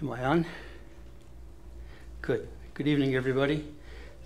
Am 0.00 0.10
I 0.10 0.24
on? 0.24 0.46
Good. 2.20 2.48
Good 2.74 2.88
evening, 2.88 3.14
everybody. 3.14 3.64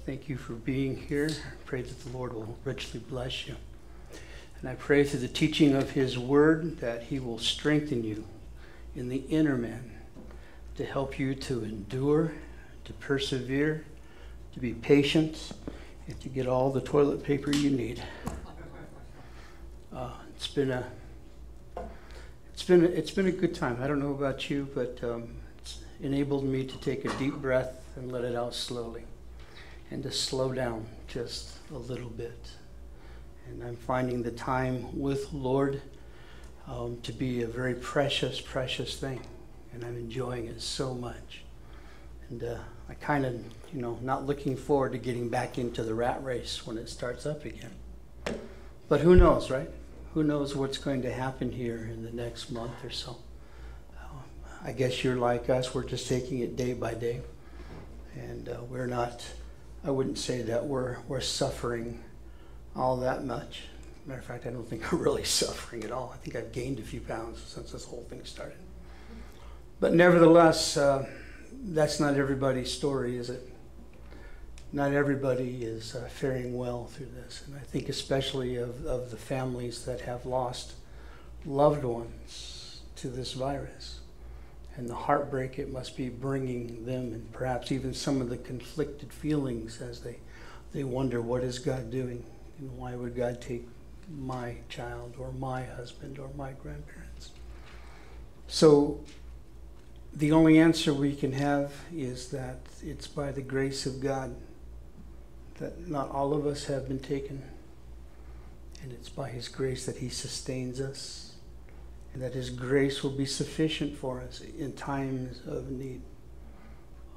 Thank 0.06 0.26
you 0.26 0.38
for 0.38 0.54
being 0.54 0.96
here. 0.96 1.28
I 1.30 1.56
pray 1.66 1.82
that 1.82 2.04
the 2.04 2.16
Lord 2.16 2.32
will 2.32 2.56
richly 2.64 3.00
bless 3.00 3.46
you. 3.46 3.54
And 4.60 4.70
I 4.70 4.76
pray 4.76 5.04
through 5.04 5.20
the 5.20 5.28
teaching 5.28 5.74
of 5.74 5.90
His 5.90 6.18
Word 6.18 6.78
that 6.78 7.02
He 7.02 7.20
will 7.20 7.38
strengthen 7.38 8.02
you 8.02 8.24
in 8.96 9.10
the 9.10 9.18
inner 9.28 9.58
man 9.58 9.90
to 10.76 10.86
help 10.86 11.18
you 11.18 11.34
to 11.34 11.62
endure, 11.62 12.32
to 12.86 12.92
persevere, 12.94 13.84
to 14.54 14.60
be 14.60 14.72
patient, 14.72 15.52
and 16.06 16.18
to 16.22 16.30
get 16.30 16.46
all 16.46 16.72
the 16.72 16.80
toilet 16.80 17.22
paper 17.22 17.52
you 17.54 17.70
need. 17.70 18.02
Uh, 19.90 20.12
it's 20.36 20.48
been 20.48 20.70
a 20.70 20.86
it's 22.52 22.62
been 22.62 22.84
a, 22.84 22.88
it's 22.88 23.10
been 23.10 23.26
a 23.26 23.32
good 23.32 23.54
time. 23.54 23.78
I 23.80 23.86
don't 23.86 23.98
know 23.98 24.12
about 24.12 24.50
you, 24.50 24.68
but 24.74 25.02
um, 25.02 25.30
enabled 26.00 26.44
me 26.44 26.64
to 26.64 26.78
take 26.78 27.04
a 27.04 27.12
deep 27.18 27.34
breath 27.34 27.82
and 27.96 28.12
let 28.12 28.24
it 28.24 28.36
out 28.36 28.54
slowly, 28.54 29.02
and 29.90 30.02
to 30.02 30.12
slow 30.12 30.52
down 30.52 30.86
just 31.06 31.56
a 31.72 31.78
little 31.78 32.10
bit. 32.10 32.50
And 33.48 33.62
I'm 33.64 33.76
finding 33.76 34.22
the 34.22 34.30
time 34.30 34.98
with 34.98 35.32
Lord 35.32 35.80
um, 36.66 36.98
to 37.02 37.12
be 37.12 37.42
a 37.42 37.46
very 37.46 37.74
precious, 37.74 38.40
precious 38.40 38.96
thing, 38.96 39.20
and 39.72 39.84
I'm 39.84 39.96
enjoying 39.96 40.46
it 40.46 40.60
so 40.60 40.94
much. 40.94 41.42
And 42.28 42.44
uh, 42.44 42.58
I 42.88 42.94
kind 42.94 43.24
of, 43.24 43.34
you 43.72 43.80
know, 43.80 43.98
not 44.02 44.26
looking 44.26 44.56
forward 44.56 44.92
to 44.92 44.98
getting 44.98 45.28
back 45.28 45.58
into 45.58 45.82
the 45.82 45.94
rat 45.94 46.22
race 46.22 46.66
when 46.66 46.76
it 46.76 46.88
starts 46.88 47.24
up 47.24 47.44
again. 47.44 47.72
But 48.88 49.00
who 49.00 49.16
knows, 49.16 49.50
right? 49.50 49.70
Who 50.14 50.22
knows 50.22 50.54
what's 50.54 50.78
going 50.78 51.02
to 51.02 51.12
happen 51.12 51.52
here 51.52 51.88
in 51.90 52.02
the 52.02 52.10
next 52.10 52.50
month 52.50 52.84
or 52.84 52.90
so? 52.90 53.16
I 54.64 54.72
guess 54.72 55.04
you're 55.04 55.16
like 55.16 55.48
us, 55.48 55.74
we're 55.74 55.84
just 55.84 56.08
taking 56.08 56.40
it 56.40 56.56
day 56.56 56.74
by 56.74 56.94
day. 56.94 57.20
And 58.14 58.48
uh, 58.48 58.62
we're 58.68 58.86
not, 58.86 59.24
I 59.84 59.90
wouldn't 59.90 60.18
say 60.18 60.42
that 60.42 60.66
we're, 60.66 60.96
we're 61.06 61.20
suffering 61.20 62.02
all 62.74 62.96
that 62.98 63.24
much. 63.24 63.62
Matter 64.06 64.20
of 64.20 64.26
fact, 64.26 64.46
I 64.46 64.50
don't 64.50 64.68
think 64.68 64.90
we're 64.90 64.98
really 64.98 65.24
suffering 65.24 65.84
at 65.84 65.92
all. 65.92 66.12
I 66.12 66.16
think 66.18 66.34
I've 66.34 66.52
gained 66.52 66.80
a 66.80 66.82
few 66.82 67.00
pounds 67.00 67.40
since 67.42 67.72
this 67.72 67.84
whole 67.84 68.04
thing 68.08 68.24
started. 68.24 68.58
But 69.80 69.94
nevertheless, 69.94 70.76
uh, 70.76 71.06
that's 71.52 72.00
not 72.00 72.16
everybody's 72.16 72.72
story, 72.72 73.16
is 73.16 73.30
it? 73.30 73.48
Not 74.72 74.92
everybody 74.92 75.62
is 75.62 75.94
uh, 75.94 76.08
faring 76.08 76.58
well 76.58 76.86
through 76.86 77.10
this. 77.14 77.44
And 77.46 77.56
I 77.56 77.60
think 77.60 77.88
especially 77.88 78.56
of, 78.56 78.84
of 78.86 79.12
the 79.12 79.16
families 79.16 79.84
that 79.84 80.00
have 80.00 80.26
lost 80.26 80.72
loved 81.46 81.84
ones 81.84 82.80
to 82.96 83.08
this 83.08 83.34
virus 83.34 84.00
and 84.78 84.88
the 84.88 84.94
heartbreak 84.94 85.58
it 85.58 85.70
must 85.70 85.96
be 85.96 86.08
bringing 86.08 86.86
them 86.86 87.12
and 87.12 87.32
perhaps 87.32 87.70
even 87.72 87.92
some 87.92 88.20
of 88.20 88.30
the 88.30 88.36
conflicted 88.38 89.12
feelings 89.12 89.82
as 89.82 90.00
they, 90.00 90.16
they 90.72 90.84
wonder 90.84 91.20
what 91.20 91.42
is 91.42 91.58
God 91.58 91.90
doing 91.90 92.24
and 92.58 92.78
why 92.78 92.94
would 92.94 93.14
God 93.14 93.40
take 93.40 93.66
my 94.16 94.54
child 94.68 95.16
or 95.18 95.32
my 95.32 95.64
husband 95.64 96.18
or 96.18 96.30
my 96.36 96.52
grandparents. 96.52 97.30
So 98.46 99.00
the 100.14 100.32
only 100.32 100.58
answer 100.58 100.94
we 100.94 101.14
can 101.14 101.32
have 101.32 101.72
is 101.92 102.28
that 102.28 102.60
it's 102.82 103.06
by 103.06 103.32
the 103.32 103.42
grace 103.42 103.84
of 103.84 104.00
God 104.00 104.34
that 105.58 105.88
not 105.88 106.10
all 106.10 106.32
of 106.32 106.46
us 106.46 106.66
have 106.66 106.88
been 106.88 107.00
taken. 107.00 107.42
And 108.82 108.92
it's 108.92 109.08
by 109.08 109.28
His 109.28 109.48
grace 109.48 109.86
that 109.86 109.96
He 109.96 110.08
sustains 110.08 110.80
us, 110.80 111.27
and 112.12 112.22
that 112.22 112.34
His 112.34 112.50
grace 112.50 113.02
will 113.02 113.10
be 113.10 113.26
sufficient 113.26 113.96
for 113.96 114.20
us 114.20 114.40
in 114.40 114.72
times 114.72 115.40
of 115.46 115.70
need. 115.70 116.02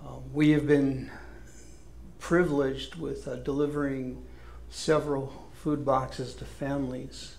Um, 0.06 0.24
we 0.34 0.52
have 0.52 0.68
been 0.68 1.12
privileged 2.20 2.96
with 2.96 3.28
uh, 3.28 3.36
delivering 3.38 4.24
several 4.70 5.34
food 5.54 5.86
boxes 5.86 6.34
to 6.36 6.46
families 6.46 7.36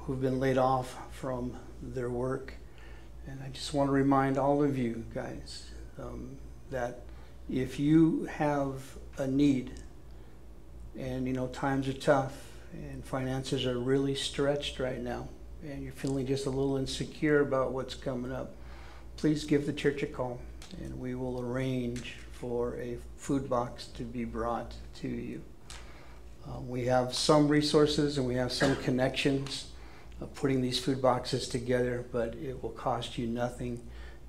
who've 0.00 0.20
been 0.20 0.40
laid 0.40 0.58
off 0.58 0.96
from 1.12 1.56
their 1.82 2.10
work. 2.10 2.54
And 3.26 3.42
I 3.42 3.48
just 3.48 3.72
want 3.74 3.88
to 3.88 3.92
remind 3.92 4.38
all 4.38 4.62
of 4.62 4.76
you 4.78 5.04
guys 5.14 5.70
um, 5.98 6.36
that 6.70 7.00
if 7.50 7.78
you 7.78 8.24
have 8.24 8.82
a 9.18 9.26
need, 9.26 9.72
and 10.98 11.26
you 11.26 11.32
know 11.32 11.48
times 11.48 11.88
are 11.88 11.92
tough, 11.92 12.34
and 12.72 13.04
finances 13.04 13.66
are 13.66 13.78
really 13.78 14.14
stretched 14.14 14.78
right 14.78 15.00
now, 15.00 15.28
and 15.64 15.82
you're 15.82 15.92
feeling 15.92 16.26
just 16.26 16.46
a 16.46 16.50
little 16.50 16.76
insecure 16.76 17.40
about 17.40 17.72
what's 17.72 17.94
coming 17.94 18.32
up, 18.32 18.54
please 19.16 19.44
give 19.44 19.66
the 19.66 19.72
church 19.72 20.02
a 20.02 20.06
call, 20.06 20.38
and 20.82 20.98
we 20.98 21.14
will 21.14 21.40
arrange 21.40 22.16
for 22.32 22.76
a 22.76 22.98
food 23.16 23.48
box 23.48 23.86
to 23.86 24.02
be 24.02 24.24
brought 24.24 24.74
to 24.96 25.08
you. 25.08 25.40
Uh, 26.46 26.60
we 26.60 26.84
have 26.84 27.14
some 27.14 27.48
resources 27.48 28.18
and 28.18 28.26
we 28.26 28.34
have 28.34 28.52
some 28.52 28.76
connections 28.76 29.68
of 30.20 30.34
putting 30.34 30.60
these 30.60 30.78
food 30.78 31.00
boxes 31.00 31.48
together, 31.48 32.04
but 32.12 32.34
it 32.34 32.62
will 32.62 32.70
cost 32.70 33.16
you 33.16 33.26
nothing. 33.26 33.80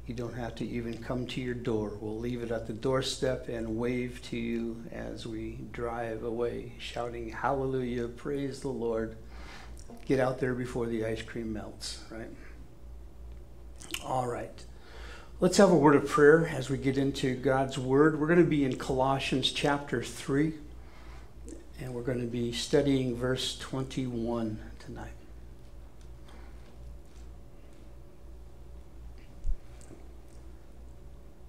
You 0.07 0.13
don't 0.13 0.35
have 0.35 0.55
to 0.55 0.65
even 0.65 0.97
come 0.99 1.25
to 1.27 1.41
your 1.41 1.55
door. 1.55 1.97
We'll 1.99 2.17
leave 2.17 2.41
it 2.41 2.51
at 2.51 2.67
the 2.67 2.73
doorstep 2.73 3.49
and 3.49 3.75
wave 3.75 4.21
to 4.29 4.37
you 4.37 4.83
as 4.91 5.25
we 5.25 5.59
drive 5.73 6.23
away, 6.23 6.73
shouting, 6.79 7.29
Hallelujah, 7.29 8.07
praise 8.07 8.61
the 8.61 8.69
Lord. 8.69 9.17
Get 10.05 10.19
out 10.19 10.39
there 10.39 10.53
before 10.53 10.85
the 10.85 11.05
ice 11.05 11.21
cream 11.21 11.53
melts, 11.53 12.03
right? 12.11 12.29
All 14.03 14.27
right. 14.27 14.63
Let's 15.39 15.57
have 15.57 15.71
a 15.71 15.75
word 15.75 15.95
of 15.95 16.07
prayer 16.07 16.47
as 16.47 16.69
we 16.69 16.77
get 16.77 16.97
into 16.97 17.35
God's 17.35 17.77
Word. 17.77 18.19
We're 18.19 18.27
going 18.27 18.39
to 18.39 18.45
be 18.45 18.63
in 18.63 18.77
Colossians 18.77 19.51
chapter 19.51 20.01
3, 20.01 20.53
and 21.81 21.93
we're 21.93 22.03
going 22.03 22.21
to 22.21 22.27
be 22.27 22.51
studying 22.51 23.15
verse 23.15 23.57
21 23.59 24.59
tonight. 24.79 25.11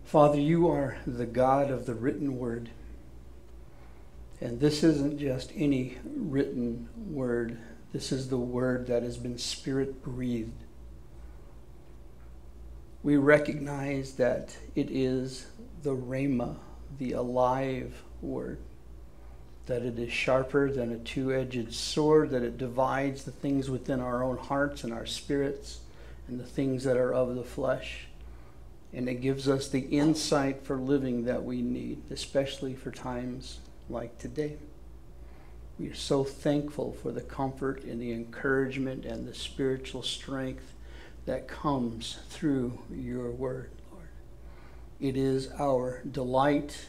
Father, 0.07 0.41
you 0.41 0.69
are 0.69 0.97
the 1.07 1.27
God 1.27 1.71
of 1.71 1.85
the 1.85 1.95
written 1.95 2.39
word. 2.39 2.71
And 4.41 4.61
this 4.61 4.83
isn't 4.83 5.19
just 5.19 5.53
any 5.55 5.99
written 6.05 6.89
word, 7.11 7.59
this 7.97 8.13
is 8.13 8.29
the 8.29 8.37
word 8.37 8.89
that 8.89 9.03
has 9.03 9.17
been 9.17 9.39
spirit 9.39 10.03
breathed. 10.03 10.65
We 13.03 13.17
recognize 13.17 14.13
that 14.17 14.55
it 14.75 14.91
is 14.91 15.47
the 15.83 15.97
Rhema, 15.97 16.57
the 16.99 17.13
alive 17.13 18.03
word, 18.21 18.59
that 19.65 19.81
it 19.81 19.99
is 19.99 20.13
sharper 20.13 20.71
than 20.71 20.93
a 20.93 20.99
two 20.99 21.33
edged 21.33 21.73
sword, 21.73 22.29
that 22.33 22.43
it 22.43 22.59
divides 22.59 23.25
the 23.25 23.31
things 23.31 23.71
within 23.71 24.01
our 24.01 24.23
own 24.23 24.37
hearts 24.37 24.85
and 24.85 24.93
our 24.93 25.07
spirits 25.07 25.81
and 26.29 26.39
the 26.39 26.45
things 26.45 26.85
that 26.85 26.99
are 26.99 27.15
of 27.15 27.35
the 27.35 27.45
flesh 27.45 28.09
and 28.93 29.09
it 29.09 29.23
gives 29.23 29.49
us 29.49 29.69
the 29.69 29.81
insight 29.81 30.65
for 30.65 30.77
living 30.77 31.25
that 31.25 31.45
we 31.45 31.61
need, 31.61 32.03
especially 32.11 32.75
for 32.75 32.91
times 32.91 33.59
like 33.91 34.17
today. 34.19 34.57
We 35.79 35.89
are 35.89 35.95
so 35.95 36.25
thankful 36.25 36.93
for 37.03 37.13
the 37.13 37.21
comfort 37.21 37.85
and 37.85 38.01
the 38.01 38.13
encouragement 38.13 39.05
and 39.05 39.27
the 39.27 39.35
spiritual 39.35 40.03
strength 40.03 40.73
that 41.27 41.49
comes 41.49 42.19
through 42.31 42.79
your 42.91 43.31
word, 43.31 43.71
Lord. 43.93 44.09
It 45.01 45.17
is 45.17 45.51
our 45.59 46.03
delight. 46.11 46.87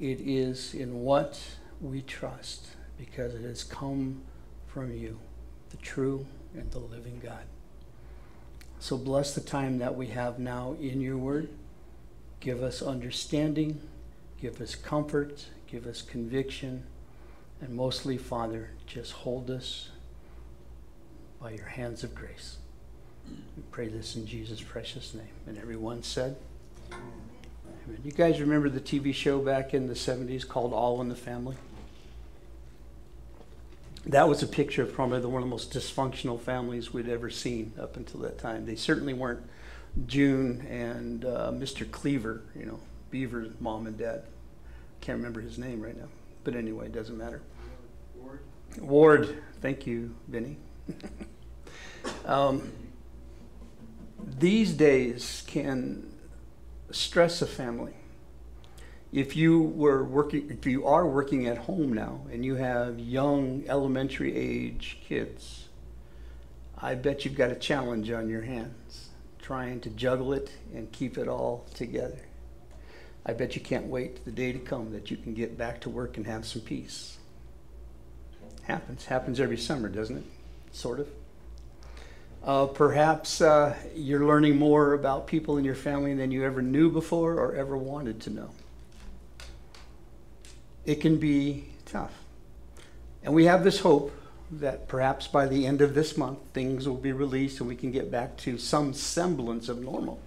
It 0.00 0.20
is 0.20 0.72
in 0.72 1.00
what 1.00 1.38
we 1.80 2.00
trust 2.00 2.68
because 2.96 3.34
it 3.34 3.42
has 3.42 3.62
come 3.62 4.22
from 4.66 4.94
you, 4.94 5.18
the 5.70 5.76
true 5.76 6.26
and 6.54 6.70
the 6.70 6.78
living 6.78 7.20
God. 7.22 7.44
So 8.80 8.96
bless 8.96 9.34
the 9.34 9.40
time 9.40 9.78
that 9.78 9.96
we 9.96 10.06
have 10.08 10.38
now 10.38 10.76
in 10.80 11.00
your 11.00 11.18
word. 11.18 11.50
Give 12.40 12.62
us 12.62 12.80
understanding, 12.80 13.80
give 14.40 14.60
us 14.60 14.76
comfort, 14.76 15.46
give 15.66 15.86
us 15.86 16.00
conviction, 16.00 16.84
and 17.60 17.74
mostly, 17.74 18.16
Father, 18.16 18.70
just 18.86 19.12
hold 19.12 19.50
us 19.50 19.90
by 21.40 21.50
your 21.50 21.66
hands 21.66 22.04
of 22.04 22.14
grace. 22.14 22.58
We 23.56 23.62
pray 23.70 23.88
this 23.88 24.16
in 24.16 24.26
Jesus' 24.26 24.60
precious 24.60 25.14
name. 25.14 25.26
And 25.46 25.58
everyone 25.58 26.02
said, 26.02 26.36
Amen. 26.92 27.02
You 28.04 28.12
guys 28.12 28.40
remember 28.40 28.68
the 28.68 28.80
TV 28.80 29.14
show 29.14 29.38
back 29.38 29.74
in 29.74 29.86
the 29.86 29.94
70s 29.94 30.46
called 30.46 30.72
All 30.72 31.00
in 31.00 31.08
the 31.08 31.16
Family? 31.16 31.56
that 34.08 34.26
was 34.26 34.42
a 34.42 34.46
picture 34.46 34.82
of 34.82 34.92
probably 34.94 35.20
the, 35.20 35.28
one 35.28 35.42
of 35.42 35.48
the 35.48 35.50
most 35.50 35.72
dysfunctional 35.72 36.40
families 36.40 36.92
we'd 36.92 37.08
ever 37.08 37.28
seen 37.28 37.72
up 37.78 37.96
until 37.96 38.20
that 38.20 38.38
time. 38.38 38.64
They 38.64 38.74
certainly 38.74 39.12
weren't 39.12 39.42
June 40.06 40.66
and 40.68 41.24
uh, 41.24 41.50
Mr. 41.52 41.88
Cleaver, 41.88 42.42
you 42.58 42.64
know, 42.64 42.80
Beaver's 43.10 43.52
mom 43.60 43.86
and 43.86 43.98
dad. 43.98 44.22
Can't 45.00 45.18
remember 45.18 45.40
his 45.40 45.58
name 45.58 45.82
right 45.82 45.96
now, 45.96 46.08
but 46.44 46.54
anyway, 46.54 46.86
it 46.86 46.92
doesn't 46.92 47.16
matter. 47.16 47.42
Ward. 48.16 48.40
Ward, 48.80 49.42
thank 49.60 49.86
you, 49.86 50.14
Benny. 50.28 50.56
um, 52.24 52.72
these 54.38 54.72
days 54.72 55.42
can 55.46 56.12
stress 56.90 57.42
a 57.42 57.46
family. 57.46 57.94
If 59.12 59.36
you 59.36 59.62
were 59.62 60.04
working, 60.04 60.50
if 60.50 60.66
you 60.66 60.86
are 60.86 61.06
working 61.06 61.46
at 61.46 61.58
home 61.58 61.92
now 61.92 62.20
and 62.30 62.44
you 62.44 62.56
have 62.56 62.98
young 62.98 63.64
elementary 63.66 64.36
age 64.36 64.98
kids, 65.02 65.68
I 66.76 66.94
bet 66.94 67.24
you've 67.24 67.34
got 67.34 67.50
a 67.50 67.54
challenge 67.54 68.10
on 68.10 68.28
your 68.28 68.42
hands 68.42 69.08
trying 69.38 69.80
to 69.80 69.90
juggle 69.90 70.34
it 70.34 70.50
and 70.74 70.92
keep 70.92 71.16
it 71.16 71.26
all 71.26 71.64
together. 71.74 72.27
I 73.28 73.34
bet 73.34 73.54
you 73.54 73.60
can't 73.60 73.84
wait 73.84 74.24
the 74.24 74.30
day 74.30 74.52
to 74.52 74.58
come 74.58 74.90
that 74.92 75.10
you 75.10 75.18
can 75.18 75.34
get 75.34 75.58
back 75.58 75.82
to 75.82 75.90
work 75.90 76.16
and 76.16 76.26
have 76.26 76.46
some 76.46 76.62
peace. 76.62 77.18
Happens. 78.62 79.04
Happens 79.04 79.38
every 79.38 79.58
summer, 79.58 79.90
doesn't 79.90 80.16
it? 80.16 80.24
Sort 80.72 81.00
of. 81.00 81.08
Uh, 82.42 82.66
perhaps 82.66 83.42
uh, 83.42 83.76
you're 83.94 84.24
learning 84.24 84.56
more 84.56 84.94
about 84.94 85.26
people 85.26 85.58
in 85.58 85.64
your 85.64 85.74
family 85.74 86.14
than 86.14 86.30
you 86.30 86.42
ever 86.42 86.62
knew 86.62 86.90
before 86.90 87.34
or 87.34 87.54
ever 87.54 87.76
wanted 87.76 88.18
to 88.22 88.30
know. 88.30 88.50
It 90.86 91.02
can 91.02 91.18
be 91.18 91.66
tough. 91.84 92.14
And 93.22 93.34
we 93.34 93.44
have 93.44 93.62
this 93.62 93.80
hope 93.80 94.10
that 94.52 94.88
perhaps 94.88 95.26
by 95.26 95.44
the 95.44 95.66
end 95.66 95.82
of 95.82 95.94
this 95.94 96.16
month, 96.16 96.38
things 96.54 96.88
will 96.88 96.96
be 96.96 97.12
released 97.12 97.60
and 97.60 97.68
we 97.68 97.76
can 97.76 97.90
get 97.90 98.10
back 98.10 98.38
to 98.38 98.56
some 98.56 98.94
semblance 98.94 99.68
of 99.68 99.82
normal. 99.82 100.18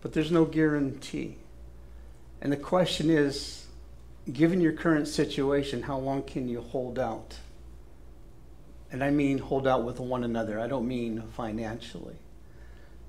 But 0.00 0.14
there's 0.14 0.30
no 0.30 0.46
guarantee. 0.46 1.36
And 2.44 2.52
the 2.52 2.58
question 2.58 3.08
is 3.08 3.64
given 4.30 4.60
your 4.60 4.74
current 4.74 5.08
situation, 5.08 5.82
how 5.82 5.98
long 5.98 6.22
can 6.22 6.46
you 6.46 6.60
hold 6.60 6.98
out? 6.98 7.38
And 8.92 9.02
I 9.02 9.10
mean 9.10 9.38
hold 9.38 9.66
out 9.66 9.84
with 9.84 9.98
one 9.98 10.24
another. 10.24 10.60
I 10.60 10.68
don't 10.68 10.86
mean 10.86 11.22
financially. 11.32 12.16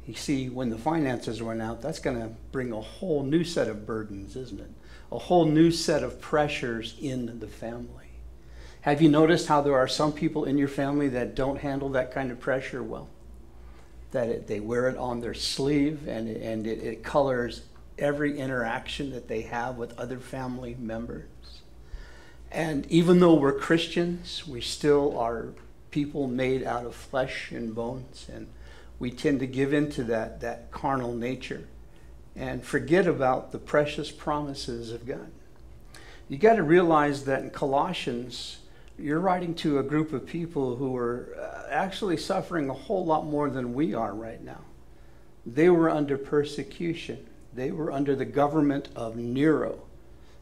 You 0.08 0.14
see, 0.14 0.50
when 0.50 0.70
the 0.70 0.78
finances 0.78 1.42
run 1.42 1.62
out, 1.62 1.82
that's 1.82 2.00
going 2.00 2.20
to 2.20 2.30
bring 2.52 2.72
a 2.72 2.80
whole 2.80 3.24
new 3.24 3.44
set 3.44 3.68
of 3.68 3.86
burdens, 3.86 4.36
isn't 4.36 4.60
it? 4.60 4.72
A 5.12 5.18
whole 5.18 5.46
new 5.46 5.70
set 5.70 6.02
of 6.02 6.22
pressures 6.22 6.96
in 7.02 7.40
the 7.40 7.48
family. 7.48 7.90
Have 8.82 9.02
you 9.02 9.10
noticed 9.10 9.48
how 9.48 9.62
there 9.62 9.76
are 9.76 9.88
some 9.88 10.14
people 10.14 10.46
in 10.46 10.58
your 10.58 10.68
family 10.68 11.10
that 11.10 11.36
don't 11.36 11.60
handle 11.60 11.90
that 11.90 12.12
kind 12.12 12.32
of 12.32 12.40
pressure 12.40 12.84
well? 12.84 13.10
That 14.12 14.30
it, 14.30 14.48
they 14.48 14.60
wear 14.60 14.88
it 14.88 14.98
on 14.98 15.20
their 15.20 15.34
sleeve 15.34 16.08
and, 16.08 16.30
and 16.30 16.66
it, 16.66 16.84
it 16.84 17.04
colors 17.04 17.64
every 17.98 18.38
interaction 18.38 19.12
that 19.12 19.28
they 19.28 19.42
have 19.42 19.78
with 19.78 19.98
other 20.00 20.20
family 20.20 20.76
members. 20.80 21.26
And 22.52 22.86
even 22.88 23.20
though 23.20 23.34
we're 23.34 23.58
Christians, 23.58 24.48
we 24.48 24.62
still 24.62 25.18
are 25.18 25.50
people 25.92 26.28
made 26.28 26.64
out 26.64 26.86
of 26.86 26.96
flesh 26.96 27.52
and 27.52 27.74
bones, 27.74 28.28
and 28.32 28.48
we 29.00 29.12
tend 29.12 29.40
to 29.40 29.48
give 29.48 29.74
into 29.74 30.04
that, 30.06 30.42
that 30.42 30.72
carnal 30.72 31.14
nature 31.14 31.68
and 32.36 32.64
forget 32.64 33.08
about 33.08 33.52
the 33.52 33.58
precious 33.58 34.12
promises 34.12 34.92
of 34.92 35.06
God. 35.06 35.32
You 36.28 36.38
got 36.38 36.56
to 36.56 36.64
realize 36.64 37.24
that 37.26 37.44
in 37.44 37.50
Colossians, 37.50 38.60
you're 38.98 39.20
writing 39.20 39.54
to 39.56 39.80
a 39.80 39.84
group 39.84 40.12
of 40.12 40.26
people 40.26 40.76
who 40.76 40.96
are 40.98 41.36
uh, 41.40 41.70
actually 41.70 42.18
suffering 42.18 42.70
a 42.70 42.74
whole 42.74 43.06
lot 43.06 43.26
more 43.26 43.50
than 43.50 43.74
we 43.74 43.94
are 43.94 44.14
right 44.14 44.44
now. 44.44 44.62
They 45.46 45.70
were 45.70 45.90
under 45.90 46.18
persecution, 46.18 47.26
they 47.56 47.72
were 47.72 47.92
under 47.92 48.16
the 48.16 48.26
government 48.26 48.90
of 48.96 49.16
Nero. 49.16 49.80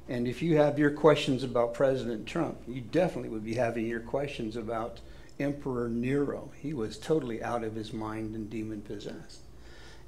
And 0.09 0.27
if 0.27 0.41
you 0.41 0.57
have 0.57 0.79
your 0.79 0.91
questions 0.91 1.43
about 1.43 1.73
President 1.73 2.25
Trump, 2.25 2.57
you 2.67 2.81
definitely 2.81 3.29
would 3.29 3.45
be 3.45 3.53
having 3.53 3.85
your 3.85 4.01
questions 4.01 4.55
about 4.55 4.99
Emperor 5.39 5.87
Nero. 5.87 6.51
He 6.59 6.73
was 6.73 6.97
totally 6.97 7.41
out 7.41 7.63
of 7.63 7.75
his 7.75 7.93
mind 7.93 8.35
and 8.35 8.49
demon 8.49 8.81
possessed. 8.81 9.39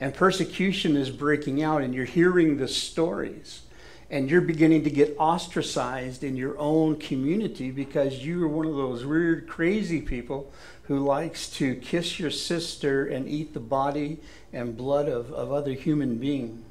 And 0.01 0.13
persecution 0.13 0.97
is 0.97 1.09
breaking 1.09 1.63
out, 1.63 1.81
and 1.81 1.93
you're 1.93 2.05
hearing 2.05 2.57
the 2.57 2.67
stories. 2.67 3.61
And 4.09 4.29
you're 4.29 4.41
beginning 4.41 4.83
to 4.83 4.89
get 4.89 5.15
ostracized 5.17 6.23
in 6.23 6.35
your 6.35 6.57
own 6.59 6.97
community 6.97 7.71
because 7.71 8.25
you 8.25 8.43
are 8.43 8.47
one 8.47 8.67
of 8.67 8.75
those 8.75 9.05
weird, 9.05 9.47
crazy 9.47 10.01
people 10.01 10.51
who 10.83 10.99
likes 10.99 11.49
to 11.51 11.75
kiss 11.75 12.19
your 12.19 12.29
sister 12.29 13.07
and 13.07 13.27
eat 13.27 13.53
the 13.53 13.59
body 13.59 14.19
and 14.53 14.77
blood 14.77 15.07
of, 15.07 15.31
of 15.31 15.51
other 15.51 15.73
human 15.73 16.17
beings. 16.17 16.64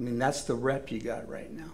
I 0.00 0.02
mean, 0.02 0.18
that's 0.18 0.44
the 0.44 0.54
rep 0.54 0.90
you 0.90 0.98
got 0.98 1.28
right 1.28 1.52
now. 1.52 1.72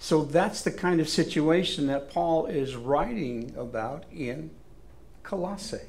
So 0.00 0.24
that's 0.24 0.62
the 0.62 0.72
kind 0.72 1.00
of 1.00 1.08
situation 1.08 1.86
that 1.86 2.10
Paul 2.10 2.46
is 2.46 2.74
writing 2.74 3.54
about 3.56 4.04
in 4.12 4.50
Colossae 5.22 5.88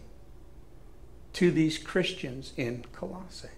to 1.33 1.50
these 1.50 1.79
Christians 1.79 2.53
in 2.57 2.85
Colossae. 2.94 3.50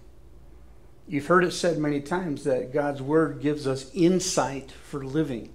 You've 1.07 1.27
heard 1.27 1.44
it 1.44 1.51
said 1.51 1.77
many 1.77 2.00
times 2.00 2.45
that 2.45 2.71
God's 2.71 3.01
Word 3.01 3.42
gives 3.42 3.68
us 3.68 3.92
insight 3.94 4.71
for 4.71 5.03
living. 5.03 5.51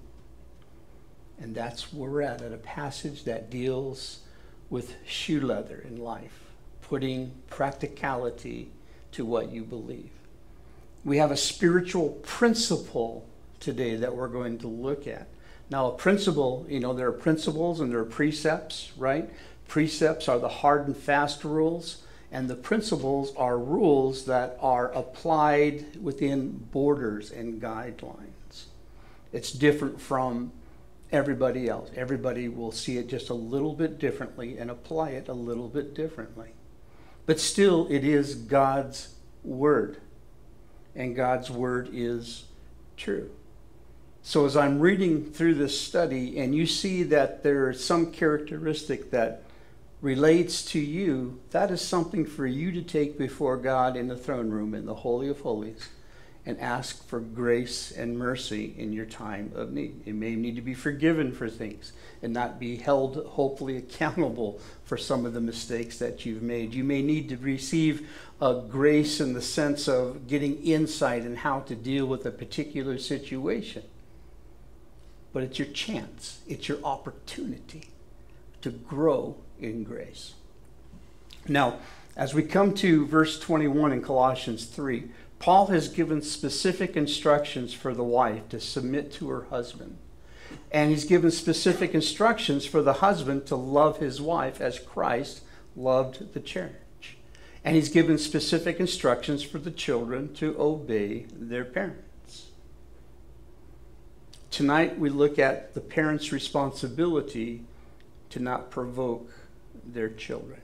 And 1.39 1.55
that's 1.55 1.95
where 1.95 2.11
we're 2.11 2.23
at, 2.23 2.43
at 2.43 2.53
a 2.53 2.59
passage 2.59 3.25
that 3.25 3.49
deals 3.49 4.21
with 4.69 4.97
shoe 5.07 5.41
leather 5.41 5.79
in 5.79 5.97
life, 5.97 6.41
putting 6.83 7.33
practicality 7.49 8.71
to 9.13 9.25
what 9.25 9.51
you 9.51 9.63
believe. 9.63 10.16
We 11.07 11.19
have 11.19 11.31
a 11.31 11.37
spiritual 11.37 12.09
principle 12.25 13.25
today 13.61 13.95
that 13.95 14.17
we're 14.17 14.27
going 14.27 14.59
to 14.59 14.67
look 14.67 15.07
at. 15.07 15.29
Now, 15.71 15.87
a 15.87 15.93
principle, 15.93 16.67
you 16.69 16.81
know, 16.81 16.95
there 16.95 17.07
are 17.07 17.13
principles 17.13 17.79
and 17.79 17.93
there 17.93 18.01
are 18.01 18.05
precepts, 18.05 18.91
right? 18.97 19.31
Precepts 19.69 20.29
are 20.29 20.41
the 20.41 20.49
hard 20.49 20.89
and 20.89 20.97
fast 20.97 21.45
rules, 21.45 22.03
and 22.33 22.51
the 22.51 22.57
principles 22.57 23.33
are 23.37 23.57
rules 23.57 24.25
that 24.25 24.59
are 24.61 24.91
applied 24.95 26.03
within 26.03 26.67
borders 26.73 27.31
and 27.31 27.63
guidelines. 27.63 28.65
It's 29.33 29.53
different 29.53 30.01
from 30.01 30.51
everybody 31.13 31.69
else. 31.69 31.89
Everybody 31.95 32.49
will 32.49 32.73
see 32.73 32.99
it 32.99 33.07
just 33.07 33.31
a 33.31 33.35
little 33.35 33.75
bit 33.75 34.01
differently 34.01 34.59
and 34.59 34.73
apply 34.73 35.11
it 35.11 35.29
a 35.29 35.35
little 35.35 35.69
bit 35.69 35.95
differently. 35.95 36.49
But 37.27 37.39
still, 37.39 37.87
it 37.91 38.03
is 38.03 38.35
God's 38.35 39.15
Word, 39.45 39.99
and 40.97 41.15
God's 41.15 41.51
Word 41.51 41.91
is 41.93 42.45
true. 42.97 43.31
So 44.23 44.45
as 44.45 44.57
I'm 44.57 44.81
reading 44.81 45.25
through 45.25 45.55
this 45.55 45.81
study 45.81 46.39
and 46.41 46.55
you 46.55 46.67
see 46.67 47.05
that 47.05 47.45
there 47.45 47.71
is 47.71 47.85
some 47.85 48.11
characteristic 48.11 49.13
that 49.13 49.43
relates 50.01 50.65
to 50.73 50.81
you, 50.81 51.41
that 51.51 51.71
is 51.71 51.81
something 51.81 52.27
for 52.27 52.47
you 52.47 52.73
to 52.73 52.83
take 52.83 53.19
before 53.19 53.57
God 53.57 53.97
in 53.97 54.09
the 54.09 54.17
throne 54.17 54.51
room 54.51 54.75
in 54.75 54.85
the 54.85 54.95
Holy 54.95 55.29
of 55.29 55.41
Holies 55.41 55.89
and 56.47 56.61
ask 56.61 57.05
for 57.09 57.19
grace 57.19 57.91
and 57.91 58.17
mercy 58.17 58.73
in 58.79 58.93
your 58.93 59.05
time 59.05 59.51
of 59.57 59.73
need. 59.73 60.07
You 60.07 60.15
may 60.15 60.37
need 60.37 60.55
to 60.55 60.63
be 60.63 60.75
forgiven 60.75 61.33
for 61.33 61.51
things 61.51 61.93
and 62.23 62.33
not 62.33 62.61
be 62.61 62.77
held 62.77 63.27
hopefully 63.27 63.77
accountable 63.77 64.61
for 64.85 64.97
some 64.97 65.27
of 65.27 65.35
the 65.35 65.41
mistakes 65.41 65.99
that 65.99 66.25
you've 66.25 66.43
made. 66.43 66.73
You 66.73 66.85
may 66.85 67.03
need 67.03 67.29
to 67.31 67.37
receive 67.37 68.09
a 68.41 68.63
grace 68.69 69.21
in 69.21 69.33
the 69.33 69.43
sense 69.43 69.89
of 69.89 70.27
getting 70.27 70.63
insight 70.63 71.25
in 71.25 71.37
how 71.37 71.61
to 71.61 71.75
deal 71.75 72.07
with 72.07 72.27
a 72.27 72.31
particular 72.31 72.99
situation 72.99 73.83
but 75.37 75.43
it's 75.43 75.59
your 75.59 75.69
chance, 75.69 76.41
it's 76.49 76.67
your 76.67 76.79
opportunity 76.83 77.91
to 78.63 78.71
grow 78.71 79.37
in 79.61 79.85
grace. 79.85 80.33
Now, 81.47 81.77
as 82.17 82.33
we 82.33 82.43
come 82.43 82.73
to 82.77 83.05
verse 83.05 83.39
21 83.39 83.93
in 83.93 84.01
Colossians 84.01 84.65
3, 84.65 85.11
Paul 85.39 85.67
has 85.67 85.91
given 85.91 86.23
specific 86.23 86.97
instructions 86.97 87.75
for 87.75 87.93
the 87.93 88.03
wife 88.03 88.49
to 88.49 88.59
submit 88.59 89.13
to 89.13 89.29
her 89.29 89.45
husband. 89.51 89.99
And 90.73 90.91
he's 90.91 91.05
given 91.05 91.31
specific 91.31 91.93
instructions 91.93 92.65
for 92.65 92.81
the 92.81 92.95
husband 92.95 93.45
to 93.49 93.57
love 93.57 93.99
his 93.99 94.23
wife 94.23 94.63
as 94.63 94.79
Christ 94.79 95.43
loved 95.77 96.33
the 96.33 96.41
church. 96.41 96.73
And 97.67 97.75
he's 97.75 97.89
given 97.89 98.17
specific 98.17 98.79
instructions 98.79 99.43
for 99.43 99.59
the 99.59 99.73
children 99.73 100.33
to 100.35 100.55
obey 100.57 101.27
their 101.35 101.65
parents. 101.65 102.47
Tonight 104.53 105.01
we 105.01 105.11
look 105.11 105.37
at 105.41 105.75
the 105.75 105.81
parents' 105.81 106.31
responsibility 106.31 107.65
to 108.31 108.39
not 108.39 108.71
provoke 108.71 109.33
their 109.85 110.09
children. 110.09 110.61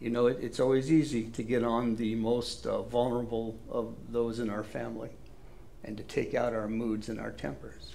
You 0.00 0.10
know, 0.10 0.26
it, 0.26 0.38
it's 0.42 0.58
always 0.58 0.90
easy 0.90 1.28
to 1.28 1.44
get 1.44 1.62
on 1.62 1.94
the 1.94 2.16
most 2.16 2.66
uh, 2.66 2.82
vulnerable 2.82 3.56
of 3.70 3.94
those 4.08 4.40
in 4.40 4.50
our 4.50 4.64
family 4.64 5.10
and 5.84 5.96
to 5.96 6.02
take 6.02 6.34
out 6.34 6.54
our 6.54 6.66
moods 6.66 7.08
and 7.08 7.20
our 7.20 7.30
tempers. 7.30 7.94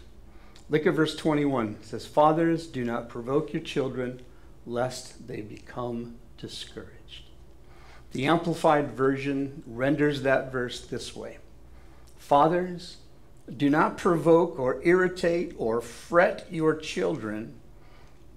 Look 0.69 0.87
at 0.87 0.93
verse 0.93 1.17
21. 1.17 1.79
It 1.81 1.85
says, 1.85 2.05
Fathers, 2.05 2.65
do 2.65 2.85
not 2.85 3.09
provoke 3.09 3.51
your 3.51 3.61
children, 3.61 4.21
lest 4.65 5.27
they 5.27 5.41
become 5.41 6.15
discouraged. 6.37 6.96
The 8.13 8.25
Amplified 8.25 8.91
Version 8.91 9.63
renders 9.67 10.21
that 10.23 10.51
verse 10.51 10.81
this 10.81 11.15
way 11.15 11.37
Fathers, 12.17 12.97
do 13.55 13.69
not 13.69 13.97
provoke 13.97 14.59
or 14.59 14.81
irritate 14.83 15.53
or 15.57 15.79
fret 15.81 16.47
your 16.51 16.75
children. 16.75 17.55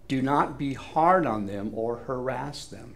Do 0.07 0.23
not 0.23 0.59
be 0.59 0.75
hard 0.75 1.27
on 1.27 1.47
them 1.47 1.73
or 1.75 1.99
harass 1.99 2.67
them, 2.67 2.95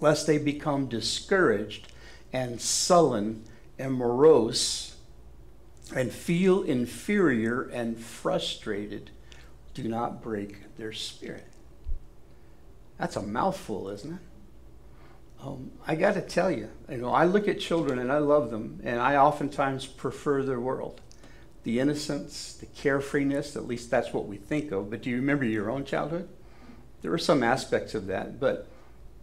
lest 0.00 0.26
they 0.26 0.38
become 0.38 0.86
discouraged 0.88 1.92
and 2.32 2.60
sullen 2.60 3.44
and 3.78 3.94
morose 3.94 4.96
and 5.94 6.10
feel 6.10 6.62
inferior 6.62 7.62
and 7.62 7.98
frustrated 7.98 9.10
do 9.74 9.88
not 9.88 10.22
break 10.22 10.76
their 10.76 10.92
spirit. 10.92 11.46
That's 12.98 13.16
a 13.16 13.22
mouthful, 13.22 13.90
isn't 13.90 14.14
it? 14.14 14.25
Um, 15.40 15.70
I 15.86 15.94
got 15.94 16.14
to 16.14 16.22
tell 16.22 16.50
you, 16.50 16.68
you 16.90 16.96
know, 16.96 17.10
I 17.10 17.24
look 17.24 17.46
at 17.46 17.60
children 17.60 17.98
and 17.98 18.10
I 18.10 18.18
love 18.18 18.50
them, 18.50 18.80
and 18.82 19.00
I 19.00 19.16
oftentimes 19.16 19.86
prefer 19.86 20.42
their 20.42 20.60
world. 20.60 21.00
The 21.62 21.80
innocence, 21.80 22.54
the 22.54 22.66
carefreeness, 22.66 23.56
at 23.56 23.66
least 23.66 23.90
that's 23.90 24.12
what 24.12 24.26
we 24.26 24.36
think 24.36 24.72
of. 24.72 24.90
But 24.90 25.02
do 25.02 25.10
you 25.10 25.16
remember 25.16 25.44
your 25.44 25.70
own 25.70 25.84
childhood? 25.84 26.28
There 27.02 27.10
were 27.10 27.18
some 27.18 27.42
aspects 27.42 27.94
of 27.94 28.06
that, 28.06 28.40
but 28.40 28.68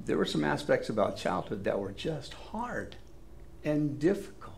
there 0.06 0.18
were 0.18 0.26
some 0.26 0.44
aspects 0.44 0.90
about 0.90 1.18
childhood 1.18 1.64
that 1.64 1.80
were 1.80 1.92
just 1.92 2.34
hard 2.34 2.96
and 3.64 4.00
difficult. 4.00 4.56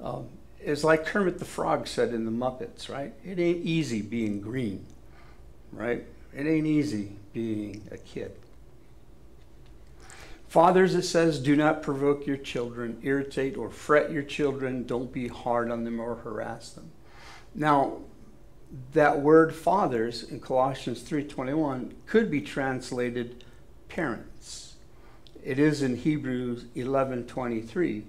Um, 0.00 0.28
it's 0.60 0.84
like 0.84 1.06
Kermit 1.06 1.38
the 1.38 1.44
Frog 1.44 1.86
said 1.86 2.12
in 2.12 2.24
the 2.24 2.30
Muppets, 2.30 2.88
right? 2.88 3.12
It 3.24 3.38
ain't 3.38 3.64
easy 3.64 4.02
being 4.02 4.40
green, 4.40 4.86
right? 5.72 6.04
It 6.34 6.46
ain't 6.46 6.66
easy 6.66 7.16
being 7.32 7.86
a 7.90 7.98
kid. 7.98 8.32
Fathers, 10.48 10.94
it 10.94 11.02
says, 11.02 11.38
do 11.38 11.54
not 11.54 11.82
provoke 11.82 12.26
your 12.26 12.38
children, 12.38 12.98
irritate 13.02 13.56
or 13.56 13.70
fret 13.70 14.10
your 14.10 14.22
children, 14.22 14.86
don't 14.86 15.12
be 15.12 15.28
hard 15.28 15.70
on 15.70 15.84
them 15.84 16.00
or 16.00 16.16
harass 16.16 16.70
them. 16.70 16.90
Now, 17.54 17.98
that 18.92 19.20
word 19.20 19.54
fathers 19.54 20.22
in 20.22 20.40
Colossians 20.40 21.02
3:21 21.02 21.92
could 22.06 22.30
be 22.30 22.40
translated 22.40 23.44
parents. 23.88 24.76
It 25.42 25.58
is 25.58 25.82
in 25.82 25.96
Hebrews 25.96 26.66
11:23. 26.74 28.04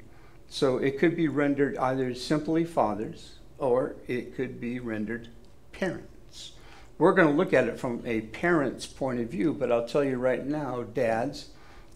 So 0.50 0.78
it 0.78 0.98
could 0.98 1.16
be 1.16 1.28
rendered 1.28 1.78
either 1.78 2.14
simply 2.14 2.66
fathers 2.66 3.38
or 3.58 3.96
it 4.08 4.36
could 4.36 4.60
be 4.60 4.80
rendered 4.80 5.30
parents. 5.72 6.54
We're 6.98 7.14
going 7.14 7.30
to 7.30 7.38
look 7.38 7.54
at 7.54 7.68
it 7.68 7.80
from 7.80 8.02
a 8.06 8.22
parent's 8.22 8.86
point 8.86 9.20
of 9.20 9.30
view, 9.30 9.54
but 9.54 9.72
I'll 9.72 9.88
tell 9.88 10.04
you 10.04 10.18
right 10.18 10.46
now, 10.46 10.84
dads, 10.84 11.50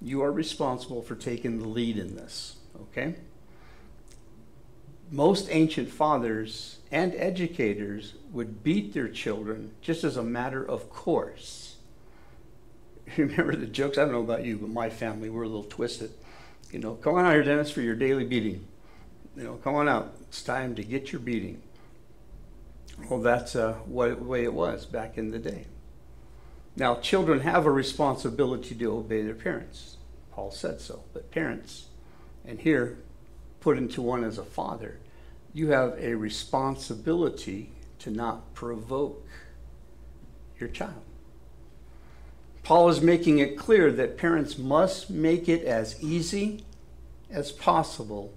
you 0.03 0.21
are 0.21 0.31
responsible 0.31 1.01
for 1.01 1.15
taking 1.15 1.59
the 1.59 1.67
lead 1.67 1.97
in 1.97 2.15
this, 2.15 2.57
okay? 2.81 3.15
Most 5.09 5.47
ancient 5.49 5.89
fathers 5.89 6.79
and 6.91 7.13
educators 7.15 8.15
would 8.31 8.63
beat 8.63 8.93
their 8.93 9.07
children 9.07 9.71
just 9.81 10.03
as 10.03 10.17
a 10.17 10.23
matter 10.23 10.63
of 10.63 10.89
course. 10.89 11.77
Remember 13.17 13.55
the 13.55 13.65
jokes? 13.65 13.97
I 13.97 14.01
don't 14.01 14.11
know 14.11 14.21
about 14.21 14.43
you, 14.43 14.57
but 14.57 14.69
my 14.69 14.89
family, 14.89 15.29
we're 15.29 15.43
a 15.43 15.47
little 15.47 15.63
twisted. 15.63 16.11
You 16.71 16.79
know, 16.79 16.95
come 16.95 17.15
on 17.15 17.25
out 17.25 17.33
here, 17.33 17.43
Dennis, 17.43 17.71
for 17.71 17.81
your 17.81 17.95
daily 17.95 18.25
beating. 18.25 18.67
You 19.37 19.43
know, 19.43 19.53
come 19.55 19.75
on 19.75 19.87
out. 19.87 20.15
It's 20.21 20.41
time 20.41 20.75
to 20.75 20.83
get 20.83 21.11
your 21.11 21.21
beating. 21.21 21.61
Well, 23.09 23.21
that's 23.21 23.55
uh, 23.55 23.73
what 23.85 24.21
way 24.21 24.43
it 24.43 24.53
was 24.53 24.85
back 24.85 25.17
in 25.17 25.31
the 25.31 25.39
day. 25.39 25.65
Now, 26.75 26.95
children 26.95 27.41
have 27.41 27.65
a 27.65 27.71
responsibility 27.71 28.73
to 28.75 28.97
obey 28.97 29.21
their 29.21 29.35
parents. 29.35 29.97
Paul 30.31 30.51
said 30.51 30.81
so. 30.81 31.03
But 31.13 31.31
parents, 31.31 31.85
and 32.45 32.59
here 32.59 32.97
put 33.59 33.77
into 33.77 34.01
one 34.01 34.23
as 34.23 34.37
a 34.37 34.43
father, 34.43 34.99
you 35.53 35.69
have 35.69 35.95
a 35.99 36.15
responsibility 36.15 37.71
to 37.99 38.09
not 38.09 38.53
provoke 38.55 39.27
your 40.59 40.69
child. 40.69 41.03
Paul 42.63 42.89
is 42.89 43.01
making 43.01 43.39
it 43.39 43.57
clear 43.57 43.91
that 43.91 44.17
parents 44.17 44.57
must 44.57 45.09
make 45.09 45.47
it 45.47 45.63
as 45.65 46.01
easy 46.01 46.63
as 47.29 47.51
possible 47.51 48.33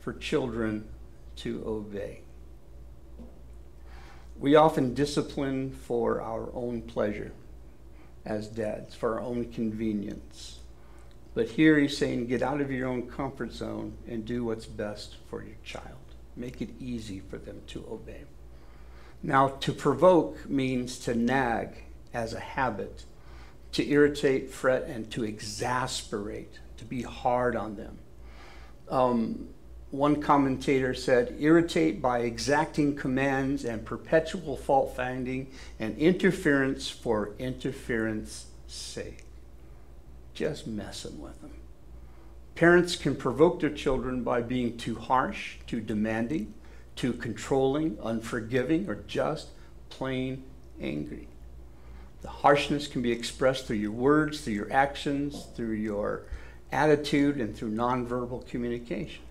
for 0.00 0.12
children 0.14 0.88
to 1.36 1.62
obey. 1.66 2.22
We 4.38 4.56
often 4.56 4.94
discipline 4.94 5.70
for 5.70 6.22
our 6.22 6.48
own 6.54 6.82
pleasure 6.82 7.32
as 8.24 8.48
dads, 8.48 8.94
for 8.94 9.14
our 9.14 9.20
own 9.20 9.50
convenience. 9.52 10.58
But 11.34 11.48
here 11.48 11.78
he's 11.78 11.96
saying, 11.96 12.26
get 12.26 12.42
out 12.42 12.60
of 12.60 12.70
your 12.70 12.88
own 12.88 13.08
comfort 13.08 13.52
zone 13.52 13.96
and 14.08 14.24
do 14.24 14.44
what's 14.44 14.66
best 14.66 15.16
for 15.28 15.42
your 15.42 15.56
child. 15.64 15.84
Make 16.36 16.60
it 16.60 16.70
easy 16.80 17.20
for 17.20 17.38
them 17.38 17.62
to 17.68 17.86
obey. 17.90 18.24
Now, 19.22 19.48
to 19.48 19.72
provoke 19.72 20.48
means 20.48 20.98
to 21.00 21.14
nag 21.14 21.84
as 22.12 22.32
a 22.32 22.40
habit, 22.40 23.04
to 23.72 23.88
irritate, 23.88 24.50
fret, 24.50 24.84
and 24.84 25.10
to 25.12 25.24
exasperate, 25.24 26.58
to 26.78 26.84
be 26.84 27.02
hard 27.02 27.54
on 27.54 27.76
them. 27.76 27.98
Um, 28.88 29.48
one 29.90 30.22
commentator 30.22 30.94
said, 30.94 31.34
irritate 31.40 32.00
by 32.00 32.20
exacting 32.20 32.94
commands 32.94 33.64
and 33.64 33.84
perpetual 33.84 34.56
fault 34.56 34.94
finding 34.94 35.50
and 35.80 35.98
interference 35.98 36.88
for 36.88 37.32
interference 37.38 38.46
sake. 38.68 39.24
Just 40.32 40.66
messing 40.66 41.20
with 41.20 41.40
them. 41.40 41.50
Parents 42.54 42.94
can 42.94 43.16
provoke 43.16 43.60
their 43.60 43.70
children 43.70 44.22
by 44.22 44.42
being 44.42 44.76
too 44.76 44.94
harsh, 44.94 45.56
too 45.66 45.80
demanding, 45.80 46.54
too 46.94 47.12
controlling, 47.12 47.98
unforgiving, 48.02 48.88
or 48.88 48.96
just 49.06 49.48
plain 49.88 50.44
angry. 50.80 51.26
The 52.22 52.28
harshness 52.28 52.86
can 52.86 53.02
be 53.02 53.10
expressed 53.10 53.66
through 53.66 53.76
your 53.76 53.92
words, 53.92 54.42
through 54.42 54.54
your 54.54 54.72
actions, 54.72 55.46
through 55.56 55.72
your 55.72 56.24
attitude, 56.70 57.40
and 57.40 57.56
through 57.56 57.72
nonverbal 57.72 58.46
communication. 58.46 59.22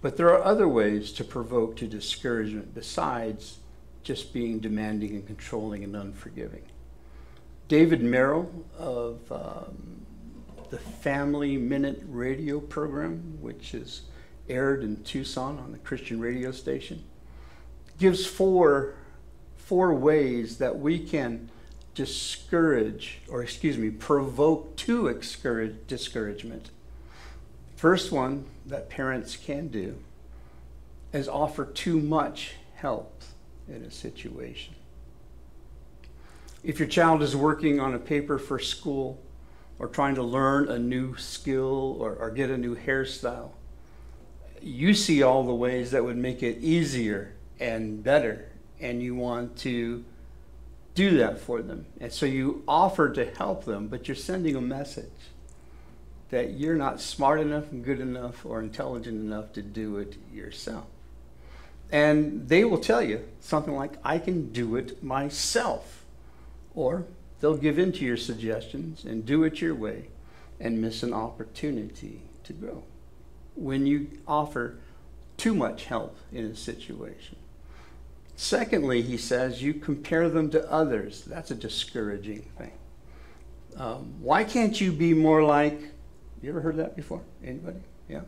But 0.00 0.16
there 0.16 0.28
are 0.28 0.42
other 0.42 0.68
ways 0.68 1.12
to 1.12 1.24
provoke 1.24 1.76
to 1.76 1.86
discouragement 1.86 2.74
besides 2.74 3.58
just 4.02 4.32
being 4.32 4.60
demanding 4.60 5.10
and 5.14 5.26
controlling 5.26 5.82
and 5.84 5.96
unforgiving. 5.96 6.62
David 7.66 8.02
Merrill 8.02 8.64
of 8.78 9.20
um, 9.30 10.06
the 10.70 10.78
Family 10.78 11.56
Minute 11.56 12.02
radio 12.06 12.60
program, 12.60 13.38
which 13.40 13.74
is 13.74 14.02
aired 14.48 14.82
in 14.82 15.02
Tucson 15.02 15.58
on 15.58 15.72
the 15.72 15.78
Christian 15.78 16.20
radio 16.20 16.52
station, 16.52 17.04
gives 17.98 18.24
four, 18.24 18.94
four 19.56 19.92
ways 19.92 20.58
that 20.58 20.78
we 20.78 20.98
can 20.98 21.50
discourage, 21.94 23.20
or 23.28 23.42
excuse 23.42 23.76
me, 23.76 23.90
provoke 23.90 24.76
to 24.76 25.12
discourage, 25.12 25.74
discouragement. 25.86 26.70
First 27.78 28.10
one 28.10 28.44
that 28.66 28.88
parents 28.88 29.36
can 29.36 29.68
do 29.68 29.98
is 31.12 31.28
offer 31.28 31.64
too 31.64 32.00
much 32.00 32.54
help 32.74 33.22
in 33.68 33.84
a 33.84 33.90
situation. 33.92 34.74
If 36.64 36.80
your 36.80 36.88
child 36.88 37.22
is 37.22 37.36
working 37.36 37.78
on 37.78 37.94
a 37.94 38.00
paper 38.00 38.36
for 38.36 38.58
school 38.58 39.22
or 39.78 39.86
trying 39.86 40.16
to 40.16 40.24
learn 40.24 40.68
a 40.68 40.76
new 40.76 41.16
skill 41.18 41.96
or, 42.00 42.16
or 42.16 42.32
get 42.32 42.50
a 42.50 42.58
new 42.58 42.74
hairstyle, 42.74 43.50
you 44.60 44.92
see 44.92 45.22
all 45.22 45.44
the 45.44 45.54
ways 45.54 45.92
that 45.92 46.04
would 46.04 46.16
make 46.16 46.42
it 46.42 46.58
easier 46.58 47.34
and 47.60 48.02
better, 48.02 48.50
and 48.80 49.00
you 49.00 49.14
want 49.14 49.56
to 49.58 50.04
do 50.96 51.18
that 51.18 51.38
for 51.38 51.62
them. 51.62 51.86
And 52.00 52.12
so 52.12 52.26
you 52.26 52.64
offer 52.66 53.08
to 53.10 53.24
help 53.24 53.66
them, 53.66 53.86
but 53.86 54.08
you're 54.08 54.16
sending 54.16 54.56
a 54.56 54.60
message 54.60 55.12
that 56.30 56.52
you're 56.52 56.76
not 56.76 57.00
smart 57.00 57.40
enough 57.40 57.70
and 57.70 57.84
good 57.84 58.00
enough 58.00 58.44
or 58.44 58.60
intelligent 58.60 59.20
enough 59.20 59.52
to 59.54 59.62
do 59.62 59.96
it 59.96 60.16
yourself. 60.32 60.86
And 61.90 62.48
they 62.48 62.64
will 62.64 62.78
tell 62.78 63.02
you 63.02 63.26
something 63.40 63.74
like, 63.74 63.92
I 64.04 64.18
can 64.18 64.52
do 64.52 64.76
it 64.76 65.02
myself. 65.02 66.04
Or 66.74 67.06
they'll 67.40 67.56
give 67.56 67.78
in 67.78 67.92
to 67.92 68.04
your 68.04 68.18
suggestions 68.18 69.04
and 69.04 69.24
do 69.24 69.44
it 69.44 69.60
your 69.60 69.74
way 69.74 70.08
and 70.60 70.82
miss 70.82 71.02
an 71.02 71.14
opportunity 71.14 72.22
to 72.44 72.52
grow 72.52 72.82
when 73.54 73.86
you 73.86 74.08
offer 74.26 74.76
too 75.36 75.54
much 75.54 75.86
help 75.86 76.16
in 76.32 76.44
a 76.44 76.56
situation. 76.56 77.36
Secondly, 78.36 79.02
he 79.02 79.16
says, 79.16 79.62
you 79.62 79.74
compare 79.74 80.28
them 80.28 80.50
to 80.50 80.70
others. 80.70 81.24
That's 81.24 81.50
a 81.50 81.54
discouraging 81.54 82.42
thing. 82.56 82.72
Um, 83.76 84.14
why 84.20 84.44
can't 84.44 84.80
you 84.80 84.92
be 84.92 85.14
more 85.14 85.42
like, 85.42 85.80
you 86.42 86.50
ever 86.50 86.60
heard 86.60 86.76
that 86.76 86.96
before? 86.96 87.22
Anybody? 87.44 87.80
Yeah? 88.08 88.22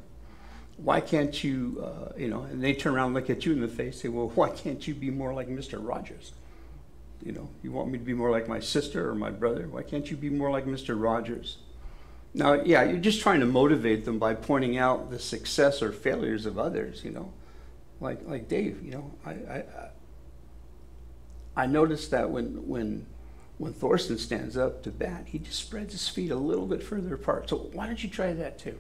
Why 0.77 1.01
can't 1.01 1.45
you, 1.45 1.83
uh, 1.85 2.13
you 2.17 2.29
know, 2.29 2.43
and 2.43 2.63
they 2.63 2.73
turn 2.73 2.95
around 2.95 3.07
and 3.07 3.15
look 3.15 3.31
at 3.31 3.45
you 3.45 3.53
in 3.53 3.61
the 3.61 3.69
face, 3.69 4.01
say, 4.01 4.09
well, 4.09 4.29
why 4.35 4.51
can't 4.51 4.87
you 4.87 4.95
be 4.95 5.11
more 5.11 5.35
like 5.35 5.49
Mr. 5.49 5.79
Rogers? 5.81 6.33
You 7.23 7.33
know, 7.33 7.49
you 7.63 7.71
want 7.71 7.91
me 7.91 7.99
to 7.99 8.05
be 8.05 8.15
more 8.15 8.31
like 8.31 8.49
my 8.49 8.61
sister 8.61 9.11
or 9.11 9.15
my 9.15 9.31
brother? 9.31 9.69
Why 9.69 9.83
can't 9.83 10.11
you 10.11 10.17
be 10.17 10.31
more 10.31 10.51
like 10.51 10.65
Mr. 10.65 11.01
Rogers? 11.01 11.59
Now, 12.33 12.55
yeah, 12.55 12.85
you're 12.85 12.99
just 12.99 13.21
trying 13.21 13.41
to 13.41 13.47
motivate 13.47 14.05
them 14.05 14.19
by 14.19 14.35
pointing 14.35 14.79
out 14.79 15.11
the 15.11 15.19
success 15.19 15.83
or 15.83 15.93
failures 15.93 16.47
of 16.47 16.59
others, 16.59 17.05
you 17.05 17.11
know. 17.11 17.33
Like, 18.01 18.21
like 18.27 18.49
Dave, 18.49 18.83
you 18.83 18.93
know, 18.93 19.13
I, 19.27 19.31
I, 19.31 19.65
I 21.57 21.67
noticed 21.67 22.13
that 22.13 22.31
when, 22.31 22.67
when, 22.67 23.05
when 23.61 23.75
Thorsten 23.75 24.17
stands 24.17 24.57
up 24.57 24.83
to 24.85 24.91
bat, 24.91 25.25
he 25.27 25.39
just 25.39 25.59
spreads 25.59 25.93
his 25.93 26.09
feet 26.09 26.31
a 26.31 26.37
little 26.37 26.65
bit 26.65 26.83
further 26.83 27.15
apart. 27.15 27.51
So 27.51 27.69
why 27.75 27.87
don't 27.87 28.03
you 28.03 28.09
try 28.09 28.33
that 28.33 28.59
too? 28.59 28.79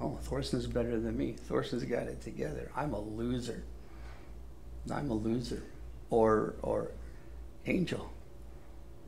Oh, 0.00 0.16
Thorson's 0.22 0.68
better 0.68 1.00
than 1.00 1.18
me. 1.18 1.32
Thorson's 1.32 1.82
got 1.82 2.04
it 2.04 2.22
together. 2.22 2.70
I'm 2.76 2.92
a 2.92 3.00
loser. 3.00 3.64
I'm 4.92 5.10
a 5.10 5.14
loser. 5.14 5.64
Or, 6.10 6.54
or 6.62 6.92
Angel, 7.66 8.12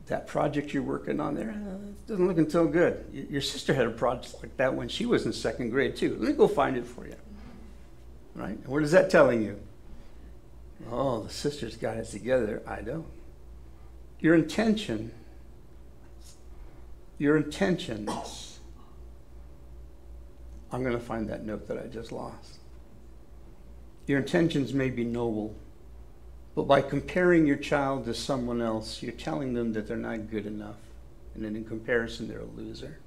that 0.07 0.27
project 0.27 0.73
you're 0.73 0.83
working 0.83 1.21
on 1.21 1.33
there 1.33 1.51
uh, 1.51 1.77
doesn't 2.07 2.27
look 2.27 2.51
so 2.51 2.67
good. 2.67 3.05
Your 3.13 3.41
sister 3.41 3.73
had 3.73 3.87
a 3.87 3.91
project 3.91 4.35
like 4.41 4.57
that 4.57 4.73
when 4.73 4.89
she 4.89 5.05
was 5.05 5.25
in 5.25 5.31
second 5.31 5.69
grade 5.69 5.95
too. 5.95 6.17
Let 6.19 6.31
me 6.31 6.33
go 6.33 6.49
find 6.49 6.75
it 6.75 6.85
for 6.85 7.07
you. 7.07 7.15
Right? 8.33 8.57
And 8.57 8.67
what 8.67 8.83
is 8.83 8.91
that 8.91 9.09
telling 9.09 9.43
you? 9.43 9.61
Oh, 10.91 11.23
the 11.23 11.29
sister's 11.29 11.77
got 11.77 11.95
it 11.95 12.07
together. 12.07 12.61
I 12.67 12.81
don't. 12.81 13.14
Your 14.19 14.35
intention, 14.35 15.11
your 17.17 17.37
intentions. 17.37 18.59
I'm 20.71 20.81
going 20.81 20.97
to 20.97 21.03
find 21.03 21.29
that 21.29 21.45
note 21.45 21.67
that 21.67 21.77
I 21.77 21.87
just 21.87 22.11
lost. 22.11 22.59
Your 24.07 24.19
intentions 24.19 24.73
may 24.73 24.89
be 24.89 25.03
noble, 25.03 25.55
but 26.53 26.63
by 26.63 26.81
comparing 26.81 27.45
your 27.47 27.57
child 27.57 28.05
to 28.05 28.13
someone 28.13 28.61
else, 28.61 29.01
you're 29.01 29.11
telling 29.11 29.53
them 29.53 29.73
that 29.73 29.87
they're 29.87 29.97
not 29.97 30.29
good 30.29 30.45
enough. 30.45 30.77
And 31.33 31.43
then 31.43 31.55
in 31.55 31.65
comparison, 31.65 32.27
they're 32.27 32.39
a 32.39 32.45
loser. 32.45 32.99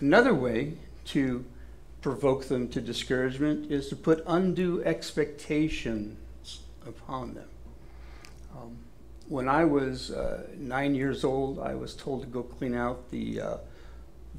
Another 0.00 0.34
way 0.34 0.74
to 1.06 1.44
provoke 2.00 2.46
them 2.46 2.68
to 2.68 2.80
discouragement 2.80 3.70
is 3.70 3.88
to 3.88 3.96
put 3.96 4.24
undue 4.26 4.82
expectations 4.84 6.16
upon 6.86 7.34
them. 7.34 7.48
When 9.28 9.48
I 9.48 9.64
was 9.64 10.10
uh, 10.10 10.46
nine 10.56 10.94
years 10.94 11.24
old, 11.24 11.58
I 11.58 11.74
was 11.74 11.94
told 11.94 12.22
to 12.22 12.26
go 12.26 12.42
clean 12.42 12.74
out 12.74 13.10
the 13.10 13.40
uh, 13.40 13.56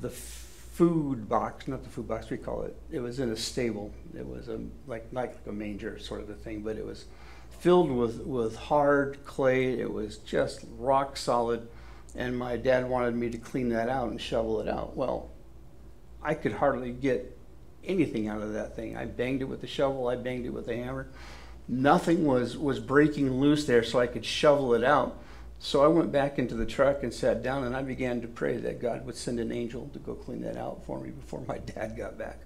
the 0.02 0.10
food 0.10 1.30
box, 1.30 1.68
not 1.68 1.84
the 1.84 1.90
food 1.90 2.08
box 2.08 2.30
we 2.30 2.38
call 2.38 2.64
it. 2.64 2.76
It 2.92 3.00
was 3.00 3.20
in 3.20 3.30
a 3.30 3.36
stable. 3.38 3.94
It 4.18 4.28
was 4.28 4.50
a 4.50 4.60
like 4.88 5.08
like 5.12 5.38
a 5.48 5.52
manger 5.52 6.00
sort 6.00 6.22
of 6.22 6.30
a 6.30 6.34
thing, 6.34 6.62
but 6.62 6.78
it 6.78 6.86
was 6.86 7.06
filled 7.60 7.92
with 7.92 8.22
with 8.22 8.56
hard 8.56 9.24
clay. 9.26 9.80
It 9.80 9.92
was 9.92 10.18
just 10.18 10.66
rock 10.78 11.16
solid, 11.16 11.68
and 12.16 12.38
my 12.38 12.58
dad 12.58 12.90
wanted 12.90 13.16
me 13.16 13.30
to 13.30 13.38
clean 13.38 13.70
that 13.70 13.88
out 13.90 14.10
and 14.10 14.20
shovel 14.20 14.60
it 14.62 14.68
out. 14.68 14.98
Well, 14.98 15.30
I 16.22 16.34
could 16.34 16.54
hardly 16.54 16.92
get 16.92 17.38
anything 17.86 18.28
out 18.28 18.42
of 18.42 18.54
that 18.54 18.76
thing. 18.76 18.98
I 18.98 19.06
banged 19.06 19.42
it 19.42 19.46
with 19.46 19.62
the 19.62 19.68
shovel. 19.68 20.08
I 20.08 20.16
banged 20.16 20.46
it 20.46 20.54
with 20.54 20.66
the 20.66 20.76
hammer. 20.76 21.08
Nothing 21.68 22.26
was 22.26 22.58
was 22.58 22.80
breaking 22.80 23.40
loose 23.40 23.66
there, 23.66 23.84
so 23.84 24.00
I 24.00 24.08
could 24.08 24.26
shovel 24.26 24.74
it 24.74 24.84
out. 24.84 25.18
So 25.60 25.82
I 25.82 25.88
went 25.88 26.12
back 26.12 26.38
into 26.38 26.56
the 26.56 26.66
truck 26.66 27.04
and 27.04 27.14
sat 27.14 27.42
down, 27.42 27.64
and 27.64 27.76
I 27.76 27.82
began 27.82 28.22
to 28.22 28.28
pray 28.28 28.58
that 28.58 28.82
God 28.82 29.06
would 29.06 29.16
send 29.16 29.40
an 29.40 29.52
angel 29.52 29.90
to 29.94 30.00
go 30.00 30.14
clean 30.14 30.42
that 30.42 30.58
out 30.58 30.84
for 30.86 31.00
me 31.00 31.12
before 31.12 31.42
my 31.48 31.58
dad 31.76 31.96
got 31.96 32.18
back. 32.18 32.40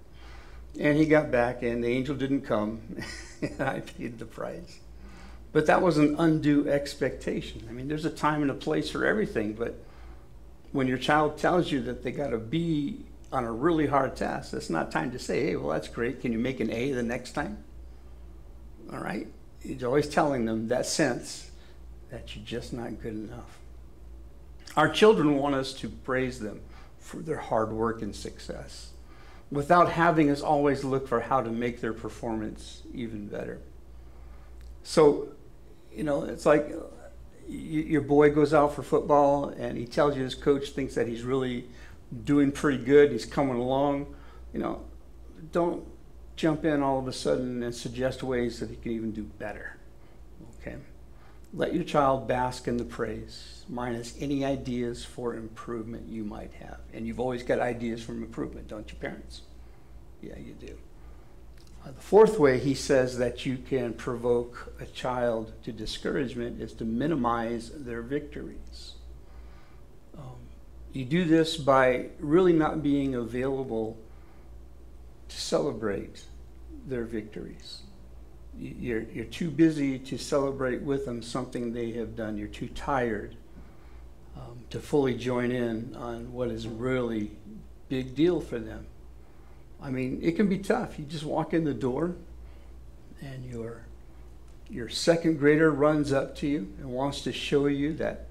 And 0.80 0.98
he 0.98 1.08
got 1.08 1.32
back, 1.32 1.64
and 1.64 1.84
the 1.84 1.88
angel 1.88 2.16
didn't 2.16 2.42
come, 2.42 2.82
and 3.42 3.60
I 3.62 3.80
paid 3.80 4.20
the 4.20 4.26
price. 4.26 4.80
But 5.52 5.66
that 5.66 5.82
was 5.82 5.98
an 5.98 6.16
undue 6.20 6.70
expectation. 6.70 7.66
I 7.68 7.72
mean, 7.72 7.88
there's 7.88 8.06
a 8.06 8.12
time 8.12 8.44
and 8.44 8.52
a 8.52 8.54
place 8.54 8.92
for 8.92 9.04
everything, 9.06 9.54
but 9.54 9.84
when 10.72 10.88
your 10.88 11.00
child 11.00 11.40
tells 11.40 11.72
you 11.72 11.82
that 11.84 12.04
they 12.04 12.12
got 12.12 12.30
to 12.30 12.38
be 12.38 13.06
on 13.32 13.46
a 13.46 13.52
really 13.52 13.88
hard 13.88 14.16
test, 14.16 14.52
that's 14.52 14.70
not 14.70 14.92
time 14.92 15.12
to 15.12 15.20
say, 15.20 15.48
hey, 15.48 15.56
well, 15.56 15.70
that's 15.70 15.88
great. 15.88 16.22
Can 16.22 16.32
you 16.32 16.38
make 16.38 16.60
an 16.60 16.72
A 16.72 16.92
the 16.92 17.02
next 17.02 17.32
time? 17.32 17.64
All 18.92 19.00
right? 19.00 19.28
You're 19.64 19.88
always 19.88 20.08
telling 20.08 20.46
them 20.46 20.68
that 20.70 20.86
sense 20.86 21.52
that 22.10 22.36
you're 22.36 22.46
just 22.46 22.74
not 22.74 23.02
good 23.02 23.14
enough. 23.14 23.58
Our 24.76 24.90
children 24.90 25.38
want 25.38 25.56
us 25.56 25.74
to 25.74 25.90
praise 25.90 26.40
them 26.40 26.62
for 27.00 27.18
their 27.18 27.38
hard 27.38 27.72
work 27.72 28.02
and 28.02 28.16
success 28.16 28.92
without 29.50 29.92
having 29.92 30.30
us 30.30 30.42
always 30.42 30.84
look 30.84 31.08
for 31.08 31.22
how 31.22 31.42
to 31.42 31.50
make 31.50 31.82
their 31.82 31.94
performance 31.94 32.84
even 32.94 33.28
better. 33.28 33.60
So, 34.84 35.30
you 35.94 36.04
know, 36.04 36.24
it's 36.24 36.46
like 36.46 36.74
your 37.48 38.02
boy 38.02 38.32
goes 38.32 38.54
out 38.54 38.76
for 38.76 38.84
football 38.84 39.50
and 39.50 39.78
he 39.78 39.86
tells 39.86 40.18
you 40.18 40.24
his 40.24 40.36
coach 40.36 40.70
thinks 40.70 40.96
that 40.96 41.08
he's 41.08 41.24
really 41.24 41.66
doing 42.24 42.52
pretty 42.52 42.84
good, 42.84 43.12
he's 43.12 43.26
coming 43.26 43.56
along. 43.56 44.14
You 44.54 44.60
know, 44.60 44.82
don't 45.52 45.86
jump 46.38 46.64
in 46.64 46.82
all 46.82 47.00
of 47.00 47.08
a 47.08 47.14
sudden 47.14 47.64
and 47.64 47.76
suggest 47.76 48.24
ways 48.24 48.60
that 48.60 48.70
he 48.70 48.76
can 48.78 48.92
even 48.94 49.12
do 49.12 49.24
better. 49.24 49.76
Okay? 50.62 50.78
Let 51.54 51.74
your 51.74 51.84
child 51.84 52.28
bask 52.28 52.68
in 52.68 52.78
the 52.78 52.86
praise, 52.86 53.66
minus 53.68 54.14
any 54.20 54.46
ideas 54.46 55.04
for 55.04 55.34
improvement 55.34 56.08
you 56.08 56.24
might 56.24 56.54
have. 56.54 56.80
And 56.94 57.08
you've 57.08 57.20
always 57.20 57.42
got 57.42 57.60
ideas 57.60 58.04
for 58.04 58.12
improvement, 58.12 58.68
don't 58.68 58.90
you, 58.90 58.98
parents? 58.98 59.42
Yeah, 60.22 60.38
you 60.38 60.54
do. 60.54 60.78
Uh, 61.84 61.92
the 61.92 62.02
fourth 62.02 62.38
way 62.38 62.60
he 62.60 62.76
says 62.76 63.18
that 63.18 63.46
you 63.46 63.58
can 63.58 63.94
provoke 63.94 64.74
a 64.80 64.86
child 64.86 65.54
to 65.64 65.72
discouragement 65.72 66.62
is 66.62 66.74
to 66.74 66.86
minimize 66.86 67.72
their 67.72 68.02
victories. 68.02 68.94
Um, 70.18 70.36
you 70.92 71.06
do 71.06 71.26
this 71.26 71.58
by 71.58 72.08
really 72.20 72.54
not 72.54 72.84
being 72.84 73.16
available 73.16 73.98
to 75.30 75.40
celebrate 75.40 76.24
their 76.88 77.04
victories. 77.04 77.82
You're, 78.58 79.02
you're 79.02 79.26
too 79.26 79.52
busy 79.52 80.00
to 80.00 80.18
celebrate 80.18 80.82
with 80.82 81.06
them 81.06 81.22
something 81.22 81.74
they 81.74 81.92
have 81.92 82.16
done. 82.16 82.38
You're 82.38 82.48
too 82.48 82.70
tired 82.70 83.36
um, 84.36 84.60
to 84.72 84.80
fully 84.80 85.14
join 85.14 85.52
in 85.52 85.96
on 85.96 86.34
what 86.34 86.50
is 86.50 86.68
really 86.68 87.32
big 87.90 88.16
deal 88.16 88.42
for 88.42 88.58
them. 88.58 88.86
I 89.82 89.92
mean, 89.92 90.20
it 90.24 90.36
can 90.36 90.50
be 90.50 90.58
tough. 90.58 90.98
You 90.98 91.06
just 91.06 91.24
walk 91.24 91.54
in 91.54 91.64
the 91.64 91.74
door 91.74 92.16
and 93.22 93.46
your 93.46 93.84
your 94.70 94.90
second 94.90 95.40
grader 95.40 95.72
runs 95.72 96.12
up 96.12 96.36
to 96.38 96.48
you 96.48 96.74
and 96.80 96.90
wants 96.90 97.22
to 97.22 97.32
show 97.32 97.68
you 97.68 97.94
that 97.94 98.28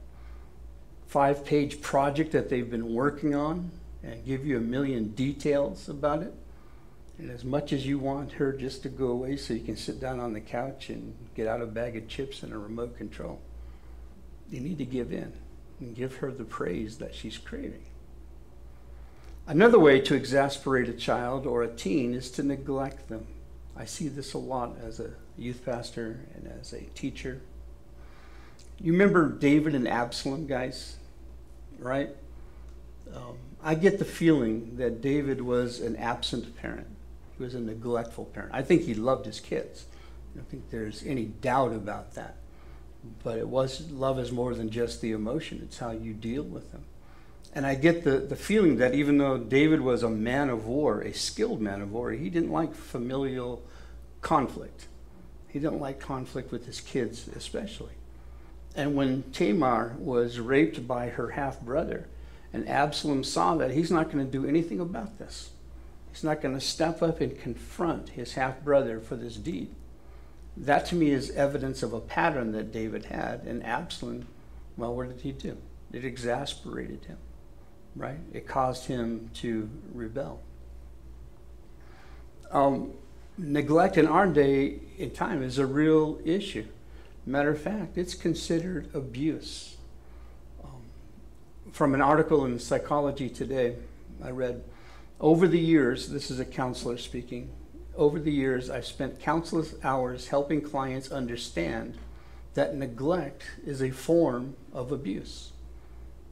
five 1.06 1.44
page 1.46 1.80
project 1.80 2.32
that 2.32 2.50
they've 2.50 2.70
been 2.70 2.92
working 2.92 3.34
on 3.34 3.70
and 4.02 4.24
give 4.24 4.44
you 4.44 4.58
a 4.58 4.60
million 4.60 5.08
details 5.12 5.88
about 5.88 6.22
it. 6.22 6.34
And 7.18 7.30
as 7.30 7.44
much 7.44 7.72
as 7.72 7.86
you 7.86 7.98
want 7.98 8.32
her 8.32 8.52
just 8.52 8.82
to 8.82 8.88
go 8.88 9.08
away 9.08 9.36
so 9.36 9.54
you 9.54 9.60
can 9.60 9.76
sit 9.76 10.00
down 10.00 10.20
on 10.20 10.34
the 10.34 10.40
couch 10.40 10.90
and 10.90 11.14
get 11.34 11.46
out 11.46 11.62
a 11.62 11.66
bag 11.66 11.96
of 11.96 12.08
chips 12.08 12.42
and 12.42 12.52
a 12.52 12.58
remote 12.58 12.96
control, 12.98 13.40
you 14.50 14.60
need 14.60 14.78
to 14.78 14.84
give 14.84 15.12
in 15.12 15.32
and 15.80 15.94
give 15.94 16.16
her 16.16 16.30
the 16.30 16.44
praise 16.44 16.98
that 16.98 17.14
she's 17.14 17.38
craving. 17.38 17.84
Another 19.46 19.78
way 19.78 20.00
to 20.00 20.14
exasperate 20.14 20.88
a 20.88 20.92
child 20.92 21.46
or 21.46 21.62
a 21.62 21.68
teen 21.68 22.12
is 22.14 22.30
to 22.32 22.42
neglect 22.42 23.08
them. 23.08 23.26
I 23.76 23.84
see 23.84 24.08
this 24.08 24.34
a 24.34 24.38
lot 24.38 24.76
as 24.84 25.00
a 25.00 25.10
youth 25.38 25.64
pastor 25.64 26.20
and 26.34 26.52
as 26.60 26.72
a 26.72 26.80
teacher. 26.80 27.40
You 28.80 28.92
remember 28.92 29.30
David 29.30 29.74
and 29.74 29.86
Absalom, 29.86 30.46
guys, 30.46 30.96
right? 31.78 32.10
Um, 33.14 33.38
I 33.62 33.74
get 33.74 33.98
the 33.98 34.04
feeling 34.04 34.76
that 34.76 35.00
David 35.00 35.40
was 35.40 35.80
an 35.80 35.96
absent 35.96 36.56
parent. 36.56 36.88
He 37.36 37.44
was 37.44 37.54
a 37.54 37.60
neglectful 37.60 38.26
parent. 38.26 38.52
I 38.54 38.62
think 38.62 38.82
he 38.82 38.94
loved 38.94 39.26
his 39.26 39.40
kids. 39.40 39.86
I 40.34 40.38
don't 40.38 40.48
think 40.48 40.70
there's 40.70 41.04
any 41.04 41.24
doubt 41.24 41.72
about 41.72 42.14
that. 42.14 42.36
But 43.22 43.38
it 43.38 43.48
was 43.48 43.90
love 43.90 44.18
is 44.18 44.32
more 44.32 44.54
than 44.54 44.70
just 44.70 45.00
the 45.00 45.12
emotion, 45.12 45.60
it's 45.62 45.78
how 45.78 45.90
you 45.90 46.12
deal 46.12 46.42
with 46.42 46.72
them. 46.72 46.84
And 47.54 47.64
I 47.64 47.74
get 47.74 48.04
the, 48.04 48.18
the 48.18 48.36
feeling 48.36 48.76
that 48.76 48.94
even 48.94 49.16
though 49.16 49.38
David 49.38 49.80
was 49.80 50.02
a 50.02 50.10
man 50.10 50.50
of 50.50 50.66
war, 50.66 51.00
a 51.00 51.12
skilled 51.12 51.60
man 51.60 51.80
of 51.80 51.90
war, 51.90 52.10
he 52.10 52.28
didn't 52.28 52.50
like 52.50 52.74
familial 52.74 53.62
conflict. 54.20 54.88
He 55.48 55.58
didn't 55.58 55.80
like 55.80 55.98
conflict 55.98 56.52
with 56.52 56.66
his 56.66 56.82
kids, 56.82 57.28
especially. 57.28 57.94
And 58.74 58.94
when 58.94 59.22
Tamar 59.32 59.96
was 59.98 60.38
raped 60.38 60.86
by 60.86 61.08
her 61.08 61.30
half 61.30 61.60
brother, 61.62 62.08
and 62.52 62.68
Absalom 62.68 63.24
saw 63.24 63.54
that, 63.56 63.70
he's 63.70 63.90
not 63.90 64.10
going 64.10 64.24
to 64.24 64.30
do 64.30 64.46
anything 64.46 64.80
about 64.80 65.18
this. 65.18 65.50
He's 66.16 66.24
not 66.24 66.40
going 66.40 66.54
to 66.54 66.60
step 66.60 67.02
up 67.02 67.20
and 67.20 67.38
confront 67.38 68.08
his 68.10 68.32
half 68.32 68.62
brother 68.62 69.00
for 69.00 69.16
this 69.16 69.36
deed. 69.36 69.74
That 70.56 70.86
to 70.86 70.94
me 70.94 71.10
is 71.10 71.30
evidence 71.30 71.82
of 71.82 71.92
a 71.92 72.00
pattern 72.00 72.52
that 72.52 72.72
David 72.72 73.04
had. 73.04 73.42
And 73.42 73.62
Absalom, 73.64 74.26
well, 74.76 74.94
what 74.94 75.08
did 75.08 75.20
he 75.20 75.32
do? 75.32 75.58
It 75.92 76.04
exasperated 76.04 77.04
him 77.04 77.18
right? 77.96 78.18
It 78.32 78.46
caused 78.46 78.86
him 78.86 79.30
to 79.34 79.68
rebel. 79.92 80.40
Um, 82.52 82.92
neglect 83.38 83.96
in 83.96 84.06
our 84.06 84.26
day 84.26 84.80
and 84.98 85.12
time 85.12 85.42
is 85.42 85.58
a 85.58 85.66
real 85.66 86.20
issue. 86.24 86.66
Matter 87.24 87.50
of 87.50 87.60
fact, 87.60 87.98
it's 87.98 88.14
considered 88.14 88.94
abuse. 88.94 89.76
Um, 90.62 90.82
from 91.72 91.94
an 91.94 92.02
article 92.02 92.44
in 92.44 92.58
Psychology 92.60 93.28
Today, 93.28 93.76
I 94.22 94.30
read 94.30 94.62
over 95.20 95.48
the 95.48 95.58
years, 95.58 96.08
this 96.10 96.30
is 96.30 96.40
a 96.40 96.44
counselor 96.44 96.98
speaking, 96.98 97.50
over 97.96 98.18
the 98.18 98.32
years, 98.32 98.68
I've 98.68 98.84
spent 98.84 99.20
countless 99.20 99.74
hours 99.82 100.28
helping 100.28 100.60
clients 100.60 101.10
understand 101.10 101.96
that 102.54 102.74
neglect 102.74 103.44
is 103.64 103.82
a 103.82 103.90
form 103.90 104.54
of 104.72 104.92
abuse. 104.92 105.52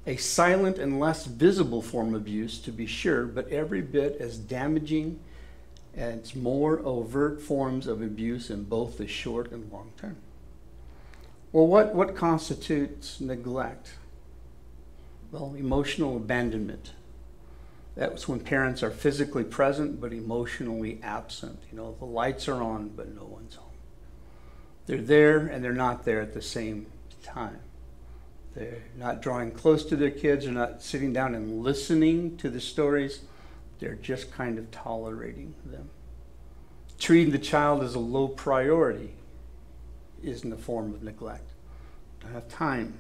A 0.07 0.17
silent 0.17 0.79
and 0.79 1.01
less 1.01 1.25
visible 1.25 1.81
form 1.81 2.15
of 2.15 2.21
abuse, 2.21 2.59
to 2.61 2.71
be 2.71 2.87
sure, 2.87 3.25
but 3.25 3.49
every 3.49 3.81
bit 3.81 4.17
as 4.21 4.37
damaging 4.37 5.19
as 5.97 6.35
more 6.35 6.81
overt 6.81 7.41
forms 7.41 7.87
of 7.87 8.03
abuse 8.03 8.51
in 8.51 8.65
both 8.65 8.99
the 8.99 9.07
short 9.07 9.51
and 9.51 9.73
long 9.73 9.93
term. 9.97 10.17
Well, 11.53 11.67
what, 11.67 11.95
what 11.95 12.17
constitutes 12.17 13.21
neglect? 13.21 13.95
Well, 15.31 15.55
emotional 15.57 16.17
abandonment. 16.17 16.93
That's 17.97 18.27
when 18.29 18.41
parents 18.41 18.83
are 18.83 18.91
physically 18.91 19.45
present 19.45 20.01
but 20.01 20.13
emotionally 20.13 21.01
absent. 21.03 21.61
You 21.71 21.77
know, 21.77 21.95
the 21.99 22.07
lights 22.07 22.49
are 22.49 22.61
on 22.61 22.89
but 22.89 23.15
no 23.15 23.25
one's 23.25 23.55
home. 23.55 23.71
They're 24.87 24.99
there 24.99 25.47
and 25.47 25.65
they're 25.65 25.73
not 25.73 26.05
there 26.05 26.21
at 26.21 26.35
the 26.35 26.43
same 26.43 26.87
time. 27.23 27.61
They're 28.55 28.83
not 28.97 29.23
drawing 29.23 29.51
close 29.51 29.85
to 29.87 29.97
their 29.97 30.11
kids, 30.11 30.45
they're 30.45 30.55
not 30.55 30.83
sitting 30.83 31.13
down 31.13 31.35
and 31.35 31.63
listening 31.63 32.37
to 32.39 32.51
the 32.51 32.61
stories. 32.61 33.23
They're 33.81 33.97
just 33.97 34.31
kind 34.31 34.59
of 34.59 34.71
tolerating 34.71 35.55
them. 35.65 35.91
Treating 36.99 37.33
the 37.33 37.39
child 37.39 37.83
as 37.83 37.95
a 37.95 37.99
low 37.99 38.29
priority 38.29 39.15
isn't 40.23 40.53
a 40.53 40.57
form 40.57 40.95
of 40.95 41.03
neglect. 41.03 41.51
I 42.21 42.25
don't 42.25 42.35
have 42.35 42.49
time. 42.49 42.99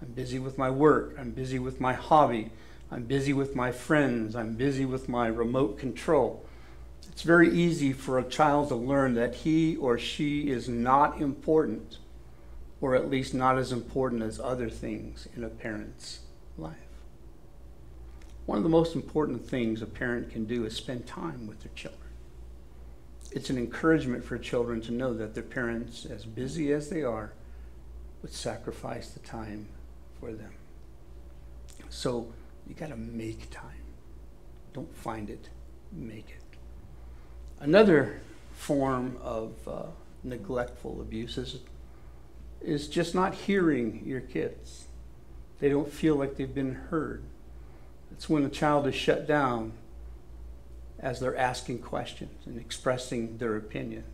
I'm 0.00 0.08
busy 0.08 0.38
with 0.38 0.58
my 0.58 0.70
work. 0.70 1.16
I'm 1.18 1.32
busy 1.32 1.58
with 1.58 1.80
my 1.80 1.92
hobby. 1.92 2.50
I'm 2.90 3.04
busy 3.04 3.32
with 3.32 3.56
my 3.56 3.72
friends. 3.72 4.36
I'm 4.36 4.54
busy 4.54 4.84
with 4.84 5.08
my 5.08 5.26
remote 5.26 5.78
control. 5.78 6.44
It's 7.10 7.22
very 7.22 7.50
easy 7.50 7.92
for 7.92 8.18
a 8.18 8.24
child 8.24 8.68
to 8.68 8.76
learn 8.76 9.14
that 9.14 9.34
he 9.34 9.76
or 9.76 9.98
she 9.98 10.50
is 10.50 10.68
not 10.68 11.20
important, 11.20 11.98
or 12.80 12.94
at 12.94 13.10
least 13.10 13.34
not 13.34 13.58
as 13.58 13.72
important 13.72 14.22
as 14.22 14.38
other 14.38 14.68
things 14.68 15.26
in 15.34 15.42
a 15.42 15.48
parent's 15.48 16.20
life. 16.58 16.76
One 18.44 18.58
of 18.58 18.64
the 18.64 18.70
most 18.70 18.94
important 18.94 19.44
things 19.48 19.82
a 19.82 19.86
parent 19.86 20.30
can 20.30 20.44
do 20.44 20.64
is 20.64 20.76
spend 20.76 21.06
time 21.06 21.46
with 21.46 21.60
their 21.62 21.72
children. 21.74 22.00
It's 23.32 23.50
an 23.50 23.58
encouragement 23.58 24.24
for 24.24 24.38
children 24.38 24.80
to 24.82 24.92
know 24.92 25.12
that 25.14 25.34
their 25.34 25.42
parents, 25.42 26.06
as 26.06 26.24
busy 26.24 26.72
as 26.72 26.88
they 26.88 27.02
are, 27.02 27.32
would 28.22 28.32
sacrifice 28.32 29.08
the 29.08 29.20
time 29.20 29.66
for 30.20 30.32
them. 30.32 30.52
So 31.88 32.32
you 32.68 32.74
got 32.74 32.90
to 32.90 32.96
make 32.96 33.50
time. 33.50 33.82
Don't 34.72 34.94
find 34.96 35.30
it, 35.30 35.48
make 35.92 36.28
it. 36.30 36.58
Another 37.60 38.20
form 38.52 39.16
of 39.22 39.52
uh, 39.66 39.82
neglectful 40.22 41.00
abuse 41.00 41.38
is, 41.38 41.60
is 42.60 42.88
just 42.88 43.14
not 43.14 43.34
hearing 43.34 44.02
your 44.04 44.20
kids. 44.20 44.86
They 45.60 45.68
don't 45.68 45.90
feel 45.90 46.16
like 46.16 46.36
they've 46.36 46.54
been 46.54 46.74
heard. 46.74 47.22
It's 48.12 48.28
when 48.28 48.44
a 48.44 48.48
child 48.48 48.86
is 48.86 48.94
shut 48.94 49.26
down 49.26 49.72
as 50.98 51.20
they're 51.20 51.36
asking 51.36 51.78
questions 51.80 52.46
and 52.46 52.58
expressing 52.58 53.38
their 53.38 53.56
opinions. 53.56 54.06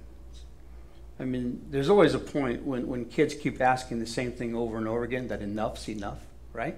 I 1.19 1.25
mean, 1.25 1.65
there's 1.71 1.89
always 1.89 2.15
a 2.15 2.19
point 2.19 2.65
when, 2.65 2.87
when 2.89 3.05
kids 3.05 3.35
keep 3.35 3.61
asking 3.61 4.01
the 4.01 4.07
same 4.07 4.33
thing 4.33 4.55
over 4.55 4.77
and 4.77 4.89
over 4.89 5.05
again 5.05 5.29
that 5.29 5.41
enough's 5.41 5.89
enough, 5.89 6.19
right? 6.53 6.77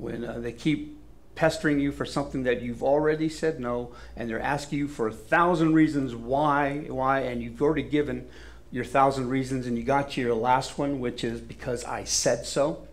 When 0.00 0.24
uh, 0.24 0.38
they 0.38 0.52
keep 0.52 0.98
pestering 1.34 1.78
you 1.78 1.92
for 1.92 2.04
something 2.04 2.42
that 2.44 2.62
you've 2.62 2.82
already 2.82 3.28
said 3.28 3.60
no, 3.60 3.92
and 4.16 4.28
they're 4.28 4.40
asking 4.40 4.78
you 4.78 4.88
for 4.88 5.08
a 5.08 5.12
thousand 5.12 5.74
reasons 5.74 6.14
why, 6.14 6.86
why, 6.88 7.20
and 7.20 7.42
you've 7.42 7.60
already 7.62 7.82
given 7.82 8.26
your 8.70 8.84
thousand 8.84 9.28
reasons, 9.28 9.66
and 9.66 9.78
you 9.78 9.84
got 9.84 10.10
to 10.12 10.20
your 10.20 10.34
last 10.34 10.78
one, 10.78 10.98
which 10.98 11.22
is 11.22 11.40
because 11.40 11.84
I 11.84 12.04
said 12.04 12.46
so. 12.46 12.86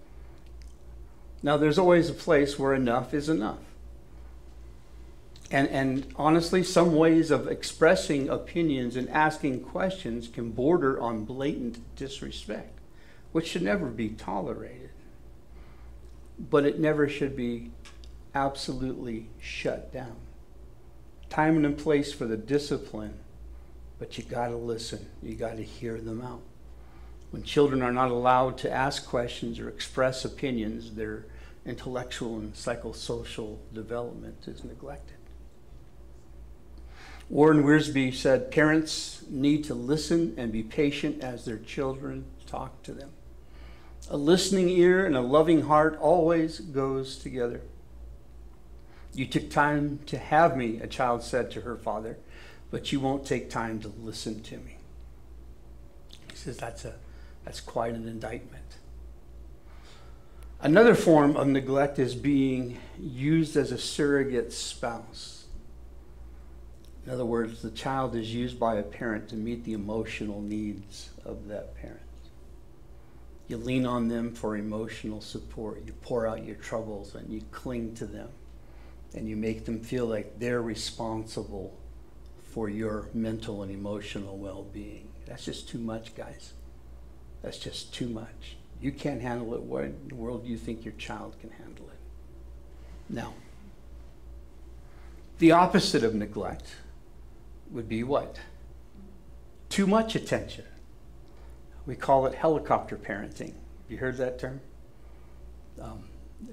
Now, 1.42 1.58
there's 1.58 1.78
always 1.78 2.10
a 2.10 2.14
place 2.14 2.60
where 2.60 2.74
enough 2.74 3.14
is 3.14 3.28
enough. 3.28 3.60
And, 5.52 5.68
and 5.70 6.08
honestly, 6.16 6.64
some 6.64 6.96
ways 6.96 7.32
of 7.32 7.48
expressing 7.48 8.30
opinions 8.30 8.96
and 8.96 9.10
asking 9.10 9.62
questions 9.62 10.28
can 10.28 10.52
border 10.52 11.00
on 11.00 11.26
blatant 11.26 11.80
disrespect, 11.96 12.80
which 13.32 13.48
should 13.48 13.62
never 13.62 13.88
be 13.88 14.10
tolerated. 14.10 14.90
But 16.40 16.66
it 16.66 16.80
never 16.80 17.08
should 17.08 17.36
be 17.36 17.72
absolutely 18.36 19.30
shut 19.40 19.94
down. 19.94 20.16
Time 21.30 21.64
and 21.64 21.78
place 21.78 22.14
for 22.14 22.26
the 22.26 22.38
discipline, 22.38 23.16
but 24.00 24.18
you 24.18 24.24
got 24.24 24.48
to 24.48 24.56
listen. 24.56 25.08
You 25.22 25.36
got 25.36 25.58
to 25.58 25.64
hear 25.64 26.00
them 26.00 26.22
out. 26.22 26.42
When 27.32 27.44
children 27.44 27.82
are 27.82 27.92
not 27.92 28.12
allowed 28.12 28.58
to 28.60 28.72
ask 28.72 29.08
questions 29.08 29.60
or 29.60 29.68
express 29.68 30.24
opinions, 30.26 30.92
their 30.92 31.26
intellectual 31.66 32.38
and 32.38 32.54
psychosocial 32.54 33.58
development 33.74 34.48
is 34.48 34.64
neglected. 34.64 35.18
Warren 37.30 37.64
Wiersbe 37.64 38.14
said 38.14 38.52
parents 38.52 39.24
need 39.30 39.64
to 39.64 39.74
listen 39.74 40.36
and 40.38 40.52
be 40.52 40.62
patient 40.62 41.24
as 41.24 41.46
their 41.46 41.58
children 41.58 42.26
talk 42.46 42.84
to 42.84 42.94
them. 42.94 43.10
A 44.14 44.18
listening 44.18 44.70
ear 44.70 45.08
and 45.08 45.18
a 45.18 45.22
loving 45.22 45.64
heart 45.64 45.98
always 46.00 46.60
goes 46.60 47.18
together. 47.18 47.62
You 49.12 49.26
took 49.26 49.50
time 49.50 50.02
to 50.06 50.20
have 50.20 50.56
me, 50.56 50.80
a 50.80 50.86
child 50.86 51.24
said 51.24 51.50
to 51.52 51.62
her 51.62 51.76
father, 51.76 52.20
but 52.70 52.92
you 52.92 53.00
won't 53.00 53.26
take 53.26 53.50
time 53.50 53.80
to 53.80 53.88
listen 53.88 54.44
to 54.44 54.58
me. 54.58 54.78
He 56.30 56.36
says 56.36 56.58
that's, 56.58 56.86
a, 56.86 56.94
that's 57.44 57.60
quite 57.60 57.96
an 57.96 58.08
indictment. 58.08 58.78
Another 60.62 60.94
form 60.94 61.36
of 61.36 61.48
neglect 61.48 61.98
is 61.98 62.14
being 62.14 62.78
used 63.00 63.58
as 63.58 63.72
a 63.72 63.80
surrogate 63.80 64.54
spouse. 64.54 65.46
In 67.08 67.12
other 67.12 67.26
words, 67.26 67.64
the 67.64 67.72
child 67.72 68.16
is 68.16 68.32
used 68.32 68.60
by 68.60 68.76
a 68.76 68.84
parent 68.84 69.28
to 69.30 69.36
meet 69.36 69.64
the 69.64 69.74
emotional 69.74 70.40
needs 70.40 71.10
of 71.26 71.48
that 71.48 71.76
parent. 71.82 72.00
You 73.48 73.58
lean 73.58 73.86
on 73.86 74.08
them 74.08 74.34
for 74.34 74.56
emotional 74.56 75.22
support. 75.22 75.84
You 75.86 75.94
pour 76.02 76.28
out 76.28 76.46
your 76.46 76.56
troubles 76.56 77.16
and 77.16 77.30
you 77.30 77.42
cling 77.52 77.94
to 77.96 78.06
them 78.06 78.30
and 79.14 79.28
you 79.28 79.36
make 79.36 79.66
them 79.66 79.80
feel 79.80 80.06
like 80.06 80.40
they're 80.40 80.62
responsible 80.62 81.78
for 82.44 82.70
your 82.70 83.10
mental 83.14 83.64
and 83.64 83.72
emotional 83.72 84.38
well 84.38 84.64
being. 84.64 85.10
That's 85.26 85.46
just 85.46 85.68
too 85.70 85.78
much, 85.78 86.16
guys. 86.16 86.54
That's 87.42 87.58
just 87.58 87.94
too 87.94 88.08
much. 88.08 88.58
You 88.82 88.92
can't 88.92 89.22
handle 89.22 89.54
it. 89.54 89.62
What 89.62 89.86
in 89.86 90.08
the 90.10 90.16
world 90.16 90.44
do 90.44 90.50
you 90.50 90.58
think 90.58 90.86
your 90.86 90.94
child 90.96 91.36
can 91.40 91.50
handle 91.52 91.88
it? 91.90 92.00
No. 93.10 93.34
The 95.40 95.52
opposite 95.52 96.04
of 96.04 96.16
neglect 96.16 96.76
would 97.72 97.90
be 97.90 98.04
what? 98.04 98.40
Too 99.70 99.88
much 99.88 100.16
attention. 100.16 100.66
We 101.86 101.96
call 101.96 102.26
it 102.26 102.36
helicopter 102.36 102.96
parenting. 102.96 103.54
You 103.90 103.98
heard 103.98 104.18
that 104.18 104.40
term? 104.40 104.62
Um, 105.82 106.04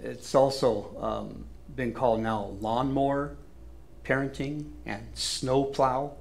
it's 0.02 0.34
also 0.34 0.96
um, 1.00 1.44
been 1.76 1.92
called 1.92 2.20
now 2.20 2.56
lawnmower 2.60 3.36
parenting 4.04 4.70
and 4.86 5.06
snowplow 5.14 6.12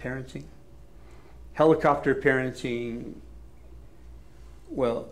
parenting. 0.00 0.44
Helicopter 1.54 2.14
parenting, 2.14 3.14
well, 4.70 5.08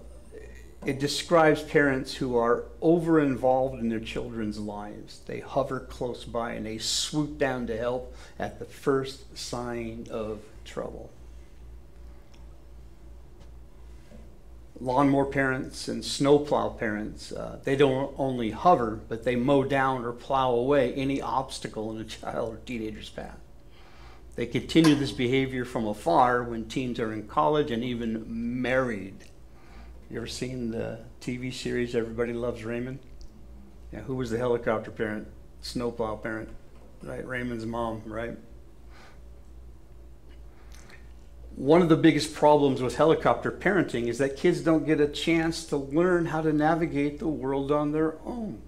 it 0.87 0.99
describes 0.99 1.63
parents 1.63 2.15
who 2.15 2.37
are 2.37 2.65
over 2.81 3.21
involved 3.21 3.79
in 3.79 3.91
their 3.91 4.01
children's 4.01 4.59
lives. 4.59 5.21
They 5.27 5.41
hover 5.41 5.81
close 5.81 6.25
by 6.25 6.53
and 6.53 6.65
they 6.65 6.79
swoop 6.79 7.37
down 7.37 7.67
to 7.67 7.77
help 7.77 8.17
at 8.39 8.59
the 8.59 8.65
first 8.65 9.37
sign 9.37 10.07
of 10.11 10.41
trouble. 10.65 11.11
Lawnmower 14.81 15.27
parents 15.27 15.89
and 15.89 16.05
snowplow 16.05 16.71
parents, 16.71 17.33
uh, 17.33 17.59
they 17.65 17.77
don't 17.77 18.15
only 18.19 18.51
hover, 18.51 19.01
but 19.09 19.25
they 19.25 19.37
mow 19.37 19.63
down 19.63 20.05
or 20.05 20.13
plow 20.13 20.53
away 20.53 20.95
any 20.95 21.21
obstacle 21.21 21.91
in 21.91 22.01
a 22.01 22.05
child 22.21 22.55
or 22.55 22.57
teenager's 22.59 23.11
path. 23.11 23.39
They 24.37 24.47
continue 24.47 24.95
this 24.95 25.13
behavior 25.13 25.65
from 25.65 25.87
afar 25.87 26.43
when 26.43 26.67
teens 26.67 26.99
are 26.99 27.13
in 27.13 27.27
college 27.27 27.71
and 27.71 27.85
even 27.85 28.25
married. 28.27 29.25
You 30.09 30.17
ever 30.17 30.27
seen 30.27 30.71
the 30.71 31.01
TV 31.21 31.53
series 31.53 31.95
Everybody 31.95 32.33
Loves 32.33 32.65
Raymond? 32.65 33.01
Yeah, 33.93 34.01
who 34.01 34.15
was 34.15 34.31
the 34.31 34.39
helicopter 34.39 34.91
parent? 34.91 35.29
Snowplow 35.61 36.17
parent, 36.17 36.49
right? 37.03 37.27
Raymond's 37.27 37.67
mom, 37.67 38.03
right? 38.07 38.37
One 41.57 41.83
of 41.83 41.89
the 41.89 41.97
biggest 41.97 42.35
problems 42.35 42.81
with 42.81 42.97
helicopter 42.97 43.51
parenting 43.51 44.07
is 44.07 44.19
that 44.19 44.37
kids 44.37 44.61
don't 44.61 44.87
get 44.87 45.01
a 45.01 45.09
chance 45.09 45.65
to 45.67 45.77
learn 45.77 46.27
how 46.27 46.41
to 46.41 46.53
navigate 46.53 47.19
the 47.19 47.29
world 47.29 47.71
on 47.71 47.93
their 47.93 48.15
own. 48.25 48.61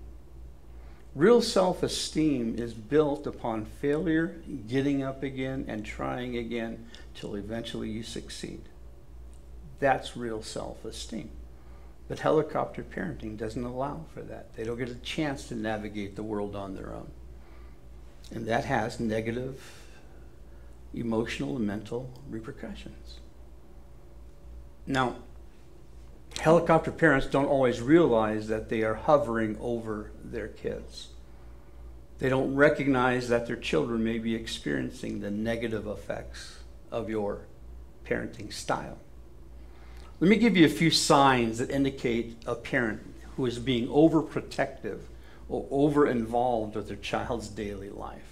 Real 1.14 1.42
self 1.42 1.82
esteem 1.82 2.58
is 2.58 2.72
built 2.72 3.26
upon 3.26 3.66
failure, 3.66 4.42
getting 4.66 5.02
up 5.02 5.22
again, 5.22 5.66
and 5.68 5.84
trying 5.84 6.36
again 6.36 6.86
till 7.14 7.34
eventually 7.34 7.90
you 7.90 8.02
succeed. 8.02 8.62
That's 9.78 10.16
real 10.16 10.42
self 10.42 10.84
esteem. 10.84 11.30
But 12.08 12.20
helicopter 12.20 12.82
parenting 12.82 13.36
doesn't 13.36 13.64
allow 13.64 14.04
for 14.12 14.22
that. 14.22 14.54
They 14.56 14.64
don't 14.64 14.78
get 14.78 14.88
a 14.88 14.94
chance 14.96 15.48
to 15.48 15.54
navigate 15.54 16.16
the 16.16 16.22
world 16.22 16.56
on 16.56 16.74
their 16.74 16.92
own. 16.92 17.10
And 18.30 18.46
that 18.46 18.64
has 18.64 18.98
negative 18.98 19.81
emotional 20.94 21.56
and 21.56 21.66
mental 21.66 22.10
repercussions. 22.28 23.20
Now, 24.86 25.16
helicopter 26.40 26.90
parents 26.90 27.26
don't 27.26 27.46
always 27.46 27.80
realize 27.80 28.48
that 28.48 28.68
they 28.68 28.82
are 28.82 28.94
hovering 28.94 29.56
over 29.60 30.10
their 30.22 30.48
kids. 30.48 31.08
They 32.18 32.28
don't 32.28 32.54
recognize 32.54 33.28
that 33.28 33.46
their 33.46 33.56
children 33.56 34.04
may 34.04 34.18
be 34.18 34.34
experiencing 34.34 35.20
the 35.20 35.30
negative 35.30 35.86
effects 35.86 36.58
of 36.90 37.08
your 37.08 37.46
parenting 38.04 38.52
style. 38.52 38.98
Let 40.20 40.28
me 40.28 40.36
give 40.36 40.56
you 40.56 40.64
a 40.66 40.70
few 40.70 40.90
signs 40.90 41.58
that 41.58 41.70
indicate 41.70 42.36
a 42.46 42.54
parent 42.54 43.00
who 43.36 43.46
is 43.46 43.58
being 43.58 43.88
overprotective 43.88 45.00
or 45.48 45.66
over 45.70 46.06
involved 46.06 46.76
with 46.76 46.86
their 46.86 46.96
child's 46.96 47.48
daily 47.48 47.90
life. 47.90 48.31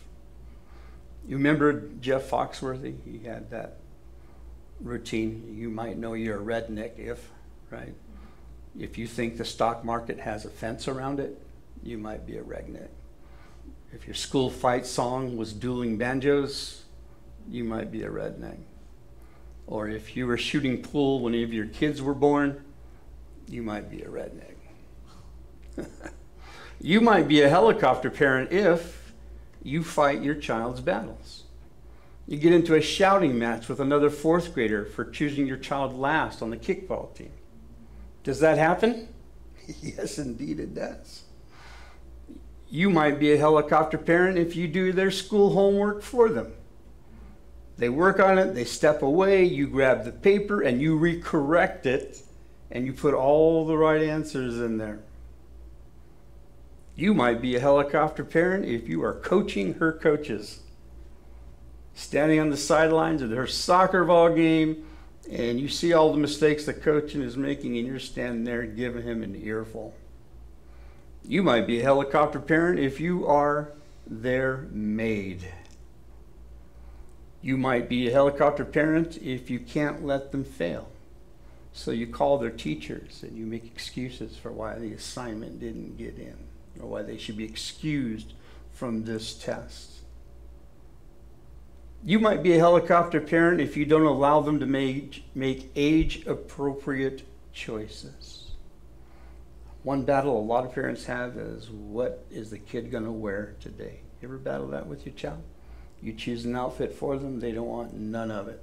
You 1.30 1.36
remember 1.36 1.84
Jeff 2.00 2.28
Foxworthy? 2.28 2.96
He 3.04 3.24
had 3.24 3.50
that 3.50 3.76
routine. 4.80 5.54
You 5.56 5.70
might 5.70 5.96
know 5.96 6.14
you're 6.14 6.40
a 6.40 6.44
redneck 6.44 6.98
if, 6.98 7.30
right? 7.70 7.94
If 8.76 8.98
you 8.98 9.06
think 9.06 9.36
the 9.36 9.44
stock 9.44 9.84
market 9.84 10.18
has 10.18 10.44
a 10.44 10.50
fence 10.50 10.88
around 10.88 11.20
it, 11.20 11.40
you 11.84 11.98
might 11.98 12.26
be 12.26 12.36
a 12.36 12.42
redneck. 12.42 12.88
If 13.92 14.08
your 14.08 14.14
school 14.14 14.50
fight 14.50 14.84
song 14.86 15.36
was 15.36 15.52
dueling 15.52 15.98
banjos, 15.98 16.82
you 17.48 17.62
might 17.62 17.92
be 17.92 18.02
a 18.02 18.10
redneck. 18.10 18.58
Or 19.68 19.88
if 19.88 20.16
you 20.16 20.26
were 20.26 20.36
shooting 20.36 20.82
pool 20.82 21.20
when 21.20 21.32
any 21.32 21.44
of 21.44 21.52
your 21.52 21.66
kids 21.66 22.02
were 22.02 22.12
born, 22.12 22.64
you 23.46 23.62
might 23.62 23.88
be 23.88 24.02
a 24.02 24.08
redneck. 24.08 24.56
you 26.80 27.00
might 27.00 27.28
be 27.28 27.40
a 27.42 27.48
helicopter 27.48 28.10
parent 28.10 28.50
if 28.50 28.99
you 29.62 29.82
fight 29.82 30.22
your 30.22 30.34
child's 30.34 30.80
battles. 30.80 31.44
You 32.26 32.38
get 32.38 32.52
into 32.52 32.74
a 32.74 32.80
shouting 32.80 33.38
match 33.38 33.68
with 33.68 33.80
another 33.80 34.08
fourth 34.08 34.54
grader 34.54 34.84
for 34.84 35.04
choosing 35.04 35.46
your 35.46 35.56
child 35.56 35.98
last 35.98 36.42
on 36.42 36.50
the 36.50 36.56
kickball 36.56 37.14
team. 37.14 37.32
Does 38.22 38.40
that 38.40 38.58
happen? 38.58 39.08
yes, 39.82 40.18
indeed 40.18 40.60
it 40.60 40.74
does. 40.74 41.24
You 42.68 42.88
might 42.88 43.18
be 43.18 43.32
a 43.32 43.36
helicopter 43.36 43.98
parent 43.98 44.38
if 44.38 44.54
you 44.54 44.68
do 44.68 44.92
their 44.92 45.10
school 45.10 45.52
homework 45.52 46.02
for 46.02 46.28
them. 46.28 46.52
They 47.78 47.88
work 47.88 48.20
on 48.20 48.38
it, 48.38 48.54
they 48.54 48.64
step 48.64 49.02
away, 49.02 49.44
you 49.44 49.66
grab 49.66 50.04
the 50.04 50.12
paper 50.12 50.60
and 50.60 50.80
you 50.80 50.98
recorrect 50.98 51.86
it 51.86 52.22
and 52.70 52.86
you 52.86 52.92
put 52.92 53.14
all 53.14 53.66
the 53.66 53.76
right 53.76 54.02
answers 54.02 54.60
in 54.60 54.78
there. 54.78 55.00
You 57.00 57.14
might 57.14 57.40
be 57.40 57.56
a 57.56 57.60
helicopter 57.60 58.26
parent 58.26 58.66
if 58.66 58.86
you 58.86 59.02
are 59.04 59.14
coaching 59.14 59.72
her 59.72 59.90
coaches. 59.90 60.60
Standing 61.94 62.38
on 62.38 62.50
the 62.50 62.58
sidelines 62.58 63.22
of 63.22 63.30
her 63.30 63.46
soccer 63.46 64.04
ball 64.04 64.34
game, 64.34 64.84
and 65.32 65.58
you 65.58 65.66
see 65.66 65.94
all 65.94 66.12
the 66.12 66.18
mistakes 66.18 66.66
the 66.66 66.74
coaching 66.74 67.22
is 67.22 67.38
making, 67.38 67.78
and 67.78 67.86
you're 67.86 67.98
standing 67.98 68.44
there 68.44 68.64
giving 68.64 69.02
him 69.02 69.22
an 69.22 69.34
earful. 69.34 69.94
You 71.24 71.42
might 71.42 71.66
be 71.66 71.80
a 71.80 71.82
helicopter 71.82 72.38
parent 72.38 72.78
if 72.78 73.00
you 73.00 73.26
are 73.26 73.72
their 74.06 74.68
maid. 74.70 75.48
You 77.40 77.56
might 77.56 77.88
be 77.88 78.08
a 78.08 78.12
helicopter 78.12 78.66
parent 78.66 79.16
if 79.22 79.48
you 79.48 79.58
can't 79.58 80.04
let 80.04 80.32
them 80.32 80.44
fail. 80.44 80.90
So 81.72 81.92
you 81.92 82.08
call 82.08 82.36
their 82.36 82.50
teachers 82.50 83.22
and 83.22 83.38
you 83.38 83.46
make 83.46 83.64
excuses 83.64 84.36
for 84.36 84.52
why 84.52 84.78
the 84.78 84.92
assignment 84.92 85.60
didn't 85.60 85.96
get 85.96 86.18
in 86.18 86.49
or 86.80 86.88
why 86.88 87.02
they 87.02 87.18
should 87.18 87.36
be 87.36 87.44
excused 87.44 88.32
from 88.72 89.04
this 89.04 89.34
test. 89.34 89.90
You 92.02 92.18
might 92.18 92.42
be 92.42 92.54
a 92.54 92.58
helicopter 92.58 93.20
parent 93.20 93.60
if 93.60 93.76
you 93.76 93.84
don't 93.84 94.06
allow 94.06 94.40
them 94.40 94.58
to 94.60 94.66
make, 94.66 95.24
make 95.34 95.70
age 95.76 96.24
appropriate 96.26 97.26
choices. 97.52 98.52
One 99.82 100.04
battle 100.04 100.38
a 100.38 100.40
lot 100.40 100.64
of 100.64 100.74
parents 100.74 101.04
have 101.06 101.36
is 101.36 101.70
what 101.70 102.24
is 102.30 102.50
the 102.50 102.58
kid 102.58 102.90
going 102.90 103.04
to 103.04 103.10
wear 103.10 103.54
today? 103.60 104.00
You 104.20 104.28
ever 104.28 104.38
battle 104.38 104.68
that 104.68 104.86
with 104.86 105.06
your 105.06 105.14
child? 105.14 105.42
You 106.02 106.14
choose 106.14 106.44
an 106.44 106.56
outfit 106.56 106.94
for 106.94 107.18
them, 107.18 107.40
they 107.40 107.52
don't 107.52 107.68
want 107.68 107.94
none 107.94 108.30
of 108.30 108.48
it. 108.48 108.62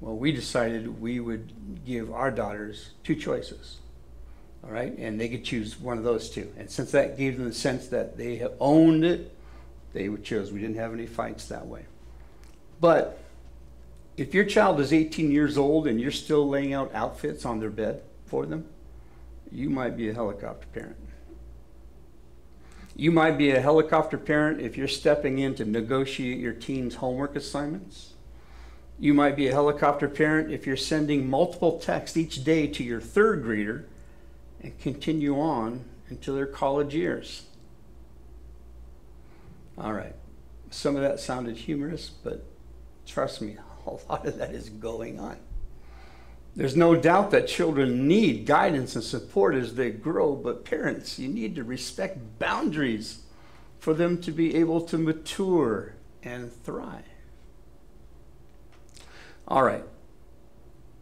Well, 0.00 0.16
we 0.16 0.32
decided 0.32 1.00
we 1.00 1.20
would 1.20 1.84
give 1.84 2.12
our 2.12 2.30
daughters 2.30 2.90
two 3.04 3.14
choices, 3.14 3.78
all 4.64 4.72
right? 4.72 4.96
And 4.98 5.20
they 5.20 5.28
could 5.28 5.44
choose 5.44 5.78
one 5.78 5.98
of 5.98 6.04
those 6.04 6.30
two. 6.30 6.52
And 6.56 6.70
since 6.70 6.90
that 6.92 7.18
gave 7.18 7.36
them 7.36 7.46
the 7.46 7.54
sense 7.54 7.88
that 7.88 8.16
they 8.16 8.36
have 8.36 8.52
owned 8.60 9.04
it, 9.04 9.34
they 9.92 10.08
would 10.08 10.24
choose. 10.24 10.50
We 10.50 10.60
didn't 10.60 10.76
have 10.76 10.92
any 10.92 11.06
fights 11.06 11.46
that 11.48 11.66
way. 11.66 11.84
But 12.80 13.18
if 14.16 14.34
your 14.34 14.44
child 14.44 14.80
is 14.80 14.92
18 14.92 15.30
years 15.30 15.58
old 15.58 15.86
and 15.86 16.00
you're 16.00 16.10
still 16.10 16.48
laying 16.48 16.72
out 16.72 16.94
outfits 16.94 17.44
on 17.44 17.60
their 17.60 17.70
bed 17.70 18.02
for 18.26 18.46
them, 18.46 18.66
you 19.50 19.70
might 19.70 19.96
be 19.96 20.08
a 20.08 20.14
helicopter 20.14 20.66
parent. 20.72 20.96
You 22.96 23.10
might 23.10 23.36
be 23.36 23.50
a 23.50 23.60
helicopter 23.60 24.18
parent 24.18 24.60
if 24.60 24.76
you're 24.76 24.88
stepping 24.88 25.38
in 25.38 25.54
to 25.56 25.64
negotiate 25.64 26.38
your 26.38 26.52
teen's 26.52 26.96
homework 26.96 27.34
assignments. 27.34 28.12
You 29.00 29.14
might 29.14 29.34
be 29.34 29.48
a 29.48 29.52
helicopter 29.52 30.08
parent 30.08 30.52
if 30.52 30.66
you're 30.66 30.76
sending 30.76 31.28
multiple 31.28 31.80
texts 31.80 32.16
each 32.16 32.44
day 32.44 32.68
to 32.68 32.84
your 32.84 33.00
third 33.00 33.42
grader 33.42 33.86
and 34.64 34.78
continue 34.80 35.38
on 35.38 35.84
into 36.08 36.32
their 36.32 36.46
college 36.46 36.94
years. 36.94 37.42
All 39.76 39.92
right. 39.92 40.14
Some 40.70 40.96
of 40.96 41.02
that 41.02 41.20
sounded 41.20 41.56
humorous, 41.56 42.08
but 42.08 42.44
trust 43.06 43.42
me, 43.42 43.58
a 43.86 43.90
lot 44.10 44.26
of 44.26 44.38
that 44.38 44.52
is 44.52 44.70
going 44.70 45.20
on. 45.20 45.36
There's 46.56 46.76
no 46.76 46.94
doubt 46.94 47.30
that 47.32 47.46
children 47.46 48.08
need 48.08 48.46
guidance 48.46 48.94
and 48.94 49.04
support 49.04 49.54
as 49.54 49.74
they 49.74 49.90
grow, 49.90 50.34
but 50.34 50.64
parents, 50.64 51.18
you 51.18 51.28
need 51.28 51.56
to 51.56 51.64
respect 51.64 52.38
boundaries 52.38 53.22
for 53.78 53.92
them 53.92 54.20
to 54.22 54.32
be 54.32 54.54
able 54.54 54.80
to 54.82 54.96
mature 54.96 55.94
and 56.22 56.50
thrive. 56.50 57.04
All 59.46 59.62
right. 59.62 59.84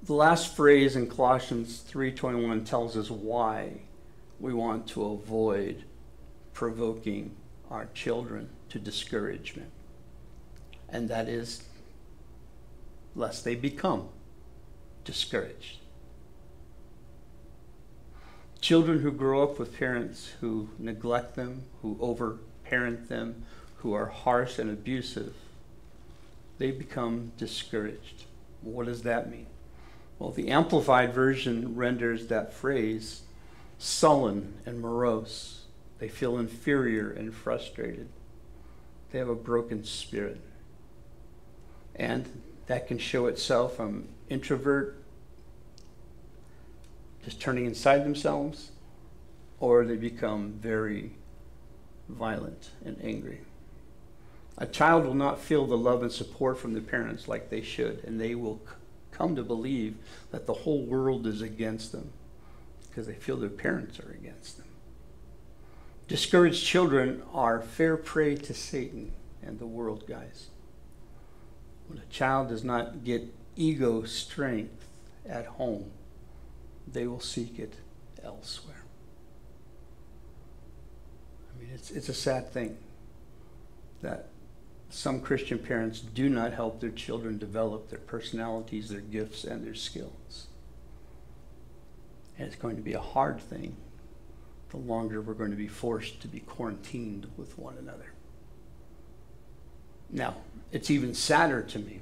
The 0.05 0.15
last 0.15 0.57
phrase 0.57 0.97
in 0.97 1.07
Colossians 1.09 1.81
3:21 1.81 2.65
tells 2.65 2.97
us 2.97 3.09
why 3.09 3.83
we 4.41 4.53
want 4.53 4.89
to 4.89 5.05
avoid 5.05 5.85
provoking 6.53 7.37
our 7.71 7.87
children 7.95 8.49
to 8.71 8.81
discouragement. 8.81 9.71
And 10.89 11.09
that 11.09 11.29
is 11.29 11.63
lest 13.15 13.45
they 13.45 13.55
become 13.55 14.09
discouraged. 15.05 15.79
Children 18.61 19.03
who 19.03 19.13
grow 19.13 19.45
up 19.45 19.57
with 19.57 19.79
parents 19.79 20.33
who 20.41 20.71
neglect 20.81 21.37
them, 21.37 21.63
who 21.81 21.97
overparent 22.01 23.09
them, 23.09 23.45
who 23.77 23.93
are 23.93 24.07
harsh 24.07 24.59
and 24.59 24.69
abusive, 24.69 25.37
they 26.59 26.73
become 26.73 27.31
discouraged. 27.39 28.25
What 28.63 28.87
does 28.87 29.03
that 29.03 29.31
mean? 29.31 29.47
Well, 30.23 30.31
the 30.31 30.51
Amplified 30.51 31.13
Version 31.13 31.75
renders 31.75 32.29
that 32.29 32.53
phrase 32.53 33.23
sullen 33.77 34.55
and 34.65 34.81
morose. 34.81 35.65
They 35.99 36.07
feel 36.07 36.39
inferior 36.39 37.11
and 37.11 37.35
frustrated. 37.35 38.09
They 39.11 39.19
have 39.19 39.29
a 39.29 39.35
broken 39.35 39.83
spirit. 39.83 40.41
And 41.97 42.41
that 42.69 42.87
can 42.87 42.99
show 42.99 43.27
itself 43.27 43.75
from 43.75 44.07
introvert, 44.29 45.03
just 47.25 47.41
turning 47.41 47.67
inside 47.67 48.05
themselves, 48.05 48.71
or 49.59 49.85
they 49.85 49.97
become 49.97 50.53
very 50.53 51.17
violent 52.09 52.71
and 52.85 52.97
angry. 53.03 53.41
A 54.57 54.67
child 54.67 55.05
will 55.05 55.15
not 55.15 55.41
feel 55.41 55.67
the 55.67 55.77
love 55.77 56.01
and 56.01 56.13
support 56.13 56.61
from 56.61 56.75
the 56.75 56.81
parents 56.81 57.27
like 57.27 57.51
they 57.51 57.63
should, 57.63 58.05
and 58.05 58.21
they 58.21 58.37
will 58.37 58.61
come 59.13 59.37
to 59.37 59.43
believe 59.43 59.97
that 60.31 60.47
the 60.47 60.53
whole 60.53 60.83
world 60.83 61.27
is 61.27 61.43
against 61.43 61.93
them 61.93 62.11
because 62.89 63.07
they 63.07 63.15
feel 63.15 63.37
their 63.37 63.49
parents 63.49 64.01
are 64.01 64.11
against 64.11 64.59
them. 64.59 64.67
Discouraged 66.09 66.65
children 66.65 67.23
are 67.33 67.63
fair 67.63 67.97
prey 67.97 68.35
to 68.37 68.53
Satan 68.53 69.13
and 69.43 69.59
the 69.59 69.67
world, 69.67 70.07
guys. 70.07 70.49
When 71.89 71.99
a 71.99 72.07
child 72.07 72.49
does 72.49 72.65
not 72.65 73.05
get 73.05 73.23
ego 73.57 74.05
strength 74.05 74.89
at 75.27 75.47
home, 75.47 75.91
they 76.91 77.07
will 77.07 77.21
seek 77.21 77.59
it 77.59 77.75
elsewhere. 78.23 78.83
I 81.55 81.63
mean, 81.63 81.71
it's, 81.75 81.91
it's 81.91 82.09
a 82.09 82.15
sad 82.15 82.51
thing 82.51 82.77
that 84.03 84.29
some 84.93 85.23
Christian 85.23 85.59
parents 85.59 86.01
do 86.01 86.29
not 86.29 86.53
help 86.53 86.81
their 86.81 86.91
children 86.91 87.39
develop 87.39 87.89
their 87.89 87.99
personalities, 87.99 88.91
their 88.91 89.01
gifts, 89.01 89.43
and 89.43 89.65
their 89.65 89.75
skills. 89.75 90.49
And 92.39 92.47
it's 92.47 92.57
going 92.57 92.77
to 92.77 92.83
be 92.83 92.93
a 92.93 93.01
hard 93.01 93.41
thing 93.41 93.75
the 94.69 94.77
longer 94.77 95.23
we're 95.23 95.33
going 95.33 95.51
to 95.51 95.57
be 95.57 95.67
forced 95.67 96.21
to 96.21 96.29
be 96.29 96.41
quarantined 96.41 97.27
with 97.39 97.59
one 97.59 97.79
another. 97.79 98.13
Now, 100.11 100.37
it's 100.73 100.91
even 100.91 101.15
sadder 101.15 101.63
to 101.63 101.79
me. 101.79 102.01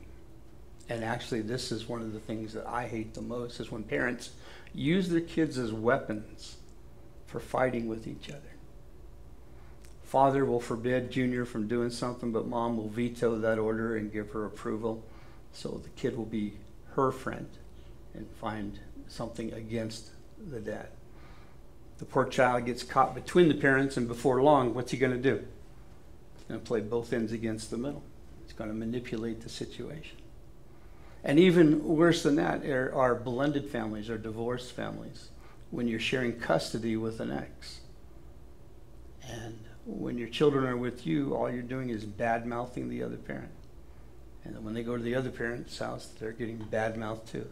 And 0.88 1.04
actually, 1.04 1.42
this 1.42 1.70
is 1.70 1.88
one 1.88 2.02
of 2.02 2.12
the 2.12 2.18
things 2.18 2.52
that 2.54 2.66
I 2.66 2.88
hate 2.88 3.14
the 3.14 3.22
most 3.22 3.60
is 3.60 3.70
when 3.70 3.84
parents 3.84 4.30
use 4.74 5.08
their 5.08 5.20
kids 5.20 5.58
as 5.58 5.72
weapons 5.72 6.56
for 7.28 7.38
fighting 7.38 7.86
with 7.86 8.08
each 8.08 8.30
other. 8.30 8.49
Father 10.10 10.44
will 10.44 10.58
forbid 10.58 11.12
Junior 11.12 11.44
from 11.44 11.68
doing 11.68 11.88
something, 11.88 12.32
but 12.32 12.48
mom 12.48 12.76
will 12.76 12.88
veto 12.88 13.38
that 13.38 13.60
order 13.60 13.94
and 13.94 14.12
give 14.12 14.30
her 14.30 14.44
approval. 14.44 15.04
So 15.52 15.80
the 15.84 15.88
kid 15.90 16.16
will 16.16 16.24
be 16.24 16.54
her 16.94 17.12
friend 17.12 17.46
and 18.14 18.26
find 18.40 18.76
something 19.06 19.52
against 19.52 20.10
the 20.50 20.58
dad. 20.58 20.88
The 21.98 22.06
poor 22.06 22.24
child 22.24 22.66
gets 22.66 22.82
caught 22.82 23.14
between 23.14 23.46
the 23.46 23.54
parents, 23.54 23.96
and 23.96 24.08
before 24.08 24.42
long, 24.42 24.74
what's 24.74 24.90
he 24.90 24.98
going 24.98 25.12
to 25.12 25.22
do? 25.22 25.44
He's 26.34 26.44
going 26.48 26.58
to 26.58 26.66
play 26.66 26.80
both 26.80 27.12
ends 27.12 27.30
against 27.30 27.70
the 27.70 27.78
middle. 27.78 28.02
He's 28.42 28.52
going 28.52 28.68
to 28.68 28.74
manipulate 28.74 29.42
the 29.42 29.48
situation. 29.48 30.16
And 31.22 31.38
even 31.38 31.84
worse 31.84 32.24
than 32.24 32.34
that 32.34 32.66
are, 32.66 32.92
are 32.92 33.14
blended 33.14 33.70
families 33.70 34.10
or 34.10 34.18
divorced 34.18 34.72
families 34.72 35.28
when 35.70 35.86
you're 35.86 36.00
sharing 36.00 36.32
custody 36.32 36.96
with 36.96 37.20
an 37.20 37.30
ex. 37.30 37.78
And 39.22 39.60
when 39.98 40.18
your 40.18 40.28
children 40.28 40.64
are 40.64 40.76
with 40.76 41.06
you, 41.06 41.34
all 41.34 41.50
you're 41.50 41.62
doing 41.62 41.90
is 41.90 42.04
bad 42.04 42.46
mouthing 42.46 42.88
the 42.88 43.02
other 43.02 43.16
parent. 43.16 43.50
And 44.44 44.54
then 44.54 44.64
when 44.64 44.74
they 44.74 44.82
go 44.82 44.96
to 44.96 45.02
the 45.02 45.14
other 45.14 45.30
parent's 45.30 45.78
house, 45.78 46.08
they're 46.18 46.32
getting 46.32 46.56
bad 46.56 46.96
mouthed 46.96 47.28
too. 47.28 47.46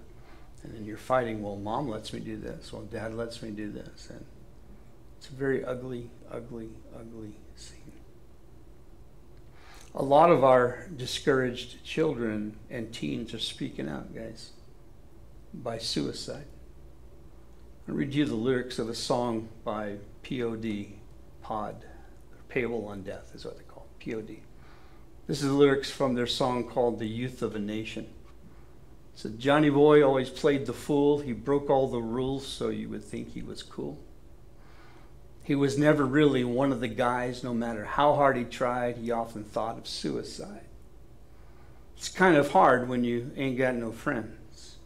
And 0.63 0.75
then 0.75 0.85
you're 0.85 0.97
fighting, 0.97 1.43
well, 1.43 1.57
mom 1.57 1.89
lets 1.89 2.13
me 2.13 2.21
do 2.21 2.37
this, 2.37 2.73
well, 2.73 2.83
dad 2.83 3.15
lets 3.15 3.43
me 3.43 3.51
do 3.51 3.71
this. 3.71 4.09
And 4.11 4.25
it's 5.19 5.29
a 5.29 5.33
very 5.33 5.65
ugly, 5.65 6.11
ugly, 6.31 6.69
ugly 6.95 7.33
scene. 7.57 7.79
A 9.95 10.03
lot 10.03 10.31
of 10.31 10.45
our 10.45 10.87
discouraged 10.97 11.85
children 11.85 12.57
and 12.71 12.93
teens 12.93 13.35
are 13.35 13.39
speaking 13.39 13.89
out, 13.89 14.15
guys, 14.15 14.53
by 15.53 15.79
suicide. 15.79 16.45
I'll 17.89 17.95
read 17.95 18.15
you 18.15 18.25
the 18.25 18.35
lyrics 18.35 18.79
of 18.79 18.89
a 18.89 18.95
song 18.95 19.49
by 19.65 19.97
POD, 20.23 20.99
POD, 21.43 21.85
Payable 22.49 22.87
on 22.87 23.03
Death 23.03 23.33
is 23.35 23.45
what 23.45 23.57
they 23.59 23.65
call 23.65 23.87
it, 24.01 24.11
POD. 24.11 24.37
This 25.27 25.43
is 25.43 25.51
lyrics 25.51 25.91
from 25.91 26.15
their 26.15 26.27
song 26.27 26.65
called 26.65 26.99
The 26.99 27.07
Youth 27.07 27.43
of 27.43 27.55
a 27.55 27.59
Nation. 27.59 28.09
Said, 29.15 29.39
Johnny 29.39 29.69
Boy 29.69 30.03
always 30.03 30.31
played 30.31 30.65
the 30.65 30.73
fool. 30.73 31.19
He 31.19 31.33
broke 31.33 31.69
all 31.69 31.89
the 31.89 32.01
rules 32.01 32.47
so 32.47 32.69
you 32.69 32.89
would 32.89 33.05
think 33.05 33.33
he 33.33 33.43
was 33.43 33.63
cool. 33.63 33.99
He 35.43 35.55
was 35.55 35.77
never 35.77 36.05
really 36.05 36.45
one 36.45 36.73
of 36.73 36.81
the 36.81 36.89
guys, 36.89 37.43
no 37.43 37.53
matter 37.53 37.85
how 37.85 38.15
hard 38.15 38.37
he 38.37 38.45
tried, 38.45 38.99
he 38.99 39.11
often 39.11 39.45
thought 39.45 39.79
of 39.79 39.89
suicide. 39.89 40.67
It's 41.97 42.09
kind 42.09 42.37
of 42.37 42.53
hard 42.53 42.89
when 42.89 43.03
you 43.03 43.33
ain't 43.37 43.59
got 43.59 43.75
no 43.75 43.91
friends. 43.91 44.77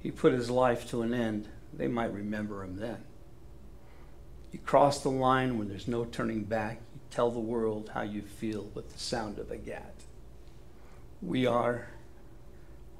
He 0.00 0.10
put 0.10 0.32
his 0.32 0.50
life 0.50 0.88
to 0.90 1.02
an 1.02 1.14
end. 1.14 1.48
They 1.72 1.88
might 1.88 2.12
remember 2.12 2.62
him 2.62 2.76
then. 2.76 2.98
You 4.52 4.58
cross 4.58 5.00
the 5.02 5.08
line 5.08 5.58
when 5.58 5.68
there's 5.68 5.88
no 5.88 6.04
turning 6.04 6.44
back. 6.44 6.80
Tell 7.12 7.30
the 7.30 7.40
world 7.40 7.90
how 7.92 8.02
you 8.02 8.22
feel 8.22 8.70
with 8.74 8.90
the 8.90 8.98
sound 8.98 9.38
of 9.38 9.50
a 9.50 9.58
gat. 9.58 9.92
We 11.20 11.46
are, 11.46 11.88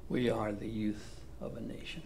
we 0.07 0.29
are 0.29 0.51
the 0.51 0.67
youth 0.67 1.19
of 1.41 1.57
a 1.57 1.61
nation. 1.61 2.03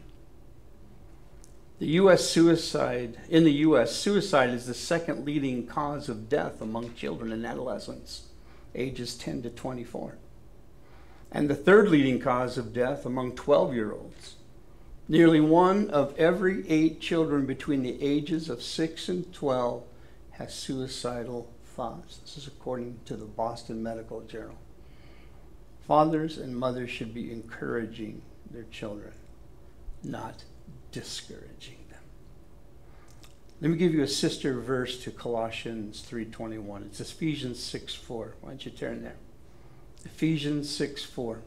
The 1.80 1.88
U.S. 1.88 2.24
suicide, 2.24 3.18
in 3.30 3.44
the 3.44 3.52
U.S., 3.52 3.94
suicide 3.94 4.52
is 4.52 4.66
the 4.66 4.74
second 4.74 5.26
leading 5.26 5.68
cause 5.68 6.08
of 6.08 6.30
death 6.30 6.62
among 6.62 6.96
children 6.96 7.34
and 7.34 7.46
adolescents, 7.46 8.30
ages 8.74 9.14
10 9.16 9.44
to 9.44 9.50
24. 9.50 10.16
And 11.30 11.50
the 11.50 11.56
third 11.56 11.90
leading 11.90 12.22
cause 12.22 12.58
of 12.58 12.72
death 12.72 13.06
among 13.06 13.34
12 13.34 13.74
year 13.74 13.92
olds. 13.92 14.36
Nearly 15.10 15.42
one 15.42 15.90
of 15.90 16.18
every 16.18 16.68
eight 16.70 17.02
children 17.02 17.46
between 17.46 17.84
the 17.84 18.02
ages 18.02 18.50
of 18.50 18.64
6 18.64 19.10
and 19.10 19.34
12 19.34 19.84
has 20.32 20.54
suicidal 20.54 21.50
thoughts. 21.78 22.18
This 22.18 22.38
is 22.38 22.48
according 22.48 23.00
to 23.06 23.16
the 23.16 23.26
Boston 23.26 23.84
Medical 23.84 24.22
Journal. 24.22 24.58
Fathers 25.86 26.40
and 26.40 26.58
mothers 26.58 26.90
should 26.90 27.14
be 27.14 27.32
encouraging 27.32 28.24
their 28.50 28.66
children, 28.72 29.14
not 30.04 30.44
discouraging 30.92 31.78
them. 31.92 32.02
Let 33.62 33.70
me 33.72 33.78
give 33.78 33.94
you 33.94 34.02
a 34.02 34.08
sister 34.08 34.60
verse 34.60 35.02
to 35.04 35.12
Colossians 35.12 36.02
3:21. 36.02 36.84
It's 36.84 37.00
Ephesians 37.00 37.60
6:4. 37.60 38.34
Why 38.42 38.50
don't 38.50 38.66
you 38.66 38.72
turn 38.72 39.04
there? 39.04 39.18
Ephesians 40.04 40.70
6:4. 40.70 41.42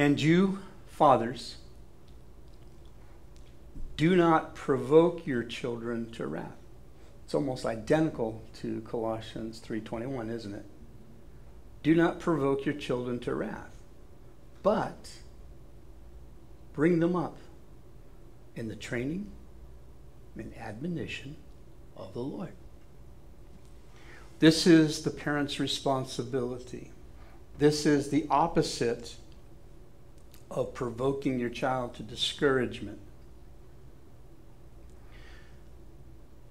And 0.00 0.18
you, 0.18 0.60
fathers, 0.86 1.58
do 3.98 4.16
not 4.16 4.54
provoke 4.54 5.26
your 5.26 5.42
children 5.42 6.10
to 6.12 6.26
wrath. 6.26 6.56
It's 7.26 7.34
almost 7.34 7.66
identical 7.66 8.40
to 8.62 8.80
Colossians 8.80 9.60
3:21, 9.60 10.30
isn't 10.30 10.54
it? 10.54 10.64
Do 11.82 11.94
not 11.94 12.18
provoke 12.18 12.64
your 12.64 12.76
children 12.76 13.20
to 13.20 13.34
wrath, 13.34 13.76
but 14.62 15.18
bring 16.72 17.00
them 17.00 17.14
up 17.14 17.36
in 18.56 18.68
the 18.68 18.76
training 18.76 19.30
and 20.34 20.56
admonition 20.56 21.36
of 21.94 22.14
the 22.14 22.22
Lord. 22.22 22.54
This 24.38 24.66
is 24.66 25.02
the 25.02 25.10
parent's 25.10 25.60
responsibility. 25.60 26.90
This 27.58 27.84
is 27.84 28.08
the 28.08 28.26
opposite 28.30 29.16
of 30.50 30.74
provoking 30.74 31.38
your 31.38 31.50
child 31.50 31.94
to 31.94 32.02
discouragement. 32.02 32.98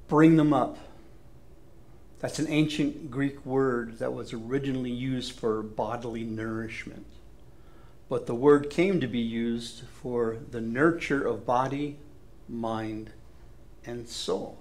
bring 0.10 0.36
them 0.36 0.52
up. 0.52 0.78
That's 2.20 2.40
an 2.40 2.48
ancient 2.50 3.10
Greek 3.10 3.46
word 3.46 4.00
that 4.00 4.14
was 4.14 4.34
originally 4.34 4.92
used 4.92 5.32
for 5.32 5.64
bodily 5.64 6.24
nourishment. 6.24 7.06
But 8.10 8.26
the 8.26 8.36
word 8.36 8.70
came 8.70 9.00
to 9.00 9.08
be 9.08 9.20
used 9.20 9.84
for 10.02 10.38
the 10.52 10.60
nurture 10.60 11.26
of 11.26 11.46
body, 11.46 11.98
mind, 12.50 13.12
and 13.86 14.10
soul. 14.10 14.58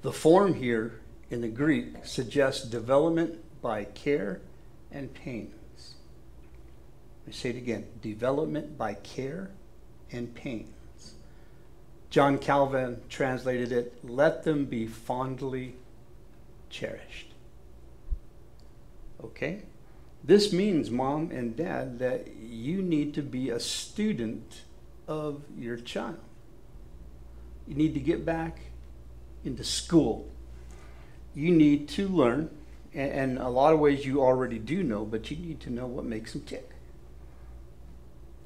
The 0.00 0.12
form 0.12 0.54
here 0.54 1.00
in 1.28 1.42
the 1.42 1.48
Greek 1.48 2.06
suggests 2.06 2.66
development 2.66 3.38
by 3.60 3.84
care 3.84 4.40
and 4.90 5.12
pains. 5.12 5.59
I 7.30 7.32
say 7.32 7.50
it 7.50 7.56
again 7.56 7.86
development 8.02 8.76
by 8.76 8.94
care 8.94 9.50
and 10.10 10.34
pains. 10.34 11.14
John 12.10 12.38
Calvin 12.38 13.02
translated 13.08 13.70
it, 13.70 13.94
let 14.02 14.42
them 14.42 14.64
be 14.64 14.88
fondly 14.88 15.76
cherished. 16.70 17.28
Okay? 19.22 19.62
This 20.24 20.52
means, 20.52 20.90
mom 20.90 21.30
and 21.30 21.56
dad, 21.56 22.00
that 22.00 22.34
you 22.34 22.82
need 22.82 23.14
to 23.14 23.22
be 23.22 23.50
a 23.50 23.60
student 23.60 24.62
of 25.06 25.44
your 25.56 25.76
child. 25.76 26.18
You 27.68 27.76
need 27.76 27.94
to 27.94 28.00
get 28.00 28.26
back 28.26 28.58
into 29.44 29.62
school. 29.62 30.28
You 31.36 31.52
need 31.52 31.88
to 31.90 32.08
learn, 32.08 32.50
and 32.92 33.38
a 33.38 33.48
lot 33.48 33.72
of 33.72 33.78
ways 33.78 34.04
you 34.04 34.20
already 34.20 34.58
do 34.58 34.82
know, 34.82 35.04
but 35.04 35.30
you 35.30 35.36
need 35.36 35.60
to 35.60 35.70
know 35.70 35.86
what 35.86 36.04
makes 36.04 36.32
them 36.32 36.42
tick. 36.42 36.70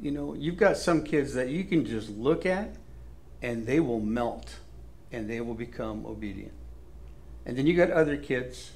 You 0.05 0.11
know, 0.11 0.35
you've 0.35 0.59
got 0.59 0.77
some 0.77 1.03
kids 1.03 1.33
that 1.33 1.49
you 1.49 1.65
can 1.65 1.87
just 1.87 2.11
look 2.11 2.45
at 2.45 2.77
and 3.41 3.67
they 3.67 3.81
will 3.81 4.01
melt 4.01 4.57
and 5.11 5.31
they 5.31 5.41
will 5.41 5.55
become 5.55 6.05
obedient. 6.05 6.53
And 7.47 7.57
then 7.57 7.67
you 7.67 7.75
got 7.75 7.91
other 7.91 8.19
kids 8.19 8.73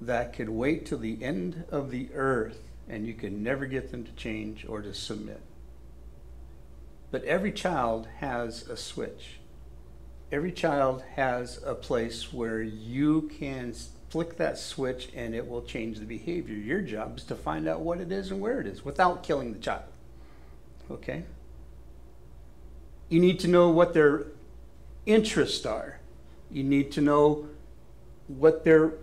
that 0.00 0.32
could 0.32 0.48
wait 0.48 0.86
till 0.86 0.98
the 0.98 1.20
end 1.24 1.64
of 1.72 1.90
the 1.90 2.08
earth 2.14 2.70
and 2.88 3.04
you 3.04 3.14
can 3.14 3.42
never 3.42 3.66
get 3.66 3.90
them 3.90 4.04
to 4.04 4.12
change 4.12 4.64
or 4.64 4.80
to 4.80 4.94
submit. 4.94 5.40
But 7.10 7.24
every 7.24 7.50
child 7.50 8.06
has 8.18 8.68
a 8.68 8.76
switch. 8.76 9.40
Every 10.30 10.52
child 10.52 11.02
has 11.16 11.60
a 11.66 11.74
place 11.74 12.32
where 12.32 12.62
you 12.62 13.22
can 13.22 13.74
flick 14.08 14.36
that 14.36 14.56
switch 14.56 15.08
and 15.16 15.34
it 15.34 15.48
will 15.48 15.62
change 15.62 15.98
the 15.98 16.04
behavior. 16.04 16.54
Your 16.54 16.80
job 16.80 17.18
is 17.18 17.24
to 17.24 17.34
find 17.34 17.66
out 17.66 17.80
what 17.80 18.00
it 18.00 18.12
is 18.12 18.30
and 18.30 18.40
where 18.40 18.60
it 18.60 18.68
is 18.68 18.84
without 18.84 19.24
killing 19.24 19.52
the 19.52 19.58
child. 19.58 19.89
Okay? 20.90 21.24
You 23.08 23.20
need 23.20 23.40
to 23.40 23.48
know 23.48 23.68
what 23.70 23.94
their 23.94 24.26
interests 25.06 25.66
are. 25.66 26.00
You 26.50 26.62
need 26.62 26.92
to 26.92 27.00
know 27.00 27.48
what 28.28 28.64
their 28.64 28.94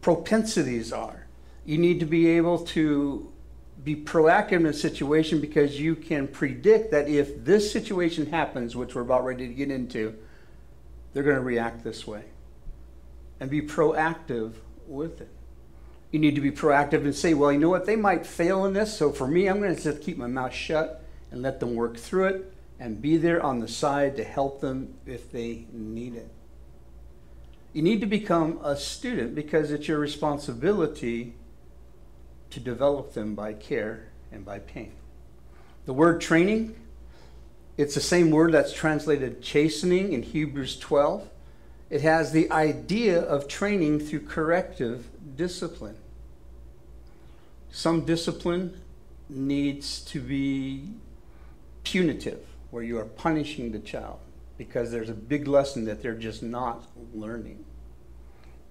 propensities 0.00 0.92
are. 0.92 1.26
You 1.64 1.78
need 1.78 2.00
to 2.00 2.06
be 2.06 2.28
able 2.28 2.58
to 2.66 3.32
be 3.84 3.96
proactive 3.96 4.52
in 4.52 4.66
a 4.66 4.72
situation 4.72 5.40
because 5.40 5.80
you 5.80 5.96
can 5.96 6.28
predict 6.28 6.90
that 6.90 7.08
if 7.08 7.44
this 7.44 7.72
situation 7.72 8.26
happens, 8.26 8.76
which 8.76 8.94
we're 8.94 9.02
about 9.02 9.24
ready 9.24 9.48
to 9.48 9.54
get 9.54 9.70
into, 9.70 10.14
they're 11.12 11.22
going 11.22 11.36
to 11.36 11.42
react 11.42 11.82
this 11.82 12.06
way. 12.06 12.24
And 13.40 13.50
be 13.50 13.60
proactive 13.60 14.52
with 14.86 15.20
it. 15.20 15.30
You 16.10 16.18
need 16.18 16.34
to 16.34 16.40
be 16.40 16.50
proactive 16.50 17.04
and 17.04 17.14
say, 17.14 17.34
well, 17.34 17.50
you 17.50 17.58
know 17.58 17.70
what, 17.70 17.86
they 17.86 17.96
might 17.96 18.26
fail 18.26 18.66
in 18.66 18.74
this, 18.74 18.96
so 18.96 19.10
for 19.10 19.26
me, 19.26 19.48
I'm 19.48 19.60
going 19.60 19.74
to 19.74 19.82
just 19.82 20.02
keep 20.02 20.18
my 20.18 20.26
mouth 20.26 20.52
shut 20.52 21.01
and 21.32 21.42
let 21.42 21.58
them 21.58 21.74
work 21.74 21.96
through 21.96 22.26
it 22.26 22.54
and 22.78 23.00
be 23.00 23.16
there 23.16 23.42
on 23.42 23.60
the 23.60 23.68
side 23.68 24.16
to 24.16 24.24
help 24.24 24.60
them 24.60 24.94
if 25.06 25.32
they 25.32 25.66
need 25.72 26.14
it. 26.14 26.30
You 27.72 27.82
need 27.82 28.00
to 28.00 28.06
become 28.06 28.60
a 28.62 28.76
student 28.76 29.34
because 29.34 29.70
it's 29.70 29.88
your 29.88 29.98
responsibility 29.98 31.34
to 32.50 32.60
develop 32.60 33.14
them 33.14 33.34
by 33.34 33.54
care 33.54 34.08
and 34.30 34.44
by 34.44 34.58
pain. 34.58 34.92
The 35.86 35.94
word 35.94 36.20
training, 36.20 36.76
it's 37.78 37.94
the 37.94 38.00
same 38.00 38.30
word 38.30 38.52
that's 38.52 38.74
translated 38.74 39.40
chastening 39.42 40.12
in 40.12 40.22
Hebrews 40.22 40.78
12. 40.78 41.28
It 41.88 42.02
has 42.02 42.32
the 42.32 42.50
idea 42.50 43.20
of 43.20 43.48
training 43.48 44.00
through 44.00 44.26
corrective 44.26 45.08
discipline. 45.36 45.96
Some 47.70 48.04
discipline 48.04 48.80
needs 49.30 50.00
to 50.06 50.20
be 50.20 50.90
punitive, 51.84 52.46
where 52.70 52.82
you 52.82 52.98
are 52.98 53.04
punishing 53.04 53.72
the 53.72 53.78
child 53.78 54.18
because 54.56 54.90
there's 54.90 55.10
a 55.10 55.14
big 55.14 55.46
lesson 55.46 55.84
that 55.84 56.02
they're 56.02 56.14
just 56.14 56.42
not 56.42 56.86
learning 57.14 57.64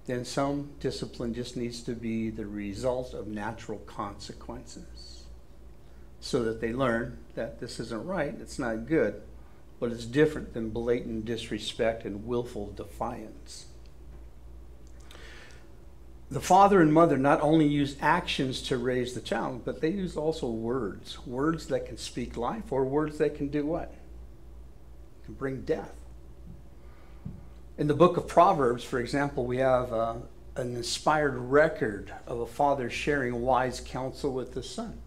then 0.06 0.26
some 0.26 0.72
discipline 0.80 1.34
just 1.34 1.56
needs 1.56 1.82
to 1.82 1.94
be 1.94 2.30
the 2.30 2.46
result 2.46 3.14
of 3.14 3.28
natural 3.28 3.80
consequences 3.80 5.26
so 6.20 6.44
that 6.44 6.62
they 6.62 6.74
learn 6.74 7.18
that 7.36 7.60
this 7.60 7.80
isn't 7.80 8.06
right, 8.06 8.36
it's 8.40 8.60
not 8.60 8.86
good, 8.88 9.22
but 9.80 9.92
it's 9.92 10.06
different 10.06 10.54
than 10.54 10.70
blatant 10.70 11.26
disrespect 11.26 12.06
and 12.06 12.26
willful 12.26 12.72
defiance. 12.74 13.68
The 16.32 16.40
father 16.40 16.80
and 16.80 16.94
mother 16.94 17.18
not 17.18 17.42
only 17.42 17.68
use 17.68 17.98
actions 18.00 18.62
to 18.64 18.78
raise 18.78 19.14
the 19.14 19.20
child, 19.20 19.66
but 19.66 19.82
they 19.82 19.90
use 19.90 20.16
also 20.16 20.50
words. 20.50 21.20
Words 21.28 21.68
that 21.68 21.86
can 21.86 21.98
speak 21.98 22.38
life 22.38 22.72
or 22.72 22.86
words 22.86 23.18
that 23.18 23.36
can 23.36 23.50
do 23.50 23.66
what? 23.66 23.94
Can 25.26 25.34
bring 25.34 25.64
death. 25.64 25.94
In 27.78 27.88
the 27.88 27.94
book 27.94 28.16
of 28.16 28.30
Proverbs, 28.30 28.82
for 28.82 29.02
example, 29.02 29.46
we 29.46 29.58
have 29.58 29.92
uh, 29.92 30.16
an 30.56 30.74
inspired 30.78 31.36
record 31.36 32.14
of 32.26 32.40
a 32.40 32.48
father 32.48 32.90
sharing 32.90 33.42
wise 33.42 33.82
counsel 33.82 34.32
with 34.32 34.54
his 34.54 34.70
son. 34.70 35.00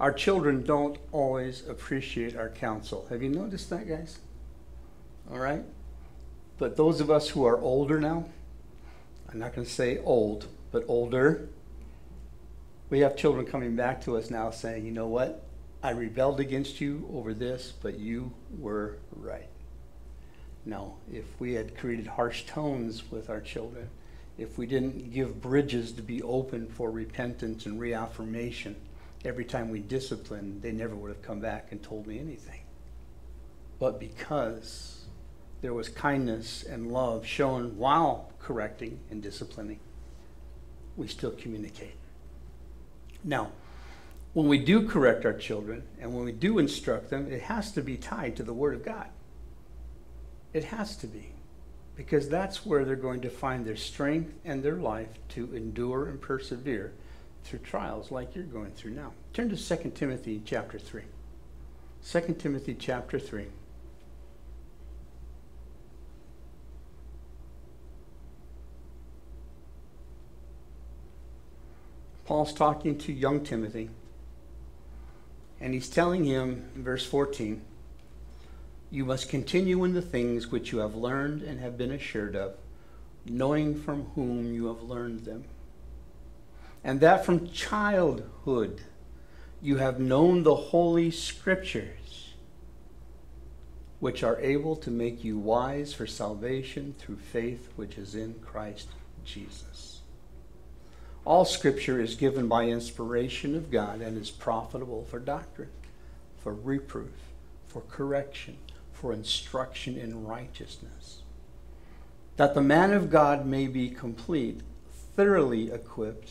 Our 0.00 0.12
children 0.14 0.62
don't 0.62 0.96
always 1.12 1.68
appreciate 1.68 2.34
our 2.34 2.48
counsel. 2.48 3.06
Have 3.10 3.22
you 3.22 3.28
noticed 3.28 3.68
that, 3.68 3.86
guys? 3.86 4.20
All 5.30 5.38
right? 5.38 5.64
But 6.56 6.78
those 6.78 7.02
of 7.02 7.10
us 7.10 7.28
who 7.28 7.44
are 7.44 7.58
older 7.60 8.00
now, 8.00 8.24
I'm 9.34 9.40
not 9.40 9.52
going 9.52 9.66
to 9.66 9.72
say 9.72 9.98
old, 9.98 10.46
but 10.70 10.84
older, 10.86 11.48
we 12.88 13.00
have 13.00 13.16
children 13.16 13.44
coming 13.44 13.74
back 13.74 14.00
to 14.02 14.16
us 14.16 14.30
now 14.30 14.52
saying, 14.52 14.86
you 14.86 14.92
know 14.92 15.08
what? 15.08 15.44
I 15.82 15.90
rebelled 15.90 16.38
against 16.38 16.80
you 16.80 17.10
over 17.12 17.34
this, 17.34 17.72
but 17.82 17.98
you 17.98 18.32
were 18.60 18.98
right. 19.10 19.48
No, 20.64 20.98
if 21.12 21.24
we 21.40 21.54
had 21.54 21.76
created 21.76 22.06
harsh 22.06 22.44
tones 22.44 23.10
with 23.10 23.28
our 23.28 23.40
children, 23.40 23.90
if 24.38 24.56
we 24.56 24.66
didn't 24.66 25.12
give 25.12 25.42
bridges 25.42 25.90
to 25.94 26.02
be 26.02 26.22
open 26.22 26.68
for 26.68 26.92
repentance 26.92 27.66
and 27.66 27.80
reaffirmation 27.80 28.76
every 29.24 29.44
time 29.44 29.68
we 29.68 29.80
disciplined, 29.80 30.62
they 30.62 30.70
never 30.70 30.94
would 30.94 31.08
have 31.08 31.22
come 31.22 31.40
back 31.40 31.72
and 31.72 31.82
told 31.82 32.06
me 32.06 32.20
anything. 32.20 32.60
But 33.80 33.98
because 33.98 35.03
there 35.64 35.72
was 35.72 35.88
kindness 35.88 36.62
and 36.62 36.92
love 36.92 37.24
shown 37.24 37.78
while 37.78 38.30
correcting 38.38 39.00
and 39.10 39.22
disciplining, 39.22 39.80
we 40.94 41.08
still 41.08 41.30
communicate. 41.30 41.96
Now, 43.24 43.50
when 44.34 44.46
we 44.46 44.58
do 44.58 44.86
correct 44.86 45.24
our 45.24 45.32
children 45.32 45.84
and 45.98 46.14
when 46.14 46.26
we 46.26 46.32
do 46.32 46.58
instruct 46.58 47.08
them, 47.08 47.32
it 47.32 47.40
has 47.40 47.72
to 47.72 47.80
be 47.80 47.96
tied 47.96 48.36
to 48.36 48.42
the 48.42 48.52
Word 48.52 48.74
of 48.74 48.84
God. 48.84 49.06
It 50.52 50.64
has 50.64 50.98
to 50.98 51.06
be, 51.06 51.32
because 51.96 52.28
that's 52.28 52.66
where 52.66 52.84
they're 52.84 52.94
going 52.94 53.22
to 53.22 53.30
find 53.30 53.64
their 53.64 53.74
strength 53.74 54.34
and 54.44 54.62
their 54.62 54.76
life 54.76 55.08
to 55.30 55.50
endure 55.54 56.08
and 56.08 56.20
persevere 56.20 56.92
through 57.42 57.60
trials 57.60 58.10
like 58.10 58.34
you're 58.34 58.44
going 58.44 58.72
through 58.72 58.90
now. 58.90 59.14
Turn 59.32 59.48
to 59.48 59.56
2 59.56 59.92
Timothy 59.94 60.42
chapter 60.44 60.78
3. 60.78 61.04
2 62.06 62.20
Timothy 62.38 62.74
chapter 62.78 63.18
3. 63.18 63.46
Paul's 72.24 72.52
talking 72.52 72.96
to 72.98 73.12
young 73.12 73.44
Timothy, 73.44 73.90
and 75.60 75.74
he's 75.74 75.88
telling 75.88 76.24
him 76.24 76.70
verse 76.74 77.06
14 77.06 77.62
you 78.94 79.04
must 79.04 79.28
continue 79.28 79.82
in 79.82 79.92
the 79.92 80.00
things 80.00 80.52
which 80.52 80.70
you 80.70 80.78
have 80.78 80.94
learned 80.94 81.42
and 81.42 81.58
have 81.58 81.76
been 81.76 81.90
assured 81.90 82.36
of, 82.36 82.54
knowing 83.26 83.74
from 83.74 84.04
whom 84.14 84.54
you 84.54 84.66
have 84.66 84.84
learned 84.84 85.24
them. 85.24 85.42
And 86.84 87.00
that 87.00 87.24
from 87.24 87.50
childhood 87.50 88.82
you 89.60 89.78
have 89.78 89.98
known 89.98 90.44
the 90.44 90.54
Holy 90.54 91.10
Scriptures, 91.10 92.34
which 93.98 94.22
are 94.22 94.38
able 94.38 94.76
to 94.76 94.92
make 94.92 95.24
you 95.24 95.38
wise 95.38 95.92
for 95.92 96.06
salvation 96.06 96.94
through 96.96 97.16
faith 97.16 97.70
which 97.74 97.98
is 97.98 98.14
in 98.14 98.34
Christ 98.34 98.86
Jesus. 99.24 99.93
All 101.24 101.44
Scripture 101.44 102.00
is 102.00 102.16
given 102.16 102.48
by 102.48 102.64
inspiration 102.64 103.54
of 103.54 103.70
God 103.70 104.00
and 104.00 104.18
is 104.18 104.30
profitable 104.30 105.04
for 105.04 105.18
doctrine, 105.18 105.70
for 106.42 106.52
reproof, 106.52 107.12
for 107.66 107.80
correction 107.82 108.58
for 109.04 109.12
instruction 109.12 109.98
in 109.98 110.24
righteousness, 110.24 111.20
that 112.38 112.54
the 112.54 112.62
man 112.62 112.90
of 112.90 113.10
God 113.10 113.44
may 113.44 113.66
be 113.66 113.90
complete, 113.90 114.62
thoroughly 115.14 115.70
equipped 115.70 116.30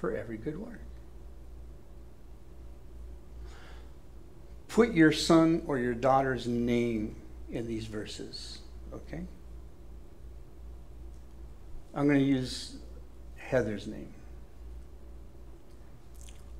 for 0.00 0.14
every 0.14 0.36
good 0.36 0.56
work. 0.60 0.78
Put 4.68 4.92
your 4.92 5.10
son 5.10 5.62
or 5.66 5.76
your 5.78 5.92
daughter's 5.92 6.46
name 6.46 7.16
in 7.50 7.66
these 7.66 7.86
verses, 7.86 8.58
okay? 8.94 9.22
I'm 11.96 12.06
going 12.06 12.20
to 12.20 12.24
use 12.24 12.76
Heather's 13.46 13.86
name. 13.86 14.12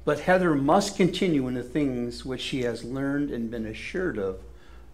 But 0.04 0.20
Heather 0.20 0.54
must 0.54 0.96
continue 0.96 1.48
in 1.48 1.54
the 1.54 1.64
things 1.64 2.24
which 2.24 2.40
she 2.40 2.62
has 2.62 2.84
learned 2.84 3.30
and 3.30 3.50
been 3.50 3.66
assured 3.66 4.18
of 4.18 4.38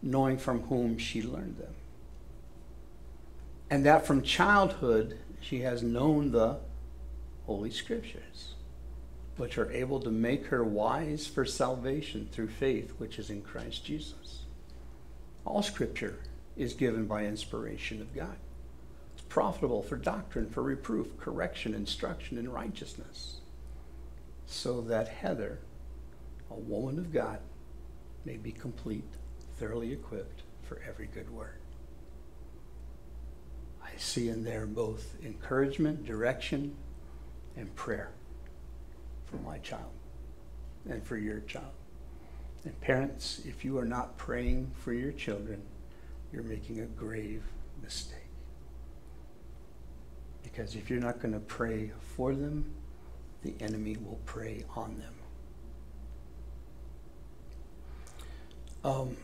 knowing 0.03 0.39
from 0.39 0.63
whom 0.63 0.97
she 0.97 1.23
learned 1.23 1.59
them. 1.59 1.75
And 3.69 3.85
that 3.85 4.07
from 4.07 4.23
childhood 4.23 5.19
she 5.41 5.61
has 5.61 5.83
known 5.83 6.33
the 6.33 6.57
Holy 7.47 7.71
Scriptures, 7.71 8.55
which 9.37 9.59
are 9.59 9.71
able 9.71 10.01
to 10.01 10.11
make 10.11 10.47
her 10.47 10.65
wise 10.65 11.27
for 11.27 11.45
salvation 11.45 12.29
through 12.33 12.49
faith 12.49 12.95
which 12.97 13.19
is 13.19 13.29
in 13.29 13.43
Christ 13.43 13.85
Jesus. 13.85 14.45
All 15.45 15.63
Scripture 15.63 16.21
is 16.57 16.73
given 16.73 17.07
by 17.07 17.27
inspiration 17.27 18.01
of 18.01 18.15
God. 18.15 18.37
Profitable 19.33 19.81
for 19.81 19.97
doctrine, 19.97 20.51
for 20.51 20.63
reproof, 20.63 21.17
correction, 21.17 21.73
instruction 21.73 22.37
in 22.37 22.53
righteousness, 22.53 23.41
so 24.45 24.83
that 24.83 25.09
Heather, 25.09 25.59
a 26.51 26.55
woman 26.55 26.99
of 26.99 27.15
God, 27.15 27.39
may 28.27 28.37
be 28.37 28.53
complete 28.53 29.09
thoroughly 29.57 29.91
equipped 29.91 30.43
for 30.61 30.83
every 30.87 31.07
good 31.07 31.31
work. 31.31 31.59
I 33.83 33.97
see 33.97 34.29
in 34.29 34.45
there 34.45 34.67
both 34.67 35.17
encouragement, 35.25 36.05
direction, 36.05 36.77
and 37.57 37.75
prayer 37.75 38.11
for 39.25 39.39
my 39.39 39.57
child 39.61 39.93
and 40.87 41.03
for 41.03 41.17
your 41.17 41.41
child. 41.41 41.73
And 42.67 42.79
parents, 42.83 43.41
if 43.47 43.65
you 43.65 43.79
are 43.79 43.87
not 43.87 44.19
praying 44.19 44.73
for 44.75 44.93
your 44.93 45.13
children, 45.13 45.63
you're 46.35 46.43
making 46.43 46.81
a 46.81 46.85
grave 46.85 47.43
mistake. 47.83 48.22
Because 50.53 50.77
if 50.77 50.91
you're 50.91 51.01
not 51.01 51.21
going 51.21 51.33
to 51.33 51.41
pray 51.41 51.91
for 52.15 52.35
them, 52.35 52.75
the 53.43 53.55
enemy 53.61 53.97
will 53.97 54.21
prey 54.27 54.65
on 54.77 54.99
them. 54.99 55.15
Um, 58.85 59.17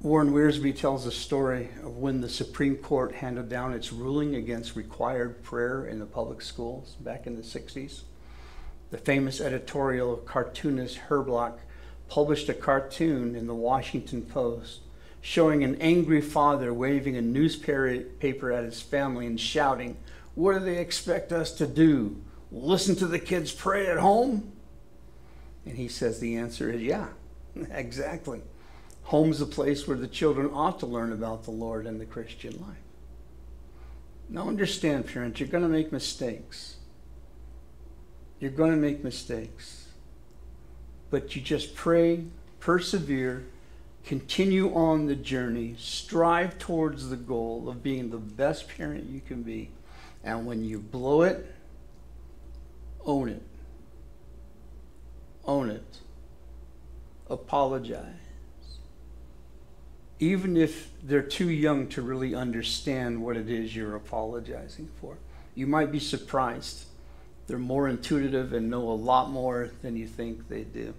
Warren 0.00 0.32
Wiersbe 0.32 0.76
tells 0.76 1.06
a 1.06 1.12
story 1.12 1.70
of 1.82 1.96
when 1.96 2.20
the 2.20 2.28
Supreme 2.28 2.76
Court 2.76 3.14
handed 3.14 3.48
down 3.48 3.72
its 3.72 3.92
ruling 3.92 4.36
against 4.36 4.76
required 4.76 5.42
prayer 5.42 5.86
in 5.86 5.98
the 5.98 6.06
public 6.06 6.40
schools 6.40 6.96
back 7.00 7.26
in 7.26 7.36
the 7.36 7.42
60s. 7.42 8.02
The 8.90 8.98
famous 8.98 9.40
editorial 9.40 10.16
cartoonist 10.16 10.98
Herblock 11.08 11.58
published 12.08 12.48
a 12.48 12.54
cartoon 12.54 13.34
in 13.34 13.46
the 13.46 13.54
Washington 13.54 14.22
Post 14.22 14.80
showing 15.22 15.62
an 15.62 15.76
angry 15.80 16.20
father 16.20 16.74
waving 16.74 17.16
a 17.16 17.22
newspaper 17.22 18.52
at 18.52 18.64
his 18.64 18.82
family 18.82 19.24
and 19.24 19.40
shouting, 19.40 19.96
What 20.34 20.54
do 20.54 20.58
they 20.58 20.78
expect 20.78 21.32
us 21.32 21.52
to 21.52 21.66
do? 21.66 22.20
Listen 22.50 22.96
to 22.96 23.06
the 23.06 23.20
kids 23.20 23.52
pray 23.52 23.86
at 23.86 23.98
home? 23.98 24.52
And 25.64 25.78
he 25.78 25.88
says 25.88 26.18
the 26.18 26.36
answer 26.36 26.70
is 26.70 26.82
yeah, 26.82 27.06
exactly. 27.70 28.42
Home's 29.04 29.40
a 29.40 29.46
place 29.46 29.86
where 29.86 29.96
the 29.96 30.08
children 30.08 30.50
ought 30.52 30.80
to 30.80 30.86
learn 30.86 31.12
about 31.12 31.44
the 31.44 31.50
Lord 31.50 31.86
and 31.86 32.00
the 32.00 32.06
Christian 32.06 32.52
life. 32.60 32.76
Now, 34.28 34.48
understand, 34.48 35.06
parents, 35.06 35.40
you're 35.40 35.48
going 35.48 35.64
to 35.64 35.68
make 35.68 35.92
mistakes. 35.92 36.76
You're 38.40 38.50
going 38.50 38.70
to 38.70 38.76
make 38.76 39.04
mistakes. 39.04 39.88
But 41.10 41.36
you 41.36 41.42
just 41.42 41.74
pray, 41.74 42.24
persevere, 42.60 43.44
continue 44.04 44.74
on 44.74 45.06
the 45.06 45.14
journey, 45.14 45.74
strive 45.78 46.58
towards 46.58 47.08
the 47.08 47.16
goal 47.16 47.68
of 47.68 47.82
being 47.82 48.10
the 48.10 48.18
best 48.18 48.68
parent 48.68 49.08
you 49.08 49.20
can 49.20 49.42
be. 49.42 49.70
And 50.24 50.46
when 50.46 50.64
you 50.64 50.78
blow 50.78 51.22
it, 51.22 51.46
own 53.04 53.28
it. 53.28 53.42
Own 55.44 55.70
it. 55.70 55.98
Apologize 57.28 58.22
even 60.22 60.56
if 60.56 60.88
they're 61.02 61.20
too 61.20 61.50
young 61.50 61.88
to 61.88 62.00
really 62.00 62.32
understand 62.32 63.20
what 63.20 63.36
it 63.36 63.50
is 63.50 63.74
you're 63.74 63.96
apologizing 63.96 64.88
for. 65.00 65.18
You 65.56 65.66
might 65.66 65.90
be 65.90 65.98
surprised. 65.98 66.84
They're 67.48 67.58
more 67.58 67.88
intuitive 67.88 68.52
and 68.52 68.70
know 68.70 68.88
a 68.88 68.94
lot 68.94 69.30
more 69.30 69.72
than 69.82 69.96
you 69.96 70.06
think 70.06 70.48
they 70.48 70.62
do. 70.62 70.94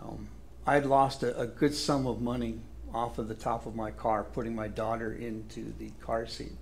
Um, 0.00 0.28
I'd 0.66 0.86
lost 0.86 1.22
a, 1.22 1.38
a, 1.38 1.46
good 1.46 1.74
sum 1.74 2.06
of 2.06 2.20
money 2.20 2.60
off 2.92 3.18
of 3.18 3.28
the 3.28 3.34
top 3.34 3.66
of 3.66 3.74
my 3.74 3.90
car 3.90 4.24
putting 4.24 4.54
my 4.54 4.68
daughter 4.68 5.12
into 5.12 5.72
the 5.78 5.90
car 6.00 6.26
seat. 6.26 6.52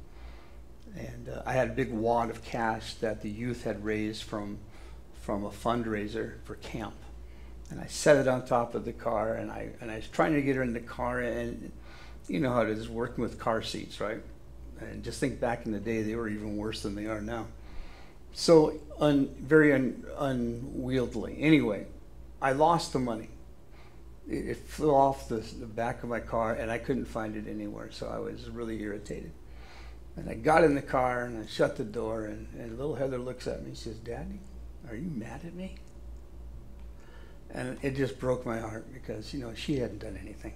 And 0.97 1.29
uh, 1.29 1.43
I 1.45 1.53
had 1.53 1.69
a 1.69 1.73
big 1.73 1.93
wad 1.93 2.31
of 2.31 2.43
cash 2.45 2.95
that 2.95 3.23
the 3.23 3.29
youth 3.29 3.65
had 3.65 3.85
raised 3.85 4.23
from, 4.23 4.59
from 5.21 5.45
a 5.45 5.51
fundraiser 5.51 6.43
for 6.45 6.55
camp 6.57 6.95
and 7.71 7.81
I 7.81 7.87
set 7.87 8.17
it 8.17 8.29
on 8.29 8.47
top 8.47 8.75
of 8.75 8.85
the 8.85 8.93
car, 8.93 9.35
and 9.35 9.51
I 9.51 9.71
and 9.81 9.91
I 9.91 9.97
was 9.97 10.09
trying 10.09 10.35
to 10.35 10.43
get 10.43 10.57
her 10.57 10.63
in 10.63 10.73
the 10.73 10.81
car, 10.81 11.21
and 11.21 11.71
you 12.27 12.41
know 12.41 12.53
how 12.53 12.63
it 12.63 12.71
is 12.71 12.89
working 12.89 13.23
with 13.23 13.39
car 13.39 13.63
seats, 13.63 14.01
right? 14.01 14.21
And 14.81 15.03
just 15.03 15.21
think 15.21 15.41
back 15.41 15.67
in 15.67 15.73
the 15.73 15.81
day, 15.81 16.03
they 16.03 16.15
were 16.15 16.29
even 16.29 16.57
worse 16.57 16.83
than 16.83 16.95
they 16.95 17.07
are 17.07 17.21
now. 17.21 17.47
So 18.33 18.79
un, 19.01 19.35
very 19.41 19.73
un, 19.73 20.05
unwieldy. 20.17 21.37
Anyway, 21.41 21.87
I 22.41 22.53
lost 22.53 22.93
the 22.93 23.01
money. 23.01 23.29
It, 24.29 24.59
flew 24.59 24.95
off 24.95 25.29
the, 25.29 25.37
the 25.37 25.67
back 25.67 26.03
of 26.03 26.09
my 26.09 26.21
car, 26.21 26.55
and 26.55 26.71
I 26.71 26.79
couldn't 26.79 27.07
find 27.07 27.35
it 27.37 27.49
anywhere. 27.49 27.91
So 27.91 28.09
I 28.09 28.19
was 28.19 28.49
really 28.51 28.81
irritated. 28.83 29.33
And 30.17 30.29
I 30.29 30.35
got 30.35 30.65
in 30.65 30.75
the 30.75 30.83
car 30.83 31.25
and 31.25 31.43
I 31.43 31.47
shut 31.47 31.77
the 31.77 31.85
door, 31.85 32.25
and, 32.27 32.49
and 32.59 32.77
little 32.77 32.97
Heather 32.97 33.19
looks 33.19 33.47
at 33.47 33.63
me 33.63 33.69
and 33.69 33.79
says, 33.79 33.97
Daddy, 33.97 34.41
are 34.89 34.97
you 34.97 35.11
mad 35.11 35.43
at 35.47 35.55
me? 35.55 35.77
And 37.51 37.79
it 37.83 37.97
just 37.97 38.19
broke 38.19 38.45
my 38.45 38.59
heart 38.59 38.93
because, 38.93 39.33
you 39.33 39.41
know, 39.41 39.55
she 39.55 39.79
hadn't 39.79 40.01
done 40.01 40.19
anything. 40.21 40.55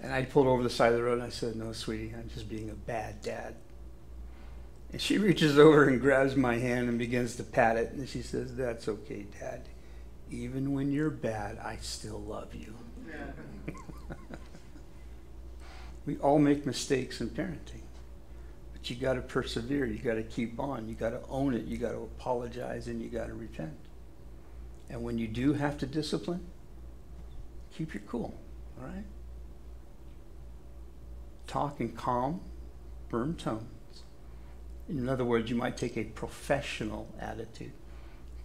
And 0.00 0.12
I 0.12 0.24
pulled 0.24 0.46
over 0.46 0.62
the 0.62 0.70
side 0.70 0.92
of 0.92 0.98
the 0.98 1.04
road 1.04 1.14
and 1.14 1.24
I 1.24 1.28
said, 1.28 1.56
No, 1.56 1.72
sweetie, 1.72 2.14
I'm 2.16 2.30
just 2.32 2.48
being 2.48 2.70
a 2.70 2.74
bad 2.74 3.20
dad. 3.20 3.56
And 4.92 5.00
she 5.00 5.18
reaches 5.18 5.58
over 5.58 5.86
and 5.86 6.00
grabs 6.00 6.36
my 6.36 6.56
hand 6.56 6.88
and 6.88 6.98
begins 6.98 7.36
to 7.36 7.42
pat 7.42 7.76
it. 7.76 7.92
And 7.92 8.08
she 8.08 8.22
says, 8.22 8.54
That's 8.56 8.88
okay, 8.88 9.26
Dad. 9.38 9.62
Even 10.30 10.72
when 10.72 10.92
you're 10.92 11.10
bad, 11.10 11.58
I 11.58 11.76
still 11.80 12.20
love 12.20 12.54
you. 12.54 12.74
Yeah. 13.08 14.14
we 16.06 16.16
all 16.18 16.38
make 16.38 16.66
mistakes 16.66 17.20
in 17.20 17.30
parenting. 17.30 17.82
But 18.72 18.90
you 18.90 18.96
got 18.96 19.14
to 19.14 19.22
persevere. 19.22 19.86
You 19.86 19.98
got 19.98 20.14
to 20.14 20.22
keep 20.22 20.60
on. 20.60 20.88
You 20.88 20.94
got 20.94 21.10
to 21.10 21.20
own 21.28 21.54
it. 21.54 21.64
You 21.64 21.78
got 21.78 21.92
to 21.92 21.98
apologize 21.98 22.88
and 22.88 23.00
you 23.00 23.08
got 23.08 23.28
to 23.28 23.34
repent. 23.34 23.76
And 24.90 25.02
when 25.02 25.18
you 25.18 25.28
do 25.28 25.52
have 25.54 25.78
to 25.78 25.86
discipline, 25.86 26.46
keep 27.74 27.94
your 27.94 28.02
cool, 28.06 28.34
all 28.78 28.86
right? 28.86 29.04
Talk 31.46 31.80
in 31.80 31.92
calm, 31.92 32.40
firm 33.08 33.34
tones. 33.34 33.64
In 34.88 35.08
other 35.08 35.24
words, 35.24 35.50
you 35.50 35.56
might 35.56 35.76
take 35.76 35.96
a 35.96 36.04
professional 36.04 37.08
attitude. 37.20 37.72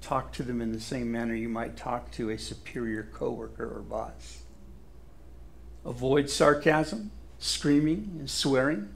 Talk 0.03 0.33
to 0.33 0.43
them 0.43 0.61
in 0.61 0.73
the 0.73 0.81
same 0.81 1.11
manner 1.11 1.33
you 1.33 1.47
might 1.47 1.77
talk 1.77 2.11
to 2.11 2.29
a 2.29 2.37
superior 2.37 3.07
coworker 3.13 3.63
or 3.63 3.81
boss. 3.81 4.43
Avoid 5.85 6.29
sarcasm, 6.29 7.11
screaming, 7.39 8.17
and 8.19 8.29
swearing. 8.29 8.89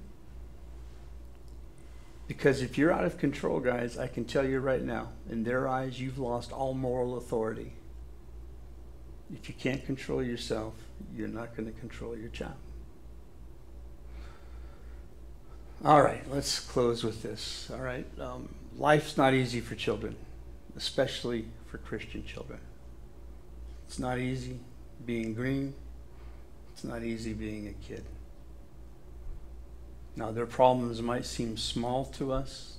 Because 2.28 2.62
if 2.62 2.78
you're 2.78 2.92
out 2.92 3.06
of 3.06 3.18
control, 3.18 3.62
guys, 3.62 3.98
I 3.98 4.08
can 4.08 4.26
tell 4.26 4.46
you 4.46 4.60
right 4.60 4.84
now, 4.84 5.10
in 5.30 5.46
their 5.46 5.66
eyes, 5.66 6.00
you've 6.00 6.20
lost 6.20 6.52
all 6.52 6.74
moral 6.74 7.18
authority. 7.18 7.72
If 9.34 9.48
you 9.48 9.56
can't 9.56 9.86
control 9.86 10.22
yourself, 10.22 10.74
you're 11.16 11.30
not 11.30 11.56
going 11.56 11.72
to 11.72 11.80
control 11.80 12.18
your 12.18 12.30
child. 12.30 12.56
All 15.86 16.02
right, 16.02 16.30
let's 16.30 16.60
close 16.60 17.02
with 17.02 17.24
this. 17.24 17.72
All 17.74 17.80
right, 17.80 18.06
um, 18.20 18.50
life's 18.78 19.16
not 19.16 19.34
easy 19.34 19.62
for 19.62 19.76
children, 19.76 20.18
especially 20.78 21.46
for 21.66 21.80
Christian 21.80 22.24
children. 22.24 22.60
It's 23.88 24.00
not 24.00 24.20
easy 24.20 24.60
being 25.06 25.34
green, 25.34 25.74
it's 26.72 26.84
not 26.84 27.04
easy 27.04 27.34
being 27.34 27.68
a 27.68 27.74
kid. 27.86 28.06
Now, 30.16 30.32
their 30.32 30.46
problems 30.46 31.02
might 31.02 31.26
seem 31.26 31.58
small 31.58 32.06
to 32.06 32.32
us, 32.32 32.78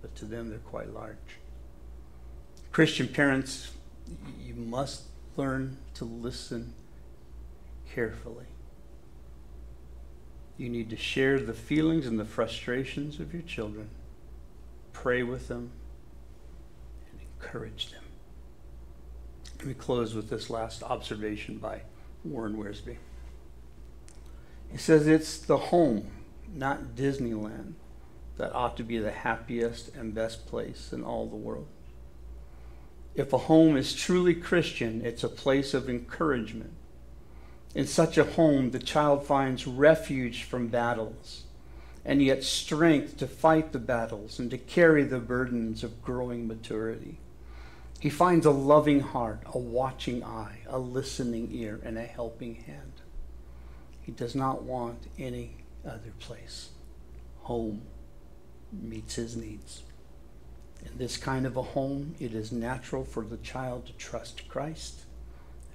but 0.00 0.14
to 0.16 0.24
them 0.24 0.50
they're 0.50 0.58
quite 0.58 0.92
large. 0.94 1.16
Christian 2.70 3.08
parents, 3.08 3.72
you 4.40 4.54
must 4.54 5.02
learn 5.36 5.76
to 5.94 6.04
listen 6.04 6.74
carefully. 7.92 8.46
You 10.56 10.68
need 10.68 10.90
to 10.90 10.96
share 10.96 11.38
the 11.38 11.54
feelings 11.54 12.06
and 12.06 12.18
the 12.18 12.24
frustrations 12.24 13.20
of 13.20 13.32
your 13.32 13.42
children, 13.42 13.90
pray 14.92 15.22
with 15.22 15.48
them, 15.48 15.70
encourage 17.42 17.90
them. 17.90 18.02
Let 19.58 19.66
me 19.66 19.74
close 19.74 20.14
with 20.14 20.30
this 20.30 20.50
last 20.50 20.82
observation 20.82 21.58
by 21.58 21.82
Warren 22.24 22.56
Wiersbe. 22.56 22.96
He 24.70 24.78
says 24.78 25.06
it's 25.06 25.38
the 25.38 25.58
home 25.58 26.10
not 26.54 26.94
Disneyland, 26.94 27.74
that 28.36 28.54
ought 28.54 28.76
to 28.76 28.82
be 28.82 28.98
the 28.98 29.10
happiest 29.10 29.94
and 29.94 30.14
best 30.14 30.46
place 30.46 30.92
in 30.92 31.02
all 31.02 31.26
the 31.26 31.36
world. 31.36 31.66
If 33.14 33.32
a 33.32 33.38
home 33.38 33.76
is 33.76 33.94
truly 33.94 34.34
Christian, 34.34 35.04
it's 35.04 35.24
a 35.24 35.28
place 35.28 35.74
of 35.74 35.88
encouragement. 35.88 36.72
In 37.74 37.86
such 37.86 38.18
a 38.18 38.24
home, 38.24 38.70
the 38.70 38.78
child 38.78 39.24
finds 39.24 39.66
refuge 39.66 40.44
from 40.44 40.68
battles 40.68 41.44
and 42.04 42.20
yet 42.20 42.42
strength 42.42 43.16
to 43.18 43.26
fight 43.26 43.72
the 43.72 43.78
battles 43.78 44.38
and 44.38 44.50
to 44.50 44.58
carry 44.58 45.04
the 45.04 45.20
burdens 45.20 45.84
of 45.84 46.02
growing 46.02 46.46
maturity. 46.48 47.18
He 48.02 48.10
finds 48.10 48.46
a 48.46 48.50
loving 48.50 48.98
heart, 48.98 49.42
a 49.54 49.58
watching 49.58 50.24
eye, 50.24 50.58
a 50.66 50.76
listening 50.76 51.50
ear, 51.52 51.78
and 51.84 51.96
a 51.96 52.02
helping 52.02 52.56
hand. 52.56 52.94
He 54.00 54.10
does 54.10 54.34
not 54.34 54.64
want 54.64 55.06
any 55.20 55.58
other 55.86 56.12
place. 56.18 56.70
Home 57.42 57.82
meets 58.72 59.14
his 59.14 59.36
needs. 59.36 59.84
In 60.84 60.98
this 60.98 61.16
kind 61.16 61.46
of 61.46 61.56
a 61.56 61.62
home, 61.62 62.16
it 62.18 62.34
is 62.34 62.50
natural 62.50 63.04
for 63.04 63.24
the 63.24 63.36
child 63.36 63.86
to 63.86 63.92
trust 63.92 64.48
Christ 64.48 65.02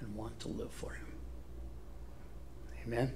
and 0.01 0.13
want 0.13 0.37
to 0.41 0.49
live 0.49 0.71
for 0.71 0.91
him. 0.91 1.07
Amen? 2.85 3.13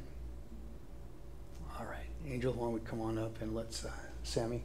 All 1.77 1.85
right. 1.85 2.07
Angel, 2.25 2.53
why 2.53 2.67
don't 2.67 2.73
we 2.75 2.79
come 2.79 3.01
on 3.01 3.17
up 3.17 3.41
and 3.41 3.53
let's, 3.53 3.83
uh, 3.83 3.91
Sammy? 4.23 4.63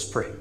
Let's 0.00 0.10
pray. 0.10 0.32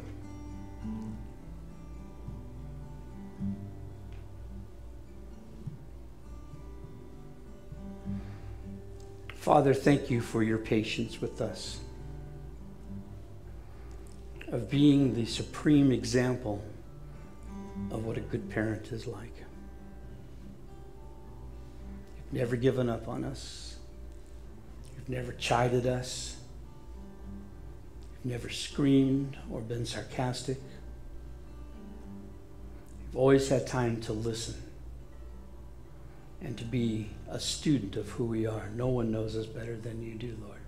Father, 9.36 9.74
thank 9.74 10.10
you 10.10 10.22
for 10.22 10.44
your 10.44 10.60
patience 10.60 11.20
with 11.20 11.42
us, 11.42 11.82
of 14.48 14.70
being 14.70 15.14
the 15.14 15.26
supreme 15.26 15.92
example 15.92 16.64
of 17.92 18.06
what 18.06 18.16
a 18.16 18.22
good 18.22 18.50
parent 18.50 18.94
is 18.94 19.08
like. 19.08 19.36
You've 22.32 22.34
never 22.34 22.56
given 22.56 22.88
up 22.88 23.10
on 23.10 23.26
us, 23.26 23.76
you've 24.96 25.10
never 25.10 25.34
chided 25.34 25.86
us, 25.86 26.39
you've 28.24 28.32
never 28.32 28.50
screamed 28.50 29.38
or 29.52 29.62
been 29.62 29.86
sarcastic. 29.86 30.58
You've 33.08 33.18
always 33.18 33.50
had 33.50 33.68
time 33.68 34.02
to 34.02 34.14
listen 34.14 34.56
and 36.42 36.58
to 36.58 36.64
be 36.64 37.10
a 37.30 37.40
student 37.40 37.96
of 37.96 38.10
who 38.10 38.26
we 38.26 38.46
are. 38.46 38.70
No 38.76 38.88
one 38.88 39.12
knows 39.12 39.36
us 39.36 39.46
better 39.46 39.76
than 39.76 40.02
you 40.02 40.16
do, 40.16 40.38
Lord. 40.42 40.60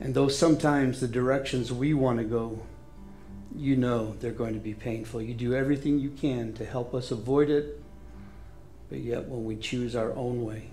And 0.00 0.14
though 0.14 0.28
sometimes 0.28 1.00
the 1.00 1.08
directions 1.08 1.72
we 1.72 1.94
want 1.94 2.18
to 2.18 2.24
go, 2.24 2.60
you 3.54 3.76
know 3.76 4.14
they're 4.20 4.32
going 4.32 4.54
to 4.54 4.60
be 4.60 4.74
painful. 4.74 5.22
You 5.22 5.34
do 5.34 5.54
everything 5.54 6.00
you 6.00 6.10
can 6.10 6.52
to 6.54 6.64
help 6.64 6.94
us 6.94 7.12
avoid 7.12 7.48
it, 7.48 7.80
but 8.88 8.98
yet 8.98 9.28
when 9.28 9.44
we 9.44 9.56
choose 9.56 9.94
our 9.94 10.12
own 10.14 10.44
way, 10.44 10.70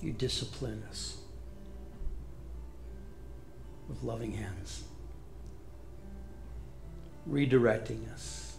you 0.00 0.12
discipline 0.12 0.82
us 0.88 1.18
with 3.88 4.02
loving 4.02 4.32
hands, 4.32 4.84
redirecting 7.28 8.12
us, 8.12 8.56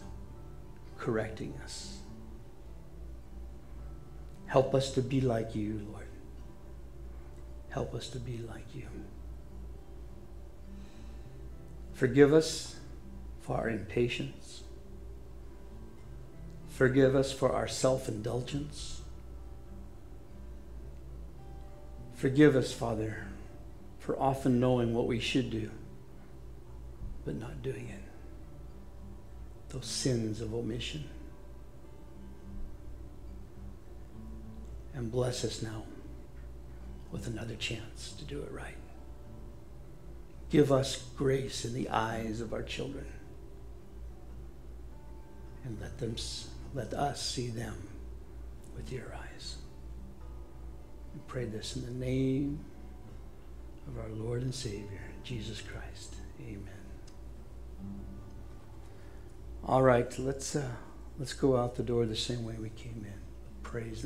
correcting 0.98 1.54
us. 1.62 1.98
Help 4.46 4.74
us 4.74 4.92
to 4.92 5.02
be 5.02 5.20
like 5.20 5.54
you, 5.54 5.86
Lord. 5.92 6.06
Help 7.70 7.94
us 7.94 8.08
to 8.08 8.18
be 8.18 8.38
like 8.38 8.74
you. 8.74 8.86
Forgive 11.92 12.32
us 12.32 12.76
for 13.40 13.56
our 13.56 13.68
impatience. 13.68 14.62
Forgive 16.68 17.16
us 17.16 17.32
for 17.32 17.52
our 17.52 17.66
self 17.66 18.08
indulgence. 18.08 19.00
Forgive 22.14 22.56
us, 22.56 22.72
Father, 22.72 23.26
for 24.06 24.18
often 24.18 24.60
knowing 24.60 24.94
what 24.94 25.08
we 25.08 25.18
should 25.18 25.50
do, 25.50 25.68
but 27.24 27.34
not 27.34 27.60
doing 27.60 27.88
it. 27.88 28.02
Those 29.68 29.86
sins 29.86 30.40
of 30.40 30.54
omission. 30.54 31.10
and 34.96 35.12
bless 35.12 35.44
us 35.44 35.60
now 35.62 35.84
with 37.12 37.26
another 37.26 37.54
chance 37.54 38.14
to 38.18 38.24
do 38.24 38.40
it 38.40 38.50
right. 38.50 38.78
Give 40.48 40.72
us 40.72 41.04
grace 41.16 41.66
in 41.66 41.74
the 41.74 41.90
eyes 41.90 42.40
of 42.40 42.54
our 42.54 42.62
children 42.62 43.04
and 45.64 45.78
let 45.82 45.98
them 45.98 46.16
let 46.74 46.94
us 46.94 47.22
see 47.22 47.48
them 47.48 47.76
with 48.74 48.90
your 48.90 49.14
eyes. 49.14 49.56
We 51.14 51.20
pray 51.26 51.44
this 51.44 51.76
in 51.76 51.84
the 51.84 52.06
name 52.06 52.64
of 53.88 53.98
our 53.98 54.08
Lord 54.10 54.42
and 54.42 54.54
Savior, 54.54 55.00
Jesus 55.22 55.60
Christ. 55.60 56.14
Amen. 56.40 56.62
All 59.64 59.82
right, 59.82 60.16
let's 60.18 60.54
uh, 60.54 60.68
let's 61.18 61.32
go 61.32 61.56
out 61.56 61.74
the 61.74 61.82
door 61.82 62.06
the 62.06 62.16
same 62.16 62.44
way 62.44 62.54
we 62.60 62.70
came 62.70 63.04
in. 63.04 63.20
Praise 63.62 63.98
and 63.98 64.04